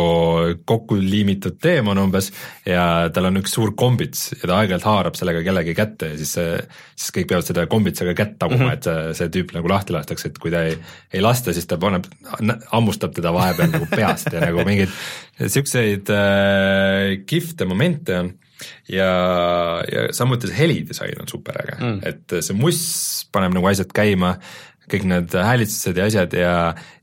[0.68, 2.31] kokku liimitud teemon umbes
[2.68, 6.35] ja tal on üks suur kombits ja ta aeg-ajalt haarab sellega kellegi kätte ja siis
[6.37, 6.61] see,
[6.95, 8.79] siis kõik peavad seda kombitsega kätt taguma mm, -hmm.
[8.79, 10.79] et see, see tüüp nagu lahti lastakse, et kui ta ei,
[11.12, 12.07] ei lasta, siis ta paneb,
[12.70, 14.95] hammustab teda vahepeal nagu peast ja nagu mingeid
[15.57, 18.35] siukseid äh, kihvte momente on
[18.89, 19.11] ja,
[19.93, 22.81] ja samuti see helidisain on superäge mm., et see muss
[23.35, 24.37] paneb nagu asjad käima
[24.91, 26.55] kõik need häälitsused ja asjad ja,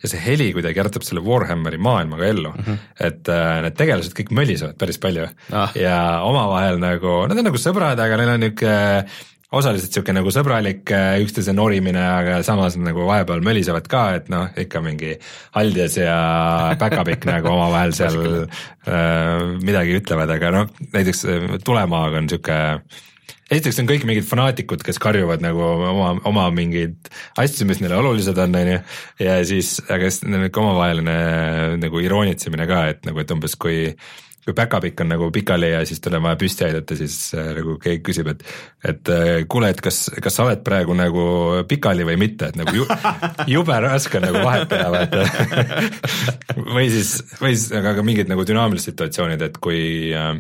[0.02, 2.64] ja see heli kuidagi äratab selle Warhammeri maailmaga ellu mm.
[2.68, 2.78] -hmm.
[3.00, 5.72] et äh, need tegelased kõik mölisevad päris palju Ah.
[5.76, 9.06] ja omavahel nagu, nad on nagu sõbrad, aga neil on niisugune
[9.52, 14.48] osaliselt niisugune nagu sõbralik äh, üksteise norimine, aga samas nagu vahepeal mölisevad ka, et noh,
[14.58, 15.18] ikka mingi
[15.60, 16.18] Aldjas ja
[16.80, 23.10] Päkapikk nagu omavahel seal äh, midagi ütlevad, aga noh, näiteks äh, Tulemaag on niisugune
[23.52, 28.38] esiteks on kõik mingid fanaatikud, kes karjuvad nagu oma, oma mingeid asju, mis neile olulised
[28.40, 28.82] on, on ju,
[29.28, 31.16] ja siis, aga siis neil on ikka omavaheline
[31.82, 33.88] nagu iroonitsemine ka, et nagu, et umbes kui
[34.42, 37.76] kui päkapikk on nagu pikali ja siis tal on vaja püsti aidata, siis äh, nagu
[37.82, 38.42] keegi küsib, et
[38.90, 41.26] et äh, kuule, et kas, kas sa oled praegu nagu
[41.70, 42.88] pikali või mitte, et nagu ju,
[43.54, 45.28] jube raske on nagu vahet teha, vaata.
[46.74, 49.84] või siis, või siis aga ka mingid nagu dünaamilised situatsioonid, et kui
[50.18, 50.34] äh,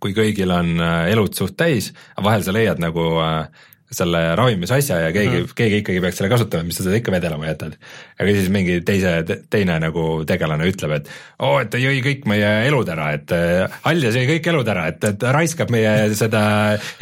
[0.00, 5.00] kui kõigil on äh, elud suht täis, aga vahel sa leiad nagu äh, selle ravimisasja
[5.04, 7.74] ja keegi mm., keegi ikkagi peaks selle kasutama, mis sa seda ikka vedelema jätad.
[8.20, 9.14] aga siis mingi teise,
[9.50, 11.10] teine nagu tegelane ütleb, et
[11.42, 14.70] oo oh,, et ta jõi kõik meie elud ära, et äh, Aljas jõi kõik elud
[14.70, 16.42] ära, et, et raiskab meie seda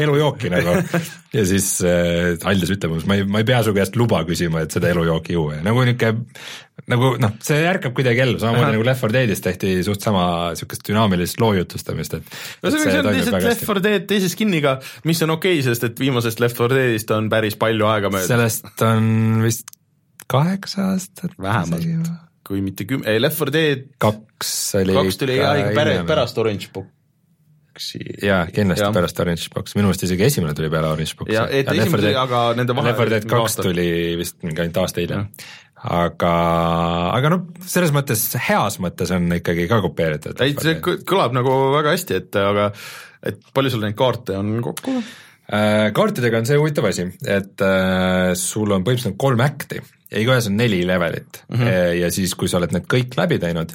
[0.00, 0.78] elujooki nagu.
[1.36, 4.64] ja siis äh, Aljas ütleb umbes, ma ei, ma ei pea su käest luba küsima,
[4.64, 6.24] et seda elujooki juua ja nagu niisugune
[6.88, 10.84] nagu noh, see ärkab kuidagi ellu, samamoodi nagu Left 4 Deadis tehti suht sama niisugust
[10.88, 14.76] dünaamilist loo jutustamist, et no see, see on lihtsalt Left 4 Dead teise skin'iga,
[15.08, 18.30] mis on okei okay,, sest et viimasest Left 4 Deadist on päris palju aega möödas.
[18.30, 19.74] sellest on vist
[20.28, 21.34] kaheksa aastat.
[21.40, 22.12] vähemalt,
[22.46, 25.58] kui mitte kümme, ei Left 4 Dead kaks oli kaks tuli jah.
[25.64, 26.70] ikka pärast, Orange
[27.78, 28.02] Boxi.
[28.26, 28.90] jaa, kindlasti ja.
[28.94, 31.36] pärast Orange Box, minu meelest isegi esimene tuli peale Orange Boxi.
[31.36, 33.88] ja, et ja esimene tuli, aga nende vahe Left 4 Dead kaks tuli
[34.18, 35.28] vist mingi ainult aasta hiljem
[35.78, 36.32] aga,
[37.14, 40.40] aga noh, selles mõttes, heas mõttes on ikkagi ka kopeeritud.
[40.42, 42.72] ei, see kõlab nagu väga hästi, et aga
[43.28, 44.98] et palju sul neid kaarte on kokku?
[45.48, 50.48] Äh, kaartidega on see huvitav asi, et äh, sul on põhimõtteliselt kolm act'i ja igaühes
[50.50, 51.94] on neli levelit mm -hmm.
[52.00, 53.72] ja siis, kui sa oled need kõik läbi teinud,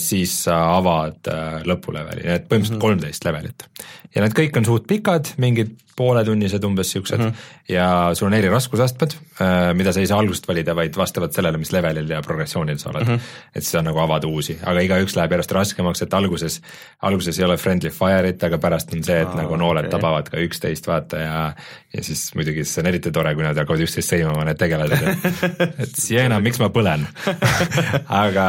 [0.00, 2.84] siis sa avad äh, lõpuleveli, et põhimõtteliselt mhm.
[2.86, 3.36] kolmteist mm -hmm.
[3.36, 3.68] levelit.
[4.14, 7.72] ja need kõik on suht pikad, mingid pooletunnised umbes niisugused mm -hmm.
[7.74, 11.58] ja sul on eri raskusastmed, äh, mida sa ei saa algusest valida, vaid vastavalt sellele,
[11.58, 13.14] mis levelil ja progressioonil sa oled mm.
[13.14, 13.20] -hmm.
[13.54, 16.62] et siis sa nagu avad uusi, aga igaüks läheb järjest raskemaks, et alguses,
[17.02, 19.90] alguses ei ole friendly fire'it, aga pärast on see, et Aa, nagu nooled okay.
[19.90, 21.52] tabavad ka üksteist, vaata, ja
[21.94, 25.02] ja siis muidugi see on eriti tore, kui nad hakkavad üksteist sõimama, need tegelased,
[25.62, 27.06] et et Siena, miks ma põlen
[28.24, 28.48] aga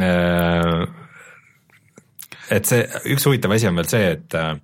[0.00, 0.19] äh,
[2.50, 2.82] et see,
[3.14, 4.54] üks huvitav asi on veel see, et äh,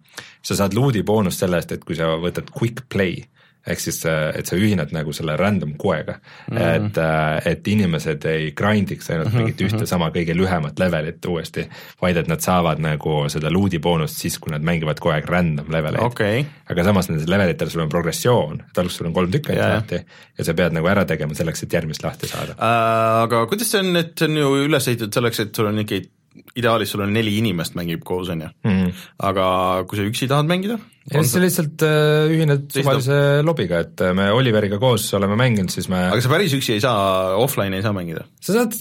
[0.46, 3.22] sa saad loot'i boonust selle eest, et kui sa võtad quick play,
[3.66, 6.88] ehk siis, et sa ühined nagu selle random koega mm, -hmm.
[6.88, 9.42] et, äh, et inimesed ei grind'iks ainult mm -hmm.
[9.42, 11.68] mingit ühte sama kõige lühemat levelit uuesti,
[12.02, 15.72] vaid et nad saavad nagu seda loot'i boonust siis, kui nad mängivad kogu aeg random
[15.72, 16.44] leveleid okay..
[16.70, 20.02] aga samas nendes levelitel sul on progressioon, et alguses sul on kolm tükki ainult lahti
[20.38, 23.22] ja sa pead nagu ära tegema selleks, et järgmist lahti saada äh,.
[23.26, 26.10] Aga kuidas see on, et see on ju üles ehitatud selleks, et sul on ikkagi
[26.56, 29.06] ideaalis sul on neli inimest mängib koos, on ju mm, -hmm.
[29.30, 29.46] aga
[29.88, 30.78] kui sa üksi tahad mängida?
[31.10, 35.70] ja siis sa lihtsalt äh, ühined suvalise lobiga, et äh, me Oliveriga koos oleme mänginud,
[35.70, 38.26] siis me aga sa päris üksi ei saa, offline'i ei saa mängida?
[38.40, 38.76] sa saad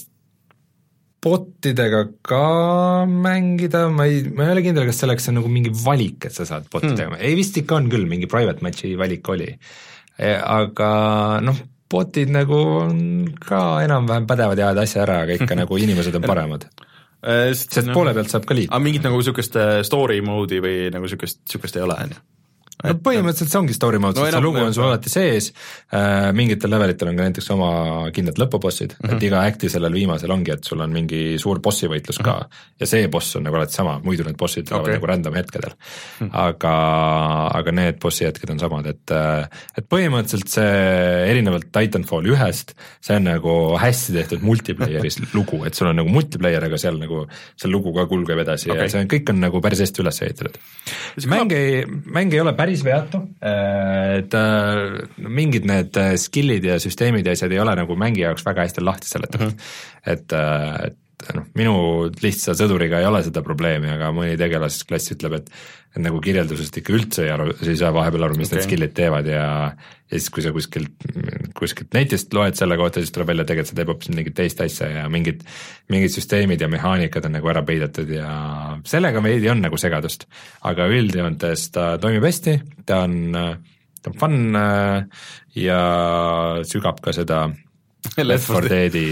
[1.26, 6.28] botidega ka mängida, ma ei, ma ei ole kindel, kas selleks on nagu mingi valik,
[6.30, 9.48] et sa saad botidega hmm., ei vist ikka on küll, mingi private match'i valik oli.
[10.22, 10.90] E, aga
[11.44, 11.58] noh,
[11.92, 13.00] botid nagu on
[13.42, 16.70] ka enam-vähem pädevad ja ajavad asja ära, aga ikka nagu inimesed on paremad
[17.26, 18.74] sest no, poole pealt saab ka liita.
[18.74, 22.24] aga mingit nagu niisugust äh, story mode'i või nagu niisugust, niisugust ei ole, on ju?
[22.84, 25.52] No põhimõtteliselt see ongi story mode no,, sest see lugu on sul alati sees
[25.96, 27.72] äh,, mingitel levelitel on ka näiteks oma
[28.16, 29.14] kindlad lõpubossid mm, -hmm.
[29.14, 29.28] et mhm.
[29.30, 32.50] iga act'i sellel viimasel ongi, et sul on mingi suur bossi võitlus mm -hmm.
[32.50, 35.00] ka ja see boss on nagu alati sama, muidu need bossid tulevad okay.
[35.00, 36.28] nagu random hetkedel mm.
[36.28, 36.30] -hmm.
[36.46, 36.76] aga,
[37.62, 39.48] aga need bossi hetked on samad, et äh,
[39.78, 40.76] et põhimõtteliselt see
[41.32, 46.68] erinevalt Titanfall ühest, see on nagu hästi tehtud multiplayer'is lugu, et sul on nagu multiplayer,
[46.68, 47.24] aga seal nagu
[47.56, 48.84] see lugu ka kulgeb edasi okay.
[48.84, 50.60] ja see on, kõik on nagu päris hästi üles ehitatud.
[51.32, 56.78] mäng ei, mäng ei ole päris päris veatu, et äh, mingid need äh, skill'id ja
[56.82, 59.58] süsteemid ja asjad ei ole nagu mängija jaoks väga hästi lahti seletatud mm.
[59.58, 60.14] -hmm.
[60.14, 60.92] et, äh,
[61.24, 61.76] et noh, minu
[62.22, 65.52] lihtsa sõduriga ei ole seda probleemi, aga mõni tegelasklass ütleb, et
[65.96, 68.60] et nagu kirjeldusest ikka üldse ei aru, sa ei saa vahepeal aru, mis okay.
[68.60, 69.46] need skill'id teevad ja
[70.06, 71.06] ja siis, kui sa kuskilt,
[71.58, 74.90] kuskilt netist loed selle kohta, siis tuleb välja, tegelikult see teeb hoopis mingit teist asja
[74.92, 75.42] ja mingid,
[75.90, 78.28] mingid süsteemid ja mehaanikad on nagu ära peidetud ja
[78.86, 80.28] sellega veidi on nagu segadust.
[80.68, 83.18] aga üldjoontes ta toimib hästi, ta on,
[84.04, 85.26] ta on fun äh,
[85.58, 85.80] ja
[86.68, 87.48] sügab ka seda
[88.22, 89.08] Left 4 Deadi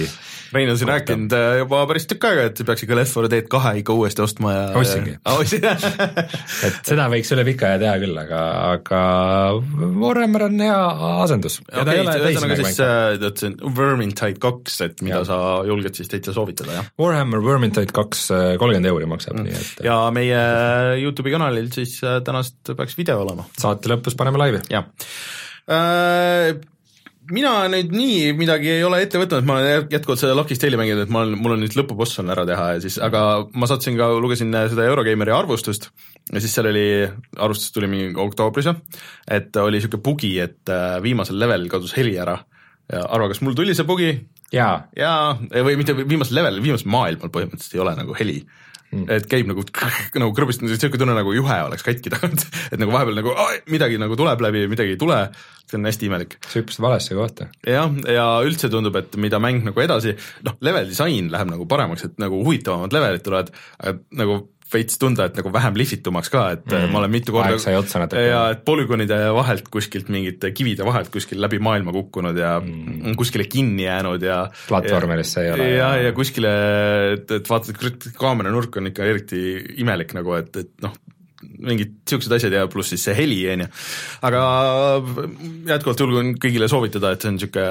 [0.54, 3.48] Rein on siin rääkinud äh, juba päris tükk aega, et peaks ikka Left 4 Dead
[3.52, 5.40] kahe ikka uuesti ostma ja ostsingi ah,.
[6.68, 8.42] et seda võiks üle pika aja teha küll, aga,
[8.76, 9.02] aga
[10.04, 10.80] Warhammer on hea
[11.26, 11.60] asendus.
[11.74, 15.28] ühesõnaga siis äh, see on Vermintide kaks, et mida ja.
[15.32, 16.92] sa julged siis täitsa soovitada, jah?
[17.02, 20.44] Warhammer Vermintide kaks äh, kolmkümmend euri maksab mm., nii et ja meie
[21.02, 23.48] Youtube'i kanalil siis tänast peaks video olema.
[23.60, 24.64] saate lõpus paneme laivi.
[24.74, 24.88] jah
[27.32, 31.06] mina nüüd nii midagi ei ole ette võtnud, ma olen jätkuvalt seda Lucky Tale'i mänginud,
[31.06, 33.22] et ma olen, mul on nüüd lõpuboss on ära teha ja siis, aga
[33.56, 35.90] ma sattusin ka, lugesin seda Eurogeimeri arvustust
[36.32, 36.88] ja siis seal oli,
[37.38, 38.72] arvustus tuli mingi oktoobris,
[39.32, 42.38] et oli niisugune bugi, et äh, viimasel level kadus heli ära
[42.92, 44.12] ja arva, kas mul tuli see bugi?
[44.54, 44.84] jaa.
[44.98, 45.34] jaa,
[45.66, 48.42] või mitte viimasel level, viimasel maailmal põhimõtteliselt ei ole nagu heli
[48.94, 49.10] mm.
[49.18, 49.66] et käib nagu,
[50.24, 54.00] nagu krõbist, niisugune tunne nagu juhe oleks katki tagant et nagu vahepeal nagu oh, midagi
[54.02, 55.20] nagu tuleb läbi, midagi ei tule,
[55.68, 56.38] see on hästi imelik.
[56.46, 57.50] sa hüppasid valesse kohta.
[57.68, 60.16] jah, ja üldse tundub, et mida mäng nagu edasi,
[60.48, 63.54] noh, level disain läheb nagu paremaks, et nagu huvitavamad levelid tulevad,
[64.20, 64.44] nagu
[64.74, 66.92] veits tunda, et nagu vähem lihvitumaks ka, et mm.
[66.94, 68.24] ma olen mitu korda Aeg sai otsa natuke.
[68.26, 73.16] ja et polügoonide vahelt kuskilt mingite kivide vahelt kuskil läbi maailma kukkunud ja mm.
[73.20, 75.70] kuskile kinni jäänud ja platvormidesse ei ole.
[75.70, 76.52] ja, ja, ja kuskile,
[77.16, 77.80] et, et vaatad,
[78.20, 79.44] kaamera nurk on ikka eriti
[79.84, 80.96] imelik nagu, et, et noh,
[81.64, 83.70] mingid siuksed asjad ja pluss siis see heli, on ju.
[84.30, 84.44] aga
[85.74, 87.68] jätkuvalt julgen kõigile soovitada, et see on niisugune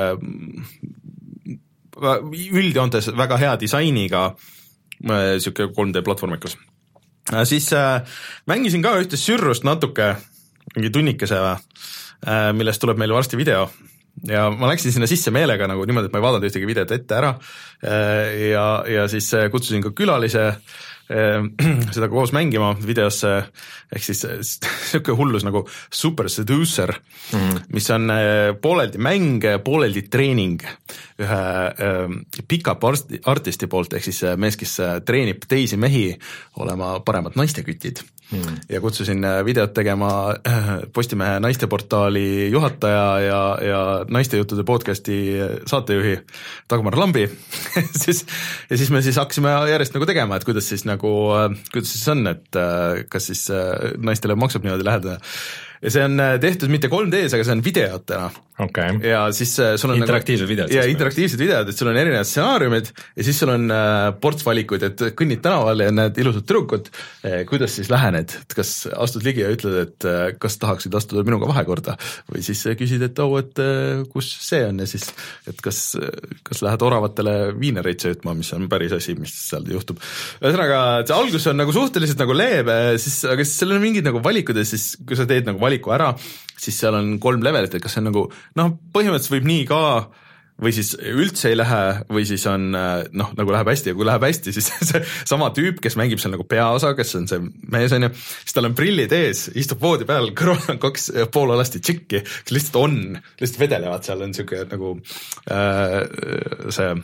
[2.63, 4.23] üldjoontes väga hea disainiga
[5.03, 6.57] niisugune 3D platvormikas.
[7.45, 8.03] Siis äh,
[8.51, 10.15] mängisin ka ühte sürrust natuke,
[10.77, 13.69] mingi tunnikese äh,, millest tuleb meil varsti video.
[14.29, 17.17] Ja ma läksin sinna sisse meelega nagu niimoodi, et ma ei vaadanud ühtegi videot ette
[17.17, 17.33] ära.
[17.81, 21.47] Äh, ja, ja siis äh, kutsusin ka külalise äh,
[21.95, 23.33] seda koos mängima videosse,
[23.93, 27.65] ehk siis niisugune hullus nagu Super Seducer mm, -hmm.
[27.73, 28.13] mis on
[28.63, 30.61] pooleldi mäng, pooleldi treening
[31.23, 36.11] ühe pika-up artisti poolt, ehk siis mees, kes treenib teisi mehi
[36.63, 38.57] olema paremad naistekütid hmm.
[38.69, 43.81] ja kutsusin äh, videot tegema äh, Postimehe naisteportaali juhataja ja, ja
[44.11, 45.17] naistejuttude podcasti
[45.67, 46.19] saatejuhi
[46.71, 47.29] Dagmar Lambi.
[48.05, 48.27] Siis
[48.71, 52.09] ja siis me siis hakkasime järjest nagu tegema, et kuidas siis nagu, äh, kuidas siis
[52.09, 52.63] on, et
[53.11, 53.47] kas siis
[53.99, 55.19] naistele maksab niimoodi läheneda
[55.83, 58.31] ja see on tehtud mitte 3D-s, aga see on videotena
[58.65, 58.99] okay..
[59.07, 60.75] ja siis äh, sul on nagu interaktiivsed nagu, videod.
[60.75, 64.87] ja interaktiivsed videod, et sul on erinevad stsenaariumid ja siis sul on äh, ports valikuid,
[64.89, 66.91] et kõnnid tänaval ja näed ilusat tüdrukut
[67.25, 71.25] eh,, kuidas siis lähened, et kas astud ligi ja ütled, et äh, kas tahaksid astuda
[71.27, 71.97] minuga vahekorda
[72.31, 75.09] või siis küsid, et oo oh,, et äh, kus see on ja siis,
[75.51, 75.83] et kas,
[76.47, 80.01] kas lähed oravatele viinereid söötma, mis on päris asi, mis seal juhtub.
[80.43, 84.23] ühesõnaga, see algus on nagu suhteliselt nagu leebe, siis, aga siis seal on mingid nagu
[84.25, 86.13] valikud ja siis, kui sa teed nagu valiku ära,
[86.63, 88.27] siis seal on kolm levelit, et kas see on nagu
[88.59, 89.81] noh, põhimõtteliselt võib nii ka
[90.63, 91.81] või siis üldse ei lähe
[92.13, 95.81] või siis on noh, nagu läheb hästi ja kui läheb hästi, siis see sama tüüp,
[95.83, 97.41] kes mängib seal nagu peaosa, kes on see
[97.73, 101.83] mees, on ju, siis tal on prillid ees, istub voodi peal, kõrval on kaks poolalasti
[101.83, 103.01] tšikki, kes lihtsalt on,
[103.41, 104.95] lihtsalt vedelevad seal, on niisugune nagu
[105.51, 105.99] äh,
[106.71, 106.95] see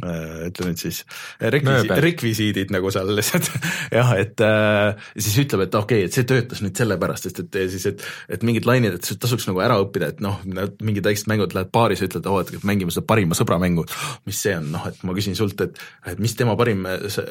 [0.00, 1.02] Äh, ütle nüüd siis,
[1.40, 3.50] rekvisi-, rekvisiidid nagu seal lihtsalt
[3.98, 7.58] jah, et äh, siis ütleb, et okei okay,, et see töötas nüüd sellepärast, sest et
[7.72, 8.04] siis, et
[8.36, 12.00] et mingid lained, et tasuks nagu ära õppida, et noh, mingid väiksed mängud, lähed baaris
[12.00, 13.84] ja ütled, oo, et mängime seda parima sõbra mängu,
[14.28, 16.86] mis see on, noh, et ma küsin sult, et et mis tema parim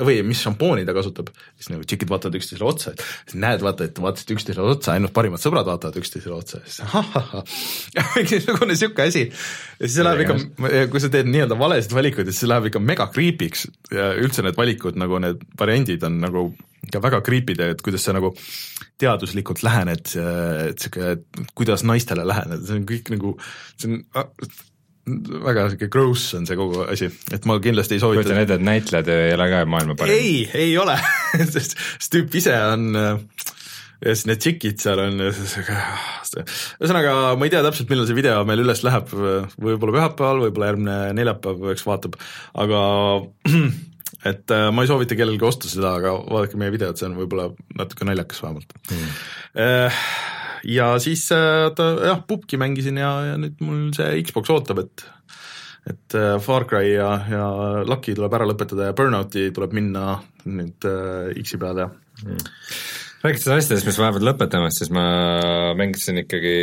[0.06, 4.04] või mis šampooni ta kasutab, siis nagu tšikid vaatavad üksteisele otsa, et näed, vaata, et
[4.04, 7.42] vaatasite üksteisele otsa, ainult parimad sõbrad vaatavad üksteisele otsa, siis ahahah,
[8.14, 9.26] mingisugune niisugune asi.
[9.80, 10.38] ja siis see läheb ikka,
[10.94, 14.58] kui sa teed nii-öelda valesid valikuid, siis see läheb ikka mega creepy'ks ja üldse need
[14.60, 16.50] valikud nagu need variandid on nagu
[16.88, 18.34] ikka väga creepy'd ja et kuidas sa nagu
[19.00, 20.12] teaduslikult lähened,
[20.70, 21.20] et sihuke,
[21.56, 23.36] kuidas naistele lähened, see on kõik nagu,
[23.80, 24.28] see on ah,
[25.46, 28.24] väga sihuke gross on see kogu asi, et ma kindlasti ei soovita.
[28.24, 30.16] kujutan ette, et näitlejad ei ole ka maailma parim.
[30.16, 30.98] ei, ei ole
[31.54, 31.78] sest
[32.14, 32.92] tüüp ise on
[34.00, 38.64] ja siis need tšikid seal on, ühesõnaga ma ei tea täpselt, millal see video meil
[38.64, 42.16] üles läheb, võib-olla pühapäeval, võib-olla järgmine neljapäev, eks vaatab,
[42.64, 42.82] aga
[44.32, 47.50] et äh, ma ei soovita kellelgi osta seda, aga vaadake meie videot, see on võib-olla
[47.80, 48.76] natuke naljakas vähemalt.
[48.90, 50.02] Mm..
[50.78, 55.08] ja siis äh, jah, pubki mängisin ja, ja nüüd mul see Xbox ootab, et
[55.90, 56.14] et
[56.44, 57.44] Far Cry ja, ja
[57.88, 60.86] Lucky tuleb ära lõpetada ja Burnouti tuleb minna nüüd
[61.40, 61.88] X-i peale.
[62.22, 62.50] Mm
[63.20, 65.04] rääkides asjadest, mis vahepeal lõpetamas, siis ma
[65.78, 66.54] mängisin ikkagi,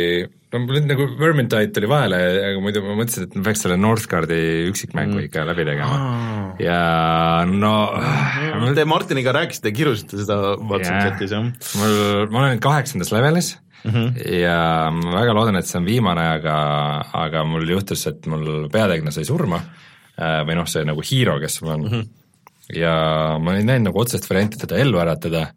[0.53, 2.17] no mul nagu Vermintide tuli vahele,
[2.49, 4.39] aga muidu ma mõtlesin, et ma peaks selle Northgardi
[4.71, 5.27] üksikmängu mm.
[5.27, 6.49] ikka läbi tegema ah.
[6.61, 6.79] ja
[7.51, 8.73] no mm.
[8.77, 11.45] Te Martiniga rääkisite, kirusite seda WhatsApp chatis, jah?
[11.77, 11.95] mul,
[12.33, 13.53] ma olen nüüd kaheksandas levelis
[13.83, 14.33] mm -hmm.
[14.39, 14.57] ja
[14.97, 16.57] ma väga loodan, et see on viimane, aga,
[17.21, 21.61] aga mul juhtus, et mul peategelane sai surma äh, või noh, see nagu Hero, kes
[21.61, 22.05] mul on mm, -hmm.
[22.81, 22.97] ja
[23.37, 25.51] ma ei näinud nagu otsest varianti teda ellu äratada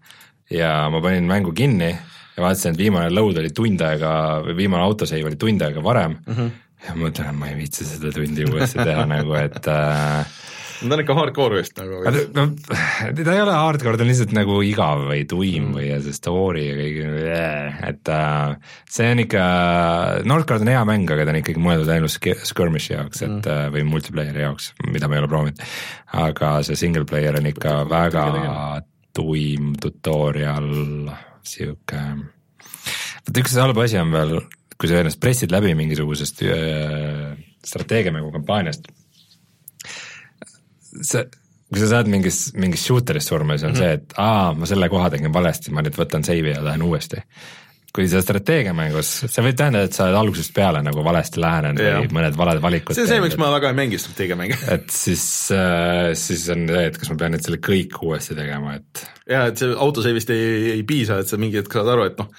[0.50, 4.12] ja ma panin mängu kinni ja vaatasin, et viimane load oli tund aega
[4.46, 6.50] või viimane autosave oli tund aega varem mm -hmm.
[6.88, 10.38] ja mõtlen, ma ei viitsi seda tundi uuesti teha nagu, et äh,
[10.80, 12.00] ta on ikka hardcore vist nagu.
[12.34, 12.46] no
[13.24, 15.76] ta ei ole hardcore, ta on lihtsalt nagu igav või tuim mm.
[15.76, 17.00] või see story ja kõik,
[17.90, 19.44] et äh, see on ikka,
[20.24, 23.74] Northgard on hea mäng, aga ta on ikkagi mõeldud ainult skirmish'i jaoks, et mm.
[23.76, 25.66] või multiplayer'i jaoks, mida ma ei ole proovinud.
[26.26, 28.24] aga see single player on ikka väga
[29.16, 30.70] tuim tutorial,
[31.46, 32.00] sihuke,
[33.26, 34.38] vaata üks halb asi on veel,
[34.80, 38.88] kui sa ennast pressid läbi mingisugusest äh, strateegiamängu kampaaniast,
[41.02, 41.24] see,
[41.70, 43.84] kui sa saad mingis, mingis shooter'is surma, siis on mm -hmm.
[43.84, 47.22] see, et aa, ma selle koha tegin valesti, ma nüüd võtan save'i ja lähen uuesti.
[47.94, 52.12] Kui sa strateegiamängus, see võib tähendada, et sa oled algusest peale nagu valesti lähenenud või
[52.20, 54.60] mõned valed valikud see on see, miks ma väga ei mängi strateegiamänge.
[54.76, 55.24] et siis
[55.56, 59.44] äh,, siis on see, et kas ma pean nüüd selle kõik uuesti tegema, et ja
[59.50, 62.30] et see autosave'ist ei, ei piisa, et sa mingi hetk saad aru, et noh,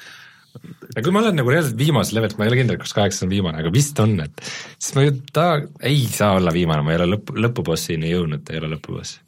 [0.96, 3.34] ja kui ma olen nagu reaalselt viimasel levelt, ma ei ole kindel, kas kaheksa on
[3.34, 4.46] viimane, aga vist on, et
[4.78, 5.50] siis ma ju ta
[5.88, 9.20] ei saa olla viimane, ma ei ole lõpp, lõpubossini jõudnud, ei ole lõpuboss.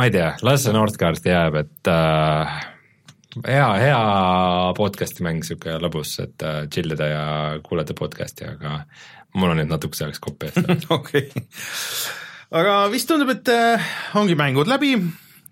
[0.00, 2.58] ma ei tea, las see Northgard jääb, et äh,
[3.36, 4.02] hea, hea
[4.76, 7.24] podcast'i mäng, sihuke lõbus, et äh, chill ida ja
[7.64, 8.82] kuulata podcast'i, aga
[9.36, 10.56] mul on nüüd natukese ajaks kopp ees.
[10.98, 11.28] okei.
[12.50, 14.94] aga vist tundub, et äh, ongi mängud läbi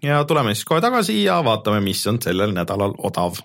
[0.05, 3.43] ja tuleme siis kohe tagasi ja vaatame, mis on sellel nädalal odav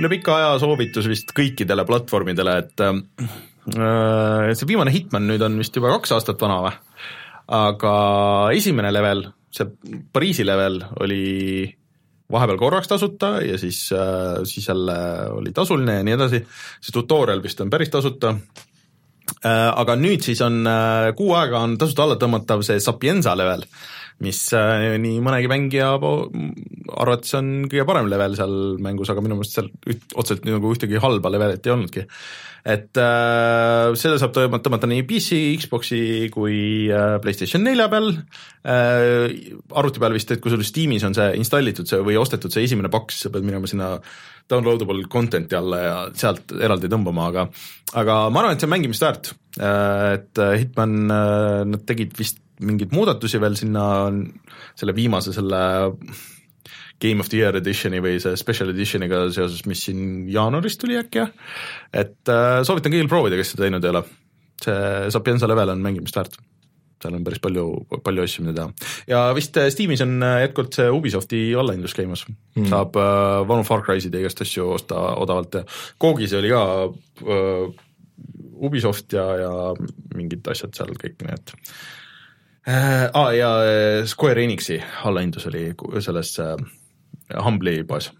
[0.00, 3.00] üle pika aja soovitus vist kõikidele platvormidele, et äh,
[3.68, 6.72] see viimane Hitman nüüd on vist juba kaks aastat vana või?
[7.50, 7.92] aga
[8.54, 9.66] esimene level, see
[10.14, 11.66] Pariisi level oli
[12.30, 13.88] vahepeal korraks tasuta ja siis,
[14.44, 14.96] siis jälle
[15.34, 16.42] oli tasuline ja nii edasi,
[16.80, 18.34] see tutorial vist on päris tasuta,
[19.42, 23.64] aga nüüd siis on äh, kuu aega on tasuta alla tõmmatav see Sapienza level,
[24.24, 29.56] mis äh, nii mõnegi mängija arvates on kõige parem level seal mängus, aga minu meelest
[29.56, 32.04] seal üht, otseselt nagu ühtegi halba levelit ei olnudki.
[32.68, 36.02] et äh, seda saab tõmmata, tõmmata nii PC, Xbox'i
[36.34, 39.32] kui äh, PlayStation nelja peal äh,,
[39.72, 42.92] arvuti peal vist, et kui sul Steamis on see installitud see või ostetud see esimene
[42.92, 43.94] paks, sa pead minema sinna
[44.50, 47.48] downloadable content'i alla ja sealt eraldi tõmbama, aga
[47.96, 51.00] aga ma arvan, et see on mängimist väärt, et äh, Hitman,
[51.72, 53.84] nad tegid vist mingeid muudatusi veel sinna
[54.78, 55.62] selle viimase selle
[57.00, 61.22] Game of the Year editioni või see special editioniga seoses, mis siin jaanuaris tuli äkki
[61.22, 61.32] jah,
[61.96, 64.04] et äh, soovitan kõigil proovida, kes seda teinud ei ole.
[64.60, 66.34] see Sapienza level on mängimist väärt,
[67.00, 67.64] seal on päris palju,
[68.04, 68.90] palju asju, mida teha.
[69.08, 73.64] ja vist äh, Steamis on äh, jätkuvalt see Ubisofti allahindlus käimas mm., saab äh, vanu
[73.64, 75.64] Far Cry'sid ja igast asju osta odavalt ja
[75.98, 76.64] Koogis oli ka
[77.24, 77.86] äh,
[78.60, 79.52] Ubisoft ja, ja
[80.12, 81.56] mingid asjad seal kõik need
[82.68, 83.10] äh,.
[83.14, 86.56] Ah, ja äh, Square Enixi allahindlus oli selles äh,
[87.44, 88.12] Humble'i poes.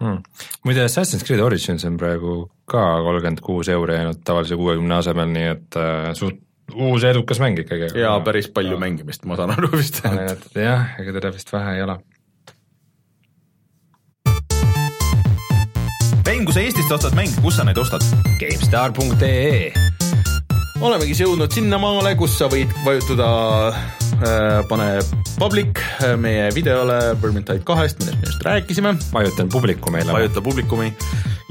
[0.00, 0.22] hmm.
[0.64, 5.46] muide, Assassin's Creed Origins on praegu ka kolmkümmend kuus euri jäänud tavalise kuuekümne asemel, nii
[5.54, 6.42] et äh, suht
[6.74, 7.92] uus ja edukas mäng ikkagi.
[8.00, 10.02] ja päris palju mängimist, ma saan aru vist.
[10.54, 11.98] jah, ega teda vist vähe ei ole.
[16.26, 18.04] Rein, kui sa Eestist ostad mänge, kus sa neid ostad?
[18.42, 19.85] GameStar.ee
[20.84, 23.28] olemegi jõudnud sinnamaale, kus sa võid vajutada
[23.70, 24.88] äh, pane
[25.38, 30.12] public äh, meie videole Vermintide kahest, millest me just rääkisime, vajutan publiku meile.
[30.12, 30.90] vajuta publikumi.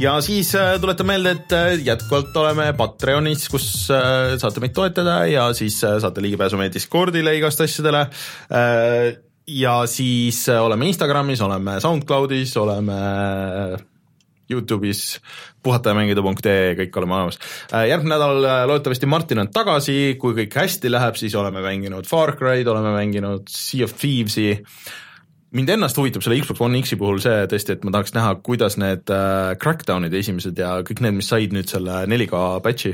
[0.01, 5.21] Ja siis äh, tuletan meelde, et äh, jätkuvalt oleme Patreonis, kus äh, saate meid toetada
[5.29, 8.05] ja siis äh, saate ligipääsu meie Discordile igast asjadele.
[8.51, 9.09] Äh,
[9.47, 13.01] ja siis äh, oleme Instagramis, oleme SoundCloudis, oleme
[14.51, 15.19] Youtube'is
[15.65, 17.39] puhatajamängida.ee, kõik oleme olemas.
[17.71, 22.35] järgmine nädal äh, loodetavasti Martin on tagasi, kui kõik hästi läheb, siis oleme mänginud Far
[22.37, 24.53] Cry'd, oleme mänginud Sea of Thieves'i,
[25.55, 28.77] mind ennast huvitab selle Xbox One X-i puhul see tõesti, et ma tahaks näha, kuidas
[28.81, 32.93] need äh, Crackdownid esimesed ja kõik need, mis said nüüd selle 4K patch'i,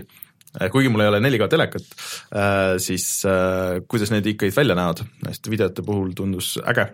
[0.72, 1.91] kuigi mul ei ole 4K telekat
[2.36, 6.91] äh,, siis äh, kuidas need ikkagi välja näevad, sest videote puhul tundus äge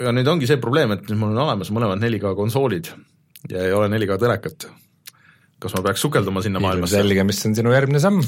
[0.00, 2.92] äh, aga nüüd ongi see probleem, et nüüd mul on olemas mõlemad 4K konsoolid
[3.50, 4.70] ja ei ole 4K telekat.
[5.60, 6.96] kas ma peaks sukelduma sinna maailmasse?
[6.96, 8.22] selge, mis on sinu järgmine samm?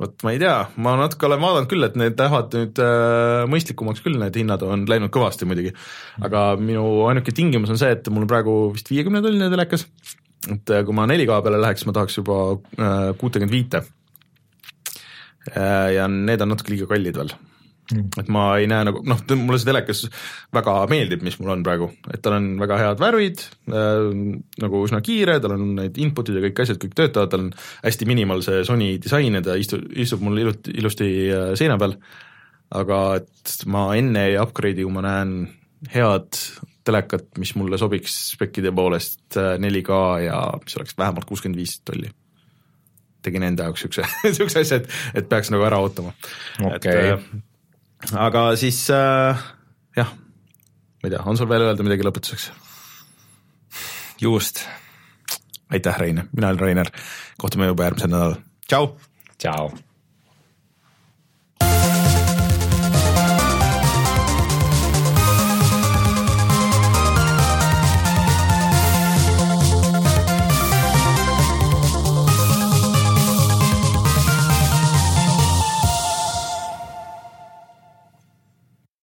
[0.00, 4.04] vot ma ei tea, ma natuke olen vaadanud küll, et need lähevad nüüd äh, mõistlikumaks
[4.04, 5.74] küll, need hinnad on läinud kõvasti muidugi.
[6.24, 9.86] aga minu ainuke tingimus on see, et mul on praegu vist viiekümne tolline telekas,
[10.48, 12.40] et äh, kui ma 4K peale läheks, ma tahaks juba
[13.20, 13.84] kuutekümmet viite.
[15.50, 17.32] ja need on natuke liiga kallid veel
[17.92, 20.04] et ma ei näe nagu noh, mulle see telekas
[20.54, 24.08] väga meeldib, mis mul on praegu, et tal on väga head värvid äh,,
[24.62, 27.52] nagu üsna kiire, tal on need input'id ja kõik asjad kõik töötavad, tal on
[27.84, 31.96] hästi minimal see Sony disain ja ta istub, istub mul ilusti, ilusti äh, seina peal.
[32.70, 35.32] aga et ma enne ei upgrade'i, kui ma näen
[35.90, 36.38] head
[36.86, 42.10] telekat, mis mulle sobiks spekkide poolest äh, 4K ja mis oleks vähemalt kuuskümmend viis tolli.
[43.22, 44.06] tegin enda jaoks siukse,
[44.38, 46.14] siukse asja, et, et peaks nagu ära ootama.
[46.70, 47.16] Okei.
[48.14, 49.44] Aga siis äh,
[49.96, 52.50] jah, ma ei tea, on sul veel öelda midagi lõpetuseks?
[54.20, 54.64] juust.
[55.70, 56.90] aitäh, Rein, mina olen Rainer,
[57.40, 58.92] kohtume juba järgmisel nädalal, tšau!
[59.40, 59.89] tšau